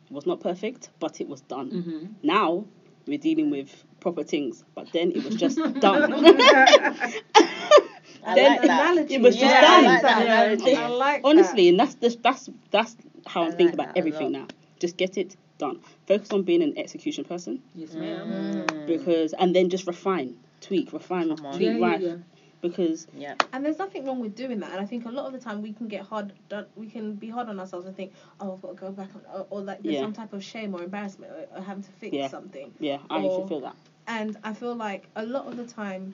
It 0.10 0.14
was 0.14 0.26
not 0.26 0.42
perfect, 0.42 0.90
but 1.00 1.22
it 1.22 1.28
was 1.28 1.42
done. 1.42 1.72
Mm-hmm. 1.72 2.06
Now 2.24 2.66
we're 3.08 3.18
dealing 3.18 3.50
with 3.50 3.84
proper 4.00 4.24
things, 4.24 4.64
but 4.76 4.92
then 4.92 5.12
it 5.12 5.24
was 5.24 5.36
just 5.36 5.58
done. 5.80 6.14
I 6.14 7.22
Then 8.36 8.52
like 8.52 8.62
that. 8.62 8.92
analogy. 8.92 9.16
it 9.16 9.22
was 9.22 9.36
Yeah, 9.38 9.62
just 9.62 9.72
I 9.72 9.82
like 9.82 10.02
that 10.04 10.22
analogy. 10.24 10.76
I 10.76 10.88
like 10.88 11.22
Honestly, 11.24 11.70
and 11.70 11.80
that's 11.80 11.96
the, 11.96 12.16
that's 12.22 12.50
that's 12.70 12.96
how 13.26 13.44
I 13.44 13.46
I'm 13.48 13.52
thinking 13.54 13.74
about 13.74 13.98
everything 13.98 14.32
now. 14.32 14.48
Just 14.80 14.98
get 14.98 15.18
it 15.18 15.36
done. 15.58 15.80
Focus 16.08 16.32
on 16.32 16.44
being 16.44 16.62
an 16.62 16.78
execution 16.78 17.24
person 17.24 17.62
Yes, 17.74 17.94
ma'am. 17.94 18.66
Mm. 18.68 18.86
because, 18.88 19.34
and 19.34 19.56
then 19.56 19.70
just 19.70 19.88
refine, 19.88 20.36
tweak, 20.60 20.92
refine, 20.94 21.36
tweak, 21.36 21.62
Yeah, 21.62 21.72
yeah, 21.72 21.86
right? 21.88 22.02
yeah. 22.02 22.16
Because 22.62 23.08
Yeah. 23.18 23.36
And 23.54 23.66
there's 23.66 23.80
nothing 23.80 24.06
wrong 24.06 24.20
with 24.20 24.36
doing 24.36 24.60
that. 24.60 24.72
And 24.72 24.80
I 24.80 24.86
think 24.86 25.06
a 25.06 25.10
lot 25.10 25.26
of 25.26 25.34
the 25.34 25.40
time 25.40 25.62
we 25.62 25.74
can 25.74 25.88
get 25.88 26.02
hard, 26.04 26.32
done- 26.48 26.68
we 26.76 26.88
can 26.88 27.16
be 27.16 27.30
hard 27.30 27.50
on 27.50 27.60
ourselves 27.60 27.88
and 27.88 27.96
think, 27.96 28.14
oh, 28.40 28.54
I've 28.54 28.62
got 28.62 28.68
to 28.70 28.76
go 28.76 28.92
back, 28.92 29.10
on, 29.16 29.22
or, 29.34 29.48
or 29.50 29.62
like 29.62 29.82
there's 29.82 29.96
Yeah. 29.96 30.02
some 30.02 30.14
type 30.14 30.34
of 30.34 30.44
shame 30.44 30.74
or 30.76 30.84
embarrassment 30.84 31.32
or, 31.32 31.58
or 31.58 31.62
having 31.62 31.84
to 31.84 31.92
fix 31.94 32.16
Yeah. 32.16 32.28
something. 32.28 32.74
yeah, 32.80 33.00
I 33.10 33.20
used 33.20 33.42
to 33.42 33.48
feel 33.48 33.62
that. 33.62 33.76
And 34.08 34.38
I 34.44 34.54
feel 34.54 34.76
like 34.76 35.08
a 35.16 35.26
lot 35.26 35.48
of 35.48 35.58
the 35.58 35.66
time, 35.66 36.14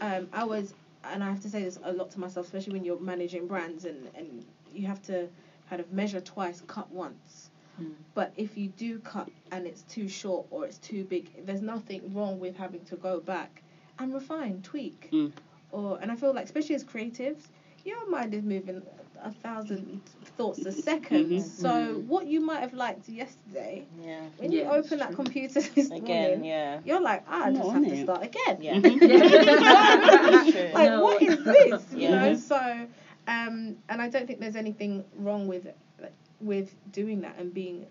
um, 0.00 0.28
I 0.32 0.44
was, 0.44 0.74
and 1.04 1.22
I 1.22 1.28
have 1.30 1.40
to 1.42 1.50
say 1.50 1.62
this 1.64 1.78
a 1.82 1.92
lot 1.92 2.10
to 2.12 2.20
myself, 2.20 2.46
especially 2.46 2.74
when 2.74 2.84
you're 2.84 3.00
managing 3.00 3.46
brands 3.48 3.84
and, 3.84 4.08
and 4.14 4.44
you 4.72 4.86
have 4.86 5.02
to 5.02 5.28
kind 5.68 5.80
of 5.80 5.92
measure 5.92 6.20
twice, 6.20 6.60
cut 6.66 6.90
once. 6.92 7.50
Mm. 7.80 7.94
But 8.14 8.32
if 8.36 8.56
you 8.56 8.68
do 8.68 8.98
cut 9.00 9.28
and 9.50 9.66
it's 9.66 9.82
too 9.82 10.08
short 10.08 10.46
or 10.50 10.64
it's 10.66 10.78
too 10.78 11.04
big, 11.04 11.44
there's 11.46 11.62
nothing 11.62 12.12
wrong 12.14 12.38
with 12.38 12.56
having 12.56 12.84
to 12.86 12.96
go 12.96 13.18
back 13.20 13.62
and 13.98 14.12
refine, 14.14 14.60
tweak. 14.62 15.08
Mm. 15.10 15.32
Or 15.72 15.98
and 16.00 16.12
I 16.12 16.16
feel 16.16 16.34
like 16.34 16.44
especially 16.44 16.76
as 16.76 16.84
creatives, 16.84 17.50
your 17.84 18.10
mind 18.10 18.34
is 18.34 18.44
moving 18.44 18.82
a 19.22 19.30
thousand 19.30 20.00
thoughts 20.24 20.66
a 20.66 20.72
2nd 20.72 21.30
Mhm. 21.30 21.42
So 21.42 21.98
Mhm. 21.98 22.06
what 22.06 22.26
you 22.26 22.40
might 22.40 22.60
have 22.60 22.74
liked 22.74 23.08
yesterday, 23.08 23.86
Yeah. 24.00 24.28
when 24.36 24.52
Yeah, 24.52 24.62
you 24.62 24.64
open 24.64 25.00
that 25.00 25.12
true. 25.12 25.16
computer 25.16 25.60
this 25.74 25.92
Again, 25.92 26.00
morning, 26.00 26.44
yeah. 26.44 26.80
you're 26.84 27.00
like, 27.00 27.22
I 27.28 27.48
I'm 27.48 27.54
just 27.54 27.70
not 27.70 27.72
have 27.72 27.82
on 27.82 27.84
to 27.88 27.96
start 27.96 28.24
again. 28.24 28.60
Yeah. 28.60 28.80
Like 30.72 30.90
No. 30.90 31.00
what 31.00 31.22
is 31.22 31.38
this? 31.42 31.92
You 31.94 32.08
Yeah. 32.08 32.10
know, 32.10 32.34
so 32.34 32.86
um, 33.26 33.76
and 33.88 34.00
I 34.00 34.08
don't 34.08 34.26
think 34.26 34.40
there's 34.40 34.56
anything 34.56 35.04
wrong 35.14 35.46
with 35.48 35.66
like, 36.00 36.12
with 36.40 36.74
doing 36.92 37.20
that 37.22 37.36
and 37.38 37.52
being. 37.52 37.86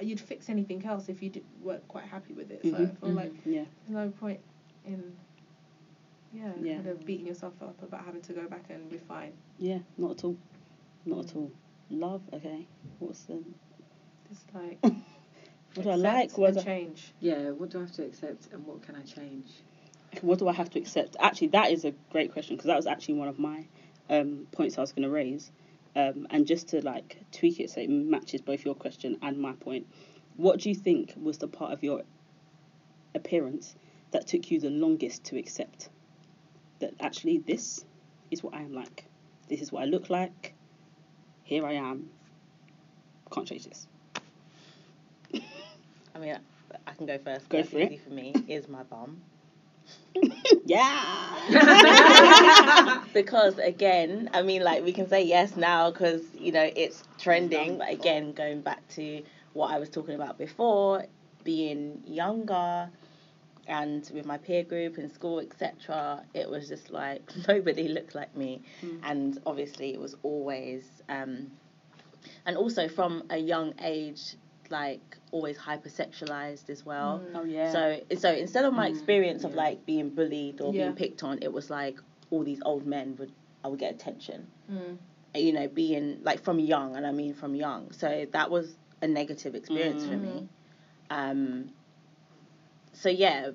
You'd 0.00 0.20
fix 0.20 0.48
anything 0.48 0.84
else 0.84 1.08
if 1.08 1.22
you 1.22 1.28
did, 1.30 1.44
weren't 1.62 1.86
quite 1.88 2.04
happy 2.04 2.32
with 2.34 2.50
it. 2.50 2.64
So 2.66 2.76
I 2.78 2.86
Mhm, 2.86 2.96
feel 3.00 3.12
like 3.12 3.32
Yeah, 3.44 3.64
there's 3.84 3.94
no 3.94 4.10
point 4.10 4.40
in 4.84 5.14
yeah, 6.34 6.52
Yeah. 6.60 6.74
kind 6.76 6.88
of 6.88 7.04
beating 7.06 7.26
yourself 7.26 7.54
up 7.62 7.80
about 7.82 8.04
having 8.04 8.22
to 8.22 8.32
go 8.32 8.46
back 8.48 8.64
and 8.70 8.90
refine. 8.92 9.32
yeah, 9.58 9.78
not 9.96 10.12
at 10.18 10.24
all, 10.24 10.36
not 11.06 11.26
at 11.26 11.36
all. 11.36 11.50
Love, 11.90 12.22
okay. 12.32 12.66
What's 12.98 13.22
the 13.24 13.42
It's 14.30 14.44
like 14.54 14.78
what 15.74 15.84
do 15.84 15.88
I 15.90 15.94
like? 15.94 16.36
What 16.36 16.48
and 16.48 16.54
do 16.56 16.60
I, 16.60 16.64
change. 16.64 17.12
Yeah, 17.20 17.50
what 17.50 17.70
do 17.70 17.78
I 17.78 17.82
have 17.82 17.92
to 17.92 18.04
accept 18.04 18.48
and 18.52 18.66
what 18.66 18.82
can 18.82 18.96
I 18.96 19.02
change? 19.02 19.46
what 20.22 20.38
do 20.38 20.46
I 20.48 20.52
have 20.52 20.70
to 20.70 20.78
accept? 20.78 21.16
Actually, 21.20 21.48
that 21.48 21.70
is 21.72 21.84
a 21.84 21.92
great 22.12 22.32
question 22.32 22.56
because 22.56 22.68
that 22.68 22.76
was 22.76 22.86
actually 22.86 23.14
one 23.14 23.28
of 23.28 23.38
my 23.38 23.66
um, 24.08 24.46
points 24.52 24.78
I 24.78 24.80
was 24.80 24.92
going 24.92 25.02
to 25.02 25.10
raise. 25.10 25.50
Um, 25.96 26.26
and 26.30 26.46
just 26.46 26.68
to 26.68 26.80
like 26.84 27.18
tweak 27.32 27.60
it 27.60 27.70
so 27.70 27.80
it 27.80 27.90
matches 27.90 28.40
both 28.40 28.64
your 28.64 28.74
question 28.76 29.18
and 29.22 29.38
my 29.38 29.52
point, 29.52 29.86
what 30.36 30.60
do 30.60 30.68
you 30.68 30.74
think 30.74 31.14
was 31.20 31.38
the 31.38 31.48
part 31.48 31.72
of 31.72 31.82
your 31.82 32.02
appearance 33.14 33.74
that 34.12 34.26
took 34.26 34.50
you 34.50 34.60
the 34.60 34.70
longest 34.70 35.24
to 35.24 35.38
accept? 35.38 35.88
That 36.80 36.94
actually 37.00 37.38
this 37.38 37.84
is 38.30 38.42
what 38.42 38.54
I 38.54 38.62
am 38.62 38.72
like. 38.72 39.04
This 39.48 39.60
is 39.60 39.70
what 39.70 39.82
I 39.82 39.86
look 39.86 40.10
like. 40.10 40.54
Here 41.44 41.66
I 41.66 41.74
am. 41.74 42.08
Can't 43.30 43.46
change 43.46 43.64
this. 43.64 43.86
I 46.14 46.18
mean, 46.18 46.38
I, 46.86 46.92
can 46.92 47.06
go 47.06 47.18
first. 47.18 47.48
Go 47.48 47.62
for 47.62 47.78
it. 47.78 48.00
for 48.02 48.10
me. 48.10 48.32
Is 48.48 48.68
my 48.68 48.82
bum. 48.84 49.20
yeah. 50.64 51.40
because 53.12 53.58
again, 53.58 54.30
I 54.32 54.42
mean, 54.42 54.62
like 54.62 54.84
we 54.84 54.92
can 54.92 55.08
say 55.08 55.24
yes 55.24 55.56
now 55.56 55.90
because 55.90 56.22
you 56.38 56.52
know 56.52 56.70
it's 56.76 57.02
trending. 57.18 57.78
But 57.78 57.90
again, 57.90 58.32
going 58.32 58.60
back 58.60 58.86
to 58.90 59.22
what 59.52 59.72
I 59.72 59.78
was 59.78 59.90
talking 59.90 60.14
about 60.14 60.38
before, 60.38 61.04
being 61.42 62.02
younger 62.06 62.88
and 63.66 64.08
with 64.14 64.26
my 64.26 64.36
peer 64.38 64.62
group 64.62 64.98
in 64.98 65.08
school, 65.08 65.40
etc., 65.40 66.22
it 66.34 66.48
was 66.48 66.68
just 66.68 66.90
like 66.90 67.22
nobody 67.48 67.88
looked 67.88 68.14
like 68.14 68.34
me, 68.36 68.62
Mm. 68.82 68.98
and 69.02 69.38
obviously 69.46 69.92
it 69.92 70.00
was 70.00 70.16
always, 70.22 70.84
um, 71.08 71.50
and 72.46 72.56
also 72.56 72.88
from 72.88 73.24
a 73.30 73.38
young 73.38 73.74
age, 73.82 74.36
like 74.70 75.16
always 75.30 75.58
hypersexualized 75.58 76.70
as 76.70 76.84
well. 76.86 77.22
Mm. 77.24 77.36
Oh 77.40 77.44
yeah. 77.44 77.72
So 77.72 78.00
so 78.16 78.32
instead 78.32 78.64
of 78.64 78.72
my 78.72 78.88
Mm, 78.88 78.94
experience 78.94 79.44
of 79.44 79.52
yeah. 79.52 79.56
like 79.64 79.86
being 79.86 80.10
bullied 80.10 80.60
or 80.60 80.72
Yeah. 80.72 80.84
being 80.84 80.94
picked 80.94 81.22
on, 81.22 81.38
it 81.42 81.52
was 81.52 81.70
like 81.70 81.98
all 82.30 82.42
these 82.44 82.60
old 82.64 82.86
men 82.86 83.16
would 83.18 83.32
I 83.62 83.68
would 83.68 83.78
get 83.78 83.94
attention. 83.94 84.46
Mm. 84.70 84.98
You 85.34 85.52
know, 85.52 85.68
being 85.68 86.20
like 86.22 86.42
from 86.42 86.58
young, 86.60 86.96
and 86.96 87.06
I 87.06 87.12
mean 87.12 87.34
from 87.34 87.54
young. 87.54 87.92
So 87.92 88.26
that 88.32 88.50
was 88.50 88.76
a 89.02 89.08
negative 89.08 89.54
experience 89.54 90.04
for 90.06 90.16
me. 90.16 90.48
Um. 91.10 91.70
So 93.04 93.10
yeah, 93.10 93.50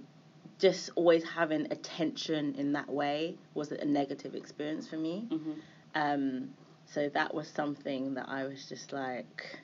just 0.59 0.91
always 0.95 1.23
having 1.23 1.71
attention 1.71 2.53
in 2.53 2.73
that 2.73 2.87
way 2.87 3.35
was 3.55 3.71
a 3.71 3.83
negative 3.83 4.35
experience 4.35 4.87
for 4.87 4.97
me. 4.97 5.27
Mhm. 5.31 5.55
Um. 5.95 6.49
So 6.85 7.09
that 7.09 7.33
was 7.33 7.47
something 7.47 8.13
that 8.13 8.29
I 8.29 8.43
was 8.43 8.69
just 8.69 8.93
like. 8.93 9.59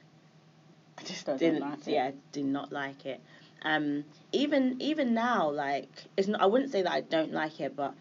I 0.98 1.04
just 1.04 1.28
Don't 1.28 1.38
didn't. 1.38 1.60
like 1.60 1.88
it. 1.88 1.92
yeah, 1.92 2.12
did 2.32 2.46
not 2.46 2.72
like 2.72 3.06
it. 3.06 3.22
Um, 3.62 4.06
even 4.32 4.82
even 4.82 5.14
now, 5.14 5.52
like 5.52 6.06
it's 6.18 6.28
not. 6.28 6.42
I 6.42 6.48
wouldn't 6.48 6.72
say 6.72 6.82
that 6.82 6.92
I 6.92 7.02
don't 7.02 7.32
like 7.32 7.60
it, 7.60 7.76
but 7.76 7.94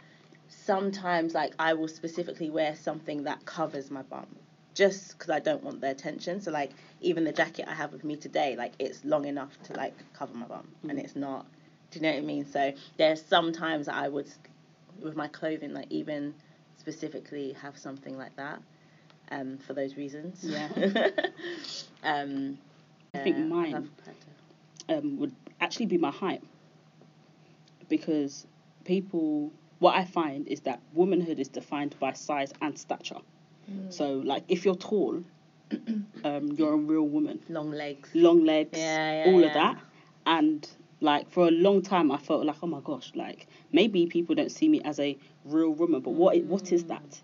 sometimes 0.49 1.35
like 1.35 1.53
I 1.59 1.75
will 1.75 1.89
specifically 1.89 2.49
wear 2.49 2.75
something 2.77 3.25
that 3.25 3.45
covers 3.45 3.91
my 3.91 4.01
bum. 4.01 4.27
just 4.73 5.19
because 5.19 5.29
I 5.31 5.39
don't 5.39 5.63
want 5.63 5.83
their 5.83 5.91
attention. 5.93 6.41
So 6.41 6.51
like 6.51 6.71
even 7.03 7.25
the 7.25 7.33
jacket 7.33 7.67
I 7.69 7.75
have 7.75 7.93
with 7.93 8.05
me 8.05 8.17
today, 8.17 8.57
like 8.57 8.73
it's 8.79 9.05
long 9.05 9.27
enough 9.27 9.53
to 9.65 9.75
like 9.75 9.93
cover 10.15 10.33
my 10.35 10.47
bum, 10.47 10.67
and 10.89 10.99
Mm. 10.99 11.05
it's 11.05 11.15
not. 11.15 11.45
Do 11.95 12.01
you 12.01 12.07
know 12.07 12.13
what 12.13 12.23
I 12.25 12.27
mean? 12.27 12.45
So 12.45 12.73
there's 12.97 13.23
sometimes 13.23 13.87
I 13.87 14.09
would, 14.09 14.27
with 15.01 15.15
my 15.15 15.29
clothing, 15.29 15.73
like 15.73 15.87
even 15.91 16.35
specifically 16.77 17.53
have 17.63 17.79
something 17.79 18.19
like 18.19 18.35
that, 18.35 18.61
um, 19.31 19.59
for 19.59 19.75
those 19.75 19.97
reasons. 19.97 20.41
Yeah. 20.43 20.69
um, 22.03 22.59
I 23.15 23.19
think 23.19 23.37
yeah, 23.37 23.45
mine- 23.45 23.91
um, 24.89 25.19
would 25.19 25.33
actually 25.61 25.87
be 25.87 25.99
my 25.99 26.11
height 26.11 26.43
because 27.89 28.45
people 28.85 29.53
what 29.79 29.95
i 29.95 30.05
find 30.05 30.49
is 30.49 30.61
that 30.61 30.81
womanhood 30.95 31.39
is 31.39 31.49
defined 31.49 31.95
by 32.01 32.13
size 32.13 32.53
and 32.61 32.79
stature 32.79 33.21
so 33.89 34.15
like 34.25 34.43
if 34.49 34.65
you're 34.65 34.75
tall 34.75 35.23
um, 36.25 36.53
you're 36.57 36.75
a 36.75 36.77
real 36.77 37.07
woman 37.07 37.41
long 37.49 37.71
legs. 37.71 38.11
long 38.15 38.45
legs 38.45 38.79
Yeah, 38.79 39.13
yeah, 39.13 39.31
all 39.31 39.41
yeah. 39.41 39.47
of 39.47 39.53
that 39.55 39.79
and 40.27 40.69
like 41.05 41.31
for 41.31 41.49
a 41.49 41.51
long 41.51 41.83
time 41.83 42.11
i 42.11 42.17
felt 42.17 42.47
like 42.47 42.57
oh 42.63 42.67
my 42.67 42.81
gosh 42.83 43.13
like 43.15 43.47
maybe 43.73 44.07
people 44.07 44.35
don't 44.35 44.51
see 44.51 44.69
me 44.69 44.81
as 44.83 44.99
a 44.99 45.17
real 45.45 45.71
woman 45.71 46.01
but 46.01 46.11
what 46.11 46.43
what 46.45 46.73
is 46.73 46.85
mm. 46.85 46.89
that? 46.89 47.21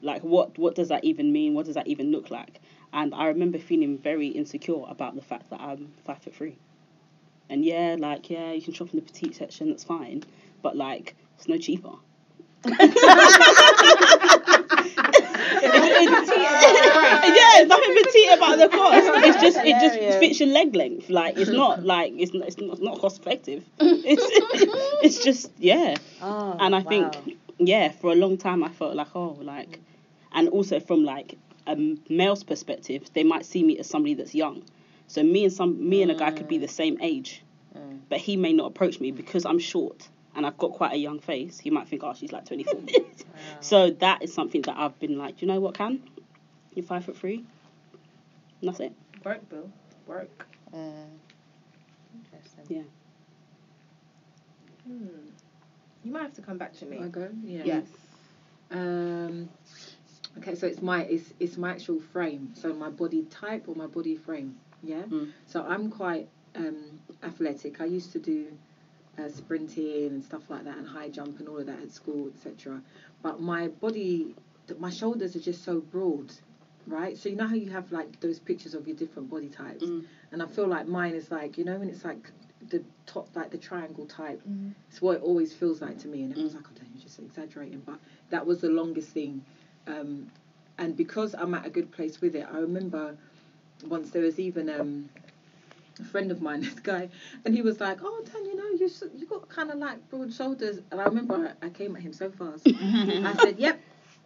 Like 0.00 0.22
what 0.22 0.56
what 0.58 0.74
does 0.74 0.88
that 0.88 1.02
even 1.02 1.32
mean? 1.32 1.54
What 1.54 1.66
does 1.66 1.74
that 1.74 1.88
even 1.88 2.12
look 2.12 2.30
like? 2.30 2.60
And 2.92 3.12
i 3.14 3.26
remember 3.26 3.58
feeling 3.58 3.98
very 3.98 4.28
insecure 4.28 4.84
about 4.86 5.16
the 5.16 5.22
fact 5.22 5.50
that 5.50 5.60
i'm 5.60 5.92
five 6.04 6.18
foot 6.22 6.34
three. 6.34 6.56
And 7.50 7.64
yeah 7.64 7.96
like 7.98 8.30
yeah 8.30 8.52
you 8.52 8.62
can 8.62 8.72
shop 8.72 8.90
in 8.92 8.96
the 9.00 9.02
petite 9.02 9.34
section 9.34 9.70
that's 9.70 9.84
fine 9.84 10.22
but 10.62 10.76
like 10.76 11.16
it's 11.36 11.48
no 11.48 11.58
cheaper 11.58 11.94
yeah, 17.26 17.60
it's 17.60 17.68
nothing 17.68 17.94
petite 17.94 18.36
about 18.36 18.58
the 18.58 18.68
cost. 18.68 19.24
It's 19.26 19.40
just 19.42 19.56
it 19.58 19.80
just 19.80 19.94
Hilarious. 19.94 20.16
fits 20.18 20.40
your 20.40 20.48
leg 20.50 20.74
length. 20.74 21.08
Like 21.10 21.36
it's 21.38 21.50
not 21.50 21.84
like 21.84 22.12
it's 22.16 22.32
not, 22.34 22.46
it's 22.48 22.58
not, 22.58 22.72
it's 22.72 22.80
not 22.80 22.98
cost 22.98 23.20
effective. 23.20 23.64
It's 23.80 24.22
it's 25.02 25.24
just 25.24 25.50
yeah. 25.58 25.96
Oh, 26.20 26.56
And 26.60 26.74
I 26.74 26.80
wow. 26.80 26.88
think 26.88 27.38
yeah, 27.58 27.90
for 27.90 28.12
a 28.12 28.16
long 28.16 28.36
time 28.36 28.62
I 28.64 28.68
felt 28.68 28.94
like 28.94 29.14
oh 29.14 29.36
like, 29.40 29.80
and 30.32 30.48
also 30.48 30.80
from 30.80 31.04
like 31.04 31.36
a 31.66 31.76
male's 32.08 32.44
perspective, 32.44 33.08
they 33.14 33.24
might 33.24 33.46
see 33.46 33.62
me 33.62 33.78
as 33.78 33.86
somebody 33.88 34.14
that's 34.14 34.34
young. 34.34 34.62
So 35.06 35.22
me 35.22 35.44
and 35.44 35.52
some 35.52 35.88
me 35.88 36.02
and 36.02 36.10
a 36.10 36.14
guy 36.14 36.30
could 36.32 36.48
be 36.48 36.58
the 36.58 36.68
same 36.68 36.98
age, 37.00 37.42
Mm. 37.76 37.98
but 38.08 38.18
he 38.18 38.36
may 38.36 38.52
not 38.52 38.66
approach 38.66 39.00
me 39.00 39.10
because 39.10 39.44
I'm 39.44 39.58
short 39.58 40.08
and 40.36 40.46
I've 40.46 40.56
got 40.58 40.72
quite 40.72 40.92
a 40.92 40.96
young 40.96 41.18
face. 41.18 41.58
He 41.58 41.70
might 41.70 41.88
think 41.88 42.04
oh 42.04 42.14
she's 42.14 42.30
like 42.32 42.44
24. 42.46 42.80
So 43.60 43.90
that 43.90 44.22
is 44.22 44.32
something 44.32 44.62
that 44.62 44.76
I've 44.78 44.98
been 45.00 45.18
like, 45.18 45.42
you 45.42 45.48
know 45.48 45.58
what, 45.60 45.74
Can? 45.74 46.00
You're 46.74 46.86
five 46.86 47.04
foot 47.04 47.16
three. 47.16 47.44
And 48.60 48.68
that's 48.70 48.80
it. 48.80 48.92
Work, 49.24 49.48
Bill. 49.48 49.70
Work. 50.06 50.46
Mm. 50.74 51.06
Interesting. 52.14 52.64
Yeah. 52.68 52.82
Hmm. 54.86 55.06
You 56.04 56.12
might 56.12 56.22
have 56.22 56.34
to 56.34 56.42
come 56.42 56.58
back 56.58 56.74
to 56.74 56.86
me. 56.86 56.98
I 57.02 57.08
go. 57.08 57.28
Yeah. 57.42 57.62
Yes. 57.64 57.86
Um. 58.70 59.48
Okay, 60.38 60.54
so 60.54 60.66
it's 60.66 60.82
my 60.82 61.02
it's 61.04 61.32
it's 61.38 61.56
my 61.56 61.70
actual 61.70 62.00
frame. 62.00 62.50
So 62.54 62.72
my 62.72 62.90
body 62.90 63.24
type 63.24 63.68
or 63.68 63.74
my 63.74 63.86
body 63.86 64.16
frame. 64.16 64.56
Yeah. 64.82 65.02
Mm. 65.02 65.32
So 65.46 65.62
I'm 65.62 65.90
quite 65.90 66.28
um, 66.56 67.00
athletic. 67.22 67.80
I 67.80 67.86
used 67.86 68.12
to 68.12 68.18
do 68.18 68.46
uh, 69.18 69.28
sprinting 69.28 70.08
and 70.08 70.24
stuff 70.24 70.42
like 70.50 70.64
that, 70.64 70.76
and 70.76 70.86
high 70.86 71.08
jump 71.08 71.38
and 71.38 71.48
all 71.48 71.58
of 71.58 71.66
that 71.66 71.80
at 71.80 71.90
school, 71.92 72.28
etc. 72.34 72.82
But 73.22 73.40
my 73.40 73.68
body, 73.68 74.34
th- 74.66 74.78
my 74.80 74.90
shoulders 74.90 75.36
are 75.36 75.40
just 75.40 75.64
so 75.64 75.80
broad, 75.80 76.32
right? 76.86 77.16
So 77.16 77.28
you 77.28 77.36
know 77.36 77.46
how 77.46 77.54
you 77.54 77.70
have 77.70 77.90
like 77.92 78.20
those 78.20 78.38
pictures 78.38 78.74
of 78.74 78.86
your 78.86 78.96
different 78.96 79.30
body 79.30 79.48
types, 79.48 79.84
Mm. 79.84 80.04
and 80.32 80.42
I 80.42 80.46
feel 80.46 80.66
like 80.66 80.86
mine 80.86 81.14
is 81.14 81.30
like 81.30 81.56
you 81.58 81.64
know 81.64 81.78
when 81.78 81.88
it's 81.88 82.04
like 82.04 82.30
the 82.70 82.82
top 83.06 83.28
like 83.34 83.50
the 83.50 83.58
triangle 83.58 84.06
type. 84.06 84.40
Mhm. 84.48 84.72
It's 84.90 85.02
what 85.02 85.16
it 85.16 85.22
always 85.22 85.52
feels 85.52 85.80
like 85.82 85.98
to 86.00 86.08
me, 86.08 86.22
and 86.22 86.30
everyone's 86.32 86.54
like, 86.54 86.64
"Oh, 86.70 86.74
damn, 86.76 86.86
you're 86.94 87.02
just 87.02 87.18
exaggerating." 87.18 87.82
But 87.84 87.98
that 88.30 88.46
was 88.46 88.60
the 88.60 88.70
longest 88.70 89.10
thing, 89.10 89.42
um, 89.86 90.28
and 90.78 90.96
because 90.96 91.34
I'm 91.34 91.54
at 91.54 91.66
a 91.66 91.70
good 91.70 91.90
place 91.90 92.20
with 92.20 92.34
it, 92.34 92.46
I 92.50 92.58
remember 92.58 93.16
once 93.86 94.10
there 94.10 94.22
was 94.22 94.38
even 94.38 94.68
um, 94.70 95.10
a 96.00 96.04
friend 96.04 96.30
of 96.30 96.40
mine, 96.40 96.60
this 96.68 96.80
guy, 96.80 97.08
and 97.44 97.54
he 97.54 97.62
was 97.62 97.80
like, 97.80 97.98
"Oh, 98.02 98.22
Dan, 98.24 98.44
you 98.46 98.56
know, 98.56 98.68
you 98.78 98.86
s- 98.86 99.04
you 99.16 99.26
got 99.26 99.48
kind 99.48 99.70
of 99.70 99.78
like 99.78 100.08
broad 100.10 100.32
shoulders," 100.32 100.80
and 100.90 101.00
I 101.00 101.04
remember 101.04 101.54
I, 101.62 101.66
I 101.66 101.70
came 101.70 101.94
at 101.96 102.02
him 102.02 102.12
so 102.12 102.30
fast. 102.30 102.66
I 102.66 103.34
said, 103.34 103.58
"Yep, 103.58 103.80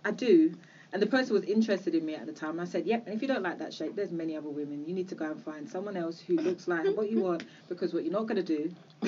I 0.04 0.10
do." 0.12 0.54
And 0.92 1.02
the 1.02 1.06
person 1.06 1.34
was 1.34 1.44
interested 1.44 1.94
in 1.94 2.06
me 2.06 2.14
at 2.14 2.26
the 2.26 2.32
time. 2.32 2.58
I 2.58 2.64
said, 2.64 2.86
"Yep." 2.86 3.06
And 3.06 3.14
if 3.14 3.20
you 3.20 3.28
don't 3.28 3.42
like 3.42 3.58
that 3.58 3.74
shape, 3.74 3.94
there's 3.94 4.10
many 4.10 4.36
other 4.36 4.48
women. 4.48 4.86
You 4.86 4.94
need 4.94 5.08
to 5.08 5.14
go 5.14 5.26
and 5.26 5.40
find 5.42 5.68
someone 5.68 5.96
else 5.96 6.18
who 6.18 6.36
looks 6.36 6.66
like 6.66 6.86
what 6.96 7.10
you 7.10 7.20
want, 7.20 7.44
because 7.68 7.92
what 7.92 8.04
you're 8.04 8.12
not 8.12 8.26
gonna 8.26 8.42
do. 8.42 8.70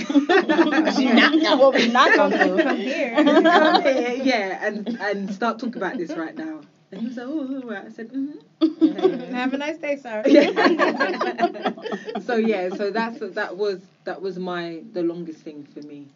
what 1.57 1.75
we 1.75 1.89
not 1.89 2.15
gonna 2.15 2.39
do. 2.45 2.63
Come 2.63 2.77
here. 2.91 3.15
Come 3.15 3.83
here, 3.83 4.13
yeah, 4.23 4.59
and 4.67 4.97
and 5.01 5.33
start 5.33 5.59
talking 5.59 5.79
about 5.79 5.97
this 5.97 6.11
right 6.17 6.37
now. 6.37 6.61
And 6.93 7.01
he 7.01 7.07
was 7.07 7.17
like, 7.17 7.27
"Oh, 7.27 7.57
all 7.57 7.63
right." 7.65 7.85
I 7.87 7.89
said, 7.89 8.11
"Mm-hmm." 8.11 9.33
Have 9.35 9.55
a 9.55 9.57
nice 9.57 9.79
day, 9.79 9.97
sir. 9.97 10.23
so 12.21 12.37
yeah, 12.37 12.69
so 12.69 12.91
that's 12.91 13.21
that 13.21 13.57
was 13.57 13.81
that 14.05 14.21
was 14.21 14.39
my 14.39 14.83
the 14.93 15.03
longest 15.03 15.41
thing 15.41 15.65
for 15.73 15.81
me, 15.87 16.09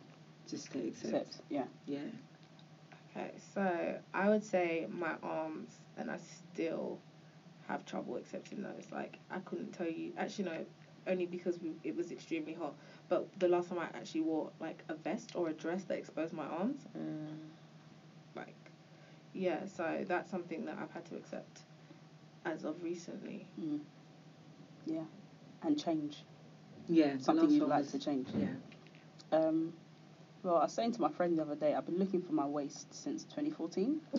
just 0.48 0.70
to 0.72 0.78
accept. 0.86 1.14
Except, 1.14 1.40
yeah. 1.48 1.64
Yeah. 1.86 2.00
Okay, 3.16 3.30
so 3.54 3.96
I 4.12 4.28
would 4.28 4.42
say 4.42 4.86
my 4.90 5.14
arms, 5.22 5.70
and 5.96 6.10
I 6.10 6.16
still 6.52 6.98
have 7.68 7.84
trouble 7.86 8.16
accepting 8.16 8.62
those. 8.62 8.86
Like 8.90 9.18
I 9.30 9.38
couldn't 9.40 9.72
tell 9.72 9.86
you. 9.88 10.12
Actually, 10.18 10.44
no, 10.46 10.64
only 11.06 11.26
because 11.26 11.58
we, 11.60 11.72
it 11.84 11.94
was 11.96 12.10
extremely 12.10 12.54
hot. 12.54 12.74
But 13.08 13.28
the 13.38 13.48
last 13.48 13.68
time 13.68 13.78
I 13.78 13.84
actually 13.96 14.22
wore 14.22 14.50
like 14.60 14.82
a 14.88 14.94
vest 14.94 15.32
or 15.34 15.48
a 15.48 15.52
dress 15.52 15.84
that 15.84 15.98
exposed 15.98 16.32
my 16.32 16.44
arms, 16.46 16.80
Mm. 16.96 17.36
like 18.34 18.54
yeah. 19.32 19.66
So 19.66 20.04
that's 20.06 20.30
something 20.30 20.64
that 20.64 20.76
I've 20.80 20.90
had 20.90 21.04
to 21.06 21.16
accept 21.16 21.60
as 22.44 22.64
of 22.64 22.82
recently. 22.82 23.46
Mm. 23.60 23.80
Yeah. 24.86 25.04
And 25.62 25.78
change. 25.82 26.24
Yeah. 26.88 27.16
Something 27.18 27.50
you'd 27.50 27.68
like 27.68 27.88
to 27.92 27.98
change. 27.98 28.28
Yeah. 28.36 28.48
Um, 29.32 29.72
well, 30.44 30.56
I 30.56 30.62
was 30.64 30.72
saying 30.72 30.92
to 30.92 31.00
my 31.00 31.10
friend 31.10 31.36
the 31.38 31.42
other 31.42 31.54
day, 31.56 31.74
I've 31.74 31.86
been 31.86 31.98
looking 31.98 32.22
for 32.22 32.32
my 32.32 32.46
waist 32.46 32.92
since 32.94 33.24
2014. 33.24 34.00
I 34.14 34.18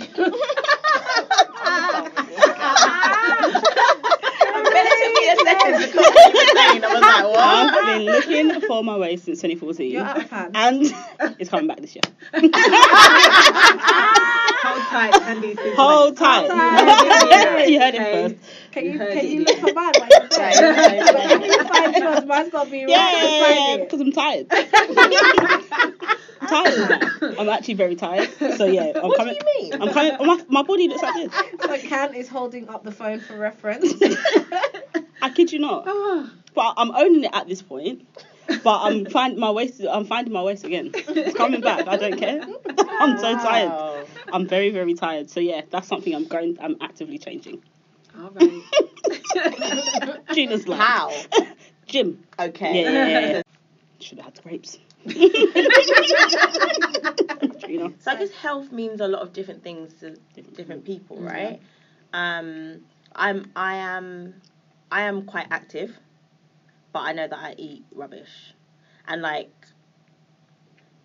was 6.81 6.95
like, 7.01 7.23
what? 7.23 7.37
I've 7.75 7.85
been 7.97 8.05
looking 8.05 8.61
for 8.61 8.83
my 8.83 8.97
waist 8.97 9.25
since 9.25 9.41
2014. 9.41 9.91
You're 9.91 10.03
out 10.03 10.17
of 10.17 10.29
hand. 10.29 10.51
And 10.55 10.83
it's 11.39 11.49
coming 11.49 11.67
back 11.67 11.79
this 11.79 11.95
year. 11.95 12.01
Hold 12.33 12.51
tight, 14.89 15.13
Candy. 15.13 15.55
Hold 15.75 16.11
mate. 16.11 16.17
tight. 16.19 16.47
tight. 16.47 17.67
you 17.69 17.79
heard 17.79 17.95
it 17.95 18.01
first. 18.01 18.35
Can 18.71 18.85
You 18.85 18.91
you 18.93 18.97
can 18.99 19.27
you 19.27 19.43
look 19.43 19.57
for 19.59 19.73
mine 19.73 19.93
while 19.97 20.07
you're 20.09 20.27
there? 20.29 20.73
Right, 20.73 20.99
right, 20.99 21.13
But 21.13 21.31
if 21.31 21.41
you 21.45 21.63
find 21.65 21.95
yours, 21.95 22.25
mine's 22.25 22.51
got 22.51 22.63
to 22.65 22.71
be 22.71 22.85
right 22.85 22.89
Yeah, 22.89 23.77
because 23.83 24.01
I'm 24.01 24.11
tired. 24.11 24.47
I'm 26.41 26.47
tired. 26.47 27.35
I'm 27.39 27.49
actually 27.49 27.73
very 27.75 27.95
tired. 27.95 28.29
So 28.57 28.65
yeah, 28.65 28.91
I'm 28.95 29.09
What 29.09 29.11
do 29.11 29.17
coming. 29.17 29.35
you 29.35 29.61
mean? 29.71 29.81
I'm 29.81 29.89
coming. 29.93 30.15
My, 30.27 30.43
my 30.49 30.63
body 30.63 30.87
looks 30.87 31.01
like 31.01 31.15
this. 31.31 31.33
So 31.61 31.77
Can 31.87 32.13
is 32.13 32.27
holding 32.27 32.69
up 32.69 32.83
the 32.83 32.91
phone 32.91 33.19
for 33.19 33.37
reference. 33.37 33.93
I 35.21 35.29
kid 35.29 35.51
you 35.51 35.59
not. 35.59 35.85
Ah, 35.87 36.29
But 36.53 36.73
I'm 36.77 36.91
owning 36.95 37.23
it 37.25 37.31
at 37.33 37.47
this 37.47 37.61
point. 37.61 38.07
But 38.63 38.81
I'm 38.83 39.05
find 39.07 39.37
my 39.37 39.49
waist. 39.51 39.81
I'm 39.89 40.05
finding 40.05 40.31
my 40.33 40.43
waist 40.43 40.63
again. 40.63 40.91
It's 40.93 41.35
coming 41.35 41.61
back. 41.61 41.87
I 41.87 41.97
don't 41.97 42.17
care. 42.19 42.41
I'm 42.77 43.17
so 43.17 43.33
tired. 43.33 43.69
Wow. 43.69 44.05
I'm 44.31 44.47
very 44.47 44.69
very 44.69 44.93
tired. 44.93 45.29
So 45.31 45.39
yeah, 45.39 45.61
that's 45.71 45.87
something 45.87 46.13
I'm 46.13 46.25
going. 46.27 46.57
I'm 46.61 46.75
actively 46.79 47.17
changing. 47.17 47.63
all 48.17 48.29
right. 48.31 48.61
Gina's 50.33 50.67
like 50.67 50.79
How? 50.79 51.11
Gym. 51.87 52.23
Okay. 52.39 52.83
Yeah, 52.83 52.91
yeah, 52.91 53.07
yeah, 53.07 53.27
yeah. 53.31 53.41
Should 53.99 54.19
have 54.19 54.25
had 54.35 54.43
grapes. 54.43 54.77
So 57.99 58.11
I 58.11 58.15
guess 58.17 58.31
health 58.31 58.71
means 58.71 59.01
a 59.01 59.07
lot 59.07 59.21
of 59.21 59.33
different 59.33 59.63
things 59.63 59.93
to 59.99 60.15
different 60.53 60.85
people, 60.85 61.17
Mhm. 61.17 61.25
right? 61.25 61.59
Um, 62.13 62.85
I'm 63.15 63.51
I 63.55 63.75
am 63.75 64.41
I 64.91 65.01
am 65.03 65.25
quite 65.25 65.47
active, 65.51 65.99
but 66.93 66.99
I 66.99 67.13
know 67.13 67.27
that 67.27 67.39
I 67.39 67.55
eat 67.57 67.85
rubbish, 67.91 68.53
and 69.07 69.21
like 69.21 69.51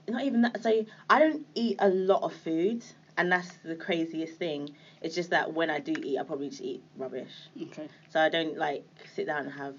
not 0.09 0.25
even 0.25 0.43
that. 0.43 0.63
So 0.63 0.85
I 1.09 1.19
don't 1.19 1.47
eat 1.55 1.77
a 1.79 1.89
lot 1.89 2.23
of 2.23 2.35
food, 2.35 2.85
and 3.17 3.31
that's 3.31 3.53
the 3.65 3.77
craziest 3.77 4.35
thing. 4.39 4.71
It's 5.03 5.15
just 5.15 5.31
that 5.31 5.53
when 5.53 5.71
I 5.71 5.81
do 5.81 5.93
eat, 6.03 6.19
I 6.19 6.23
probably 6.25 6.51
just 6.51 6.63
eat 6.63 6.83
rubbish. 6.97 7.33
Okay. 7.61 7.89
So 8.11 8.21
I 8.21 8.29
don't 8.29 8.57
like 8.59 8.85
sit 9.15 9.27
down 9.27 9.45
and 9.45 9.53
have 9.53 9.77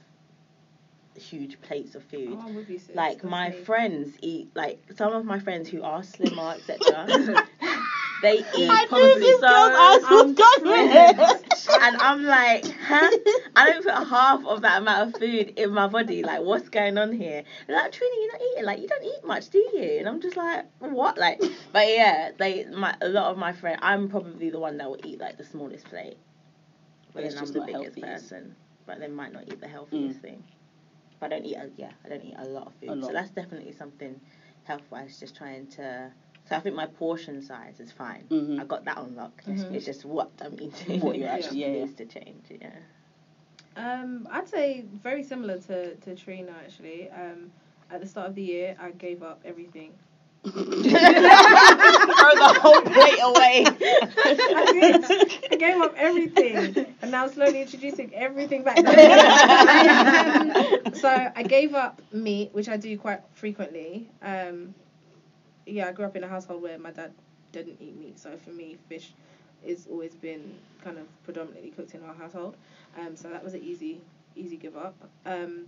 huge 1.15 1.61
plates 1.61 1.95
of 1.95 2.03
food. 2.03 2.29
Oh, 2.31 2.39
I'm 2.47 2.55
you, 2.55 2.79
sis. 2.79 2.95
like 2.95 3.23
my 3.23 3.49
me. 3.49 3.55
friends 3.57 4.15
eat 4.21 4.49
like 4.55 4.79
some 4.95 5.13
of 5.13 5.25
my 5.25 5.39
friends 5.39 5.69
who 5.69 5.83
are 5.83 6.01
slimmer 6.03 6.51
etc 6.53 7.05
they 8.21 8.37
eat 8.37 8.69
I 8.69 8.81
knew 8.83 8.87
probably 8.87 9.31
so 9.33 9.39
girl's 9.41 9.73
ass 9.75 10.01
was 10.01 10.11
I'm 10.11 10.33
going. 10.35 10.89
depressed. 10.89 11.69
and 11.69 11.81
and 11.83 12.01
I'm 12.01 12.23
like, 12.23 12.65
huh? 12.87 13.09
I 13.55 13.65
don't 13.71 13.83
put 13.83 13.93
half 14.07 14.45
of 14.45 14.61
that 14.61 14.81
amount 14.81 15.09
of 15.15 15.19
food 15.19 15.53
in 15.57 15.71
my 15.73 15.87
body. 15.87 16.21
Like, 16.23 16.41
what's 16.41 16.69
going 16.69 16.97
on 16.97 17.11
here? 17.11 17.43
They're 17.67 17.75
like, 17.75 17.91
Trini, 17.91 18.01
you're 18.21 18.31
not 18.31 18.41
eating. 18.51 18.65
Like, 18.65 18.79
you 18.81 18.87
don't 18.87 19.03
eat 19.03 19.25
much, 19.25 19.49
do 19.49 19.57
you? 19.57 19.97
And 19.99 20.07
I'm 20.07 20.21
just 20.21 20.37
like, 20.37 20.65
what? 20.79 21.17
Like, 21.17 21.41
but 21.73 21.87
yeah, 21.87 22.31
they, 22.37 22.65
my, 22.65 22.95
a 23.01 23.09
lot 23.09 23.31
of 23.31 23.37
my 23.37 23.51
friends, 23.53 23.79
I'm 23.81 24.07
probably 24.09 24.49
the 24.51 24.59
one 24.59 24.77
that 24.77 24.87
will 24.89 24.99
eat 25.03 25.19
like 25.19 25.37
the 25.37 25.43
smallest 25.45 25.85
plate. 25.85 26.17
But 27.13 27.23
It's 27.23 27.33
then 27.33 27.39
I'm 27.39 27.45
just 27.47 27.53
the 27.55 27.61
biggest 27.61 27.83
healthy. 27.99 28.01
person. 28.01 28.55
But 28.85 28.99
they 28.99 29.07
might 29.07 29.33
not 29.33 29.43
eat 29.47 29.59
the 29.59 29.67
healthiest 29.67 30.19
thing. 30.21 30.43
But 31.21 31.31
I 31.31 31.35
don't 31.37 31.45
eat, 31.45 31.55
a, 31.55 31.69
yeah, 31.77 31.91
I 32.03 32.09
don't 32.09 32.23
eat 32.25 32.33
a 32.37 32.43
lot 32.45 32.67
of 32.67 32.73
food. 32.81 32.89
Lot. 32.89 33.05
So 33.07 33.13
that's 33.13 33.29
definitely 33.29 33.71
something 33.73 34.19
health 34.63 34.81
wise, 34.89 35.17
just 35.19 35.35
trying 35.37 35.67
to. 35.67 36.11
So 36.49 36.55
I 36.55 36.59
think 36.59 36.75
my 36.75 36.87
portion 36.87 37.41
size 37.43 37.79
is 37.79 37.91
fine. 37.91 38.25
Mhm. 38.29 38.59
I 38.59 38.63
got 38.65 38.83
that 38.85 38.97
on 38.97 39.15
lock. 39.15 39.43
Mhm. 39.45 39.71
It's 39.73 39.85
just 39.85 40.03
what 40.03 40.31
I'm 40.41 40.57
eating. 40.59 40.99
What 40.99 41.15
you're 41.17 41.29
actually- 41.37 41.59
yeah, 41.59 41.67
yeah. 41.67 41.73
needs 41.85 41.93
to 41.93 42.05
change. 42.05 42.45
Yeah. 42.49 42.71
Um, 43.77 44.27
I'd 44.31 44.49
say 44.49 44.83
very 45.01 45.23
similar 45.23 45.57
to, 45.59 45.95
to 45.95 46.15
Trina 46.15 46.51
actually. 46.65 47.09
Um, 47.11 47.51
at 47.91 48.01
the 48.01 48.07
start 48.07 48.27
of 48.29 48.35
the 48.35 48.41
year, 48.41 48.75
I 48.79 48.89
gave 48.91 49.21
up 49.23 49.41
everything. 49.45 49.93
Throw 50.43 50.51
the 50.53 52.57
whole 52.59 52.81
plate 52.81 53.19
away. 53.21 53.63
I 53.67 54.71
did. 54.73 55.05
I 55.51 55.55
gave 55.55 55.77
up 55.79 55.93
everything, 55.95 56.87
and 57.03 57.11
now 57.11 57.27
slowly 57.27 57.61
introducing 57.61 58.11
everything 58.15 58.63
back. 58.63 58.79
Um, 58.79 58.85
so 61.01 61.31
I 61.35 61.43
gave 61.43 61.73
up 61.73 62.01
meat, 62.11 62.49
which 62.53 62.69
I 62.69 62.77
do 62.77 62.97
quite 62.97 63.21
frequently. 63.33 64.09
Um, 64.21 64.73
yeah, 65.65 65.87
I 65.87 65.91
grew 65.91 66.05
up 66.05 66.15
in 66.15 66.23
a 66.23 66.27
household 66.27 66.61
where 66.61 66.77
my 66.77 66.91
dad 66.91 67.11
didn't 67.51 67.77
eat 67.81 67.95
meat, 67.97 68.19
so 68.19 68.37
for 68.37 68.51
me, 68.51 68.77
fish 68.87 69.13
has 69.67 69.87
always 69.89 70.15
been 70.15 70.53
kind 70.83 70.97
of 70.97 71.05
predominantly 71.23 71.71
cooked 71.71 71.93
in 71.93 72.03
our 72.03 72.13
household. 72.13 72.55
Um, 72.99 73.15
so 73.15 73.29
that 73.29 73.43
was 73.43 73.53
an 73.53 73.63
easy, 73.63 74.01
easy 74.35 74.57
give 74.57 74.75
up. 74.75 74.95
Um, 75.25 75.65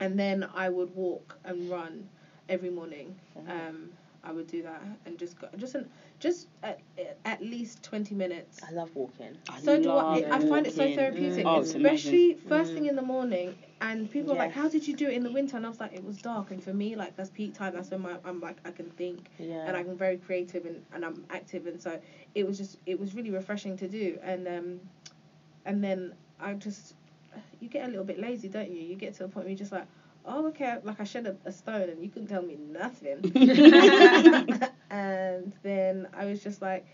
and 0.00 0.18
then 0.18 0.48
I 0.54 0.68
would 0.68 0.94
walk 0.94 1.36
and 1.44 1.68
run 1.68 2.08
every 2.48 2.70
morning. 2.70 3.16
Um, 3.48 3.90
I 4.28 4.32
would 4.32 4.46
do 4.46 4.62
that 4.62 4.82
and 5.06 5.18
just 5.18 5.40
go, 5.40 5.48
just 5.56 5.74
an, 5.74 5.88
just 6.20 6.48
at, 6.62 6.80
at 7.24 7.40
least 7.42 7.82
twenty 7.82 8.14
minutes. 8.14 8.60
I 8.62 8.72
love 8.72 8.94
walking. 8.94 9.38
So 9.62 9.80
do 9.80 9.88
I. 9.90 10.20
love 10.20 10.42
I 10.42 10.46
find 10.46 10.66
it 10.66 10.74
so 10.74 10.80
walking. 10.82 10.96
therapeutic, 10.96 11.46
Oh, 11.46 11.60
especially 11.60 12.32
amazing. 12.32 12.48
first 12.48 12.74
thing 12.74 12.86
in 12.86 12.94
the 12.96 13.02
morning. 13.02 13.54
And 13.80 14.10
people 14.10 14.32
are 14.32 14.36
like, 14.36 14.52
"How 14.52 14.68
did 14.68 14.86
you 14.86 14.94
do 14.94 15.08
it 15.08 15.14
in 15.14 15.22
the 15.22 15.30
winter?" 15.30 15.56
And 15.56 15.64
I 15.64 15.70
was 15.70 15.80
like, 15.80 15.94
"It 15.94 16.04
was 16.04 16.18
dark." 16.18 16.50
And 16.50 16.62
for 16.62 16.74
me, 16.74 16.94
like 16.94 17.16
that's 17.16 17.30
peak 17.30 17.54
time. 17.54 17.72
That's 17.74 17.90
when 17.90 18.00
my, 18.02 18.16
I'm 18.24 18.40
like 18.40 18.58
I 18.66 18.70
can 18.70 18.90
think 18.90 19.30
Yeah. 19.38 19.64
and 19.66 19.74
I'm 19.76 19.96
very 19.96 20.18
creative 20.18 20.66
and, 20.66 20.82
and 20.92 21.04
I'm 21.04 21.24
active. 21.30 21.66
And 21.66 21.80
so 21.80 21.98
it 22.34 22.46
was 22.46 22.58
just 22.58 22.76
it 22.84 23.00
was 23.00 23.14
really 23.14 23.30
refreshing 23.30 23.76
to 23.78 23.88
do. 23.88 24.18
And 24.22 24.46
um, 24.46 24.80
and 25.64 25.82
then 25.82 26.12
I 26.38 26.52
just 26.54 26.94
you 27.60 27.68
get 27.68 27.84
a 27.86 27.88
little 27.88 28.04
bit 28.04 28.18
lazy, 28.20 28.48
don't 28.48 28.70
you? 28.70 28.82
You 28.82 28.96
get 28.96 29.14
to 29.14 29.24
a 29.24 29.28
point 29.28 29.46
where 29.46 29.50
you're 29.50 29.58
just 29.58 29.72
like, 29.72 29.86
"Oh, 30.28 30.46
okay." 30.48 30.76
Like 30.82 31.00
I 31.00 31.04
shed 31.04 31.26
a, 31.26 31.36
a 31.48 31.52
stone 31.52 31.88
and 31.88 32.02
you 32.02 32.10
couldn't 32.10 32.28
tell 32.28 32.42
me 32.42 32.56
nothing. 32.56 33.32
and 34.90 35.52
then 35.62 36.08
I 36.14 36.26
was 36.26 36.42
just 36.42 36.62
like, 36.62 36.86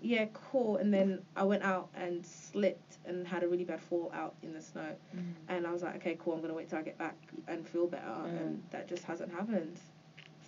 yeah, 0.00 0.26
cool. 0.32 0.76
And 0.76 0.92
then 0.92 1.20
I 1.36 1.42
went 1.44 1.62
out 1.62 1.88
and 1.94 2.24
slipped 2.24 2.98
and 3.04 3.26
had 3.26 3.42
a 3.42 3.48
really 3.48 3.64
bad 3.64 3.80
fall 3.80 4.10
out 4.14 4.34
in 4.42 4.52
the 4.52 4.60
snow. 4.60 4.94
And 5.48 5.66
I 5.66 5.72
was 5.72 5.82
like, 5.82 5.96
okay, 5.96 6.16
cool. 6.20 6.34
I'm 6.34 6.40
gonna 6.40 6.54
wait 6.54 6.68
till 6.68 6.78
I 6.78 6.82
get 6.82 6.98
back 6.98 7.16
and 7.46 7.66
feel 7.66 7.86
better. 7.86 8.04
And 8.26 8.62
that 8.70 8.88
just 8.88 9.04
hasn't 9.04 9.32
happened. 9.32 9.78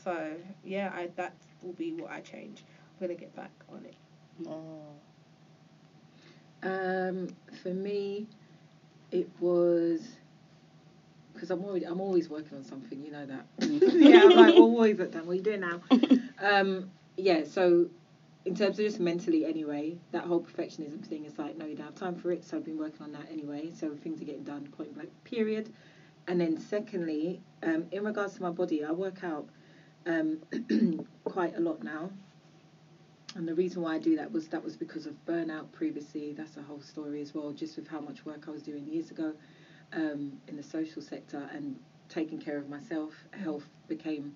So 0.05 0.33
yeah, 0.65 0.93
I 0.95 1.09
that 1.17 1.35
will 1.63 1.73
be 1.73 1.93
what 1.93 2.11
I 2.11 2.21
change. 2.21 2.65
I'm 3.01 3.07
gonna 3.07 3.19
get 3.19 3.35
back 3.35 3.53
on 3.71 3.85
it. 3.85 3.95
Oh. 4.47 4.83
Um, 6.63 7.29
for 7.63 7.71
me, 7.71 8.27
it 9.11 9.29
was 9.41 10.17
because 11.41 11.51
I'm 11.51 11.65
already 11.65 11.87
I'm 11.87 12.01
always 12.03 12.29
working 12.29 12.59
on 12.59 12.65
something. 12.65 13.03
You 13.03 13.13
know 13.13 13.25
that. 13.27 13.47
yeah, 13.61 14.25
I'm 14.25 14.37
like 14.37 14.55
always 14.55 15.01
at 15.01 15.13
that. 15.13 15.25
What 15.25 15.33
are 15.33 15.35
you 15.37 15.43
doing 15.43 15.61
now? 15.61 15.81
um, 16.39 16.91
yeah. 17.17 17.45
So, 17.45 17.89
in 18.45 18.55
terms 18.55 18.79
of 18.79 18.85
just 18.85 19.01
mentally, 19.01 19.47
anyway, 19.47 19.97
that 20.13 20.25
whole 20.25 20.43
perfectionism 20.43 21.03
thing 21.07 21.25
is 21.25 21.39
like, 21.39 21.57
no, 21.57 21.65
you 21.65 21.77
don't 21.77 21.87
have 21.87 21.95
time 21.95 22.15
for 22.15 22.31
it. 22.31 22.45
So 22.45 22.59
I've 22.59 22.65
been 22.65 22.79
working 22.79 23.03
on 23.03 23.13
that 23.13 23.27
anyway. 23.33 23.71
So 23.75 23.95
things 23.95 24.21
are 24.21 24.25
getting 24.25 24.45
done. 24.45 24.67
Point 24.77 24.95
blank. 24.95 25.11
Period. 25.25 25.73
And 26.29 26.41
then 26.41 26.61
secondly, 26.61 27.41
um, 27.63 27.87
in 27.91 28.05
regards 28.05 28.35
to 28.35 28.43
my 28.43 28.51
body, 28.51 28.85
I 28.85 28.93
work 28.93 29.25
out 29.25 29.49
um, 30.07 30.39
quite 31.25 31.57
a 31.57 31.61
lot 31.61 31.83
now. 31.83 32.11
And 33.35 33.49
the 33.49 33.55
reason 33.55 33.81
why 33.81 33.95
I 33.95 33.99
do 33.99 34.17
that 34.17 34.31
was 34.31 34.49
that 34.49 34.63
was 34.63 34.77
because 34.77 35.07
of 35.07 35.15
burnout 35.25 35.73
previously. 35.73 36.35
That's 36.37 36.57
a 36.59 36.63
whole 36.63 36.83
story 36.83 37.23
as 37.23 37.35
well, 37.35 37.53
just 37.53 37.77
with 37.77 37.89
how 37.89 38.01
much 38.01 38.27
work 38.27 38.45
I 38.47 38.51
was 38.51 38.63
doing 38.63 38.87
years 38.87 39.11
ago 39.11 39.33
um, 39.93 40.33
in 40.49 40.57
the 40.57 40.63
social 40.63 41.03
sector 41.03 41.49
and 41.53 41.77
taking 42.09 42.39
care 42.39 42.59
of 42.59 42.69
myself. 42.69 43.13
Health 43.33 43.69
became 43.89 44.35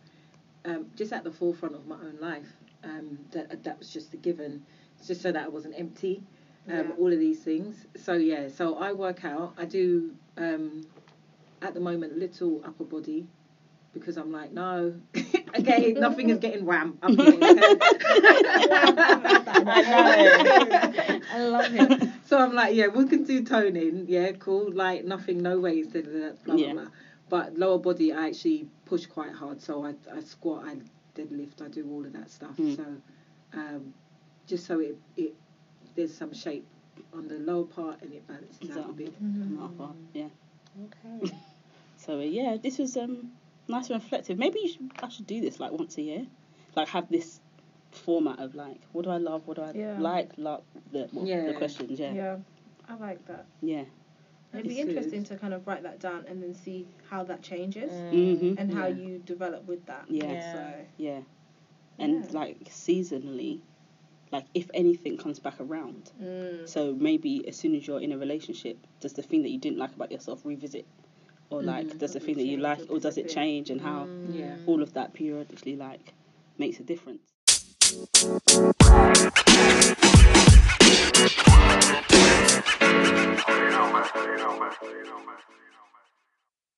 um, 0.65 0.87
just 0.97 1.13
at 1.13 1.25
the 1.25 1.31
forefront 1.31 1.75
of 1.75 1.87
my 1.87 1.97
own 1.97 2.19
life. 2.21 2.49
Um, 2.83 3.19
that 3.33 3.63
that 3.65 3.79
was 3.79 3.91
just 3.91 4.13
a 4.13 4.17
given, 4.19 4.63
It's 4.99 5.09
just 5.09 5.23
so 5.23 5.33
that 5.33 5.45
I 5.45 5.49
wasn't 5.49 5.75
empty. 5.79 6.23
Um, 6.69 6.75
Yeah. 6.77 6.91
All 6.99 7.13
of 7.13 7.19
these 7.19 7.43
things. 7.43 7.87
So 7.97 8.15
yeah, 8.15 8.49
so 8.49 8.77
I 8.77 8.93
work 8.93 9.25
out. 9.25 9.55
I 9.57 9.65
do 9.65 10.13
um, 10.37 10.83
at 11.63 11.73
the 11.75 11.81
moment 11.81 12.19
little 12.19 12.61
upper 12.65 12.85
body 12.85 13.27
because 13.95 14.17
I'm 14.19 14.31
like 14.33 14.53
no. 14.53 14.95
okay, 15.59 15.93
nothing 15.93 16.29
is 16.31 16.39
getting 16.39 16.67
wham 16.67 16.99
up 17.03 17.11
here. 17.11 17.29
okay? 17.29 17.41
I 21.33 21.47
love 21.49 21.75
it. 21.75 22.09
So 22.35 22.41
I'm 22.41 22.53
like, 22.53 22.75
yeah, 22.75 22.89
we 22.89 23.07
can 23.07 23.23
do 23.23 23.45
toning, 23.45 24.07
yeah, 24.09 24.33
cool. 24.33 24.73
Like 24.73 25.05
nothing, 25.05 25.41
no 25.41 25.61
ways, 25.61 25.87
da, 25.87 26.03
da, 26.03 26.11
da, 26.11 26.33
blah 26.45 26.57
blah 26.57 26.67
Yeah. 26.67 26.73
blah. 26.73 26.87
But 27.29 27.57
lower 27.57 27.79
body, 27.79 28.13
I 28.13 28.27
actually 28.27 28.67
push 28.87 29.07
quite 29.07 29.31
hard. 29.31 29.63
So 29.63 29.85
I, 29.87 29.95
I 30.13 30.19
squat, 30.19 30.65
I 30.67 30.79
deadlift, 31.17 31.63
I 31.63 31.69
do 31.69 31.89
all 31.89 32.05
of 32.05 32.13
that 32.15 32.29
stuff. 32.33 32.57
Mm. 32.57 32.75
So, 32.75 32.87
um, 33.53 33.95
just 34.49 34.67
so 34.67 34.81
it, 34.81 34.99
it 35.17 35.33
there's 35.95 36.13
some 36.13 36.35
shape 36.35 36.67
on 37.13 37.29
the 37.29 37.39
lower 37.39 37.67
part 37.67 38.03
and 38.03 38.13
it 38.13 38.27
balances 38.27 38.69
out 38.69 38.79
a 38.79 38.81
Exactly. 38.81 39.05
bit. 39.05 39.15
Uh-huh, 39.63 39.93
Yeah. 40.13 40.29
Okay. 40.87 41.33
So 41.99 42.19
uh, 42.19 42.23
yeah, 42.23 42.57
this 42.61 42.79
was 42.79 42.97
um 42.97 43.31
nice 43.69 43.91
and 43.91 44.03
reflective. 44.03 44.39
Maybe 44.39 44.59
you 44.65 44.69
should, 44.71 44.91
I 45.01 45.09
should 45.09 45.29
do 45.29 45.41
this 45.41 45.61
like 45.61 45.71
once 45.71 45.97
a 45.99 46.03
year, 46.03 46.27
like 46.75 46.89
have 46.89 47.09
this 47.09 47.39
format 47.95 48.39
of 48.41 48.55
like 48.55 48.81
what 48.93 49.05
do 49.05 49.11
I 49.11 49.19
love, 49.19 49.47
what 49.47 49.57
do 49.57 49.63
I 49.63 49.73
Yeah. 49.73 49.99
like, 49.99 50.33
love 50.37 50.65
the 50.93 51.09
well, 51.13 51.27
Yeah. 51.27 51.47
the 51.47 51.55
questions. 51.55 51.99
Yeah. 51.99 52.13
Yeah, 52.13 52.37
I 52.89 52.95
like 52.97 53.25
that. 53.27 53.47
Yeah. 53.63 53.85
It'd 54.53 54.69
be 54.69 54.75
It's 54.75 54.85
good. 54.85 54.89
interesting 54.89 55.25
to 55.25 55.37
kind 55.37 55.53
of 55.53 55.67
write 55.67 55.83
that 55.83 55.99
down 55.99 56.25
and 56.29 56.43
then 56.43 56.55
see 56.55 56.87
how 57.11 57.25
that 57.25 57.43
changes 57.43 57.91
Mhm. 58.13 58.57
and 58.59 58.73
how 58.73 58.87
Yeah. 58.87 58.95
you 58.95 59.19
develop 59.19 59.67
with 59.67 59.85
that. 59.87 60.09
Yeah. 60.09 60.33
Yeah. 60.33 60.53
So 60.53 60.87
Yeah. 60.97 61.23
And 61.99 62.25
Yeah. 62.25 62.31
like 62.33 62.65
seasonally, 62.65 63.61
like 64.33 64.47
if 64.55 64.71
anything 64.75 65.17
comes 65.17 65.39
back 65.39 65.61
around. 65.61 66.13
mm, 66.21 66.69
So 66.69 66.95
maybe 66.95 67.47
as 67.49 67.57
soon 67.57 67.75
as 67.75 67.87
you're 67.87 68.01
in 68.01 68.13
a 68.13 68.19
relationship, 68.19 68.79
does 69.01 69.13
the 69.13 69.23
thing 69.23 69.43
that 69.43 69.51
you 69.51 69.59
didn't 69.59 69.79
like 69.79 69.95
about 69.95 70.11
yourself 70.13 70.45
revisit? 70.45 70.87
Or 71.51 71.63
like 71.63 71.87
Mhm. 71.87 71.99
does 71.99 72.13
the 72.15 72.21
thing 72.21 72.37
that 72.37 72.47
you 72.47 72.57
like 72.57 72.81
or 72.91 72.97
or 72.97 73.01
does 73.01 73.19
it 73.19 73.29
change 73.29 73.71
and 73.71 73.81
how 73.81 74.09
Yeah. 74.33 74.57
all 74.67 74.83
of 74.83 74.93
that 74.95 75.13
periodically 75.13 75.77
like 75.77 76.15
makes 76.59 76.81
a 76.81 76.83
difference. 76.85 77.34
You 77.87 77.97
know, 83.71 83.91
man. 83.91 85.37
You. 85.51 85.64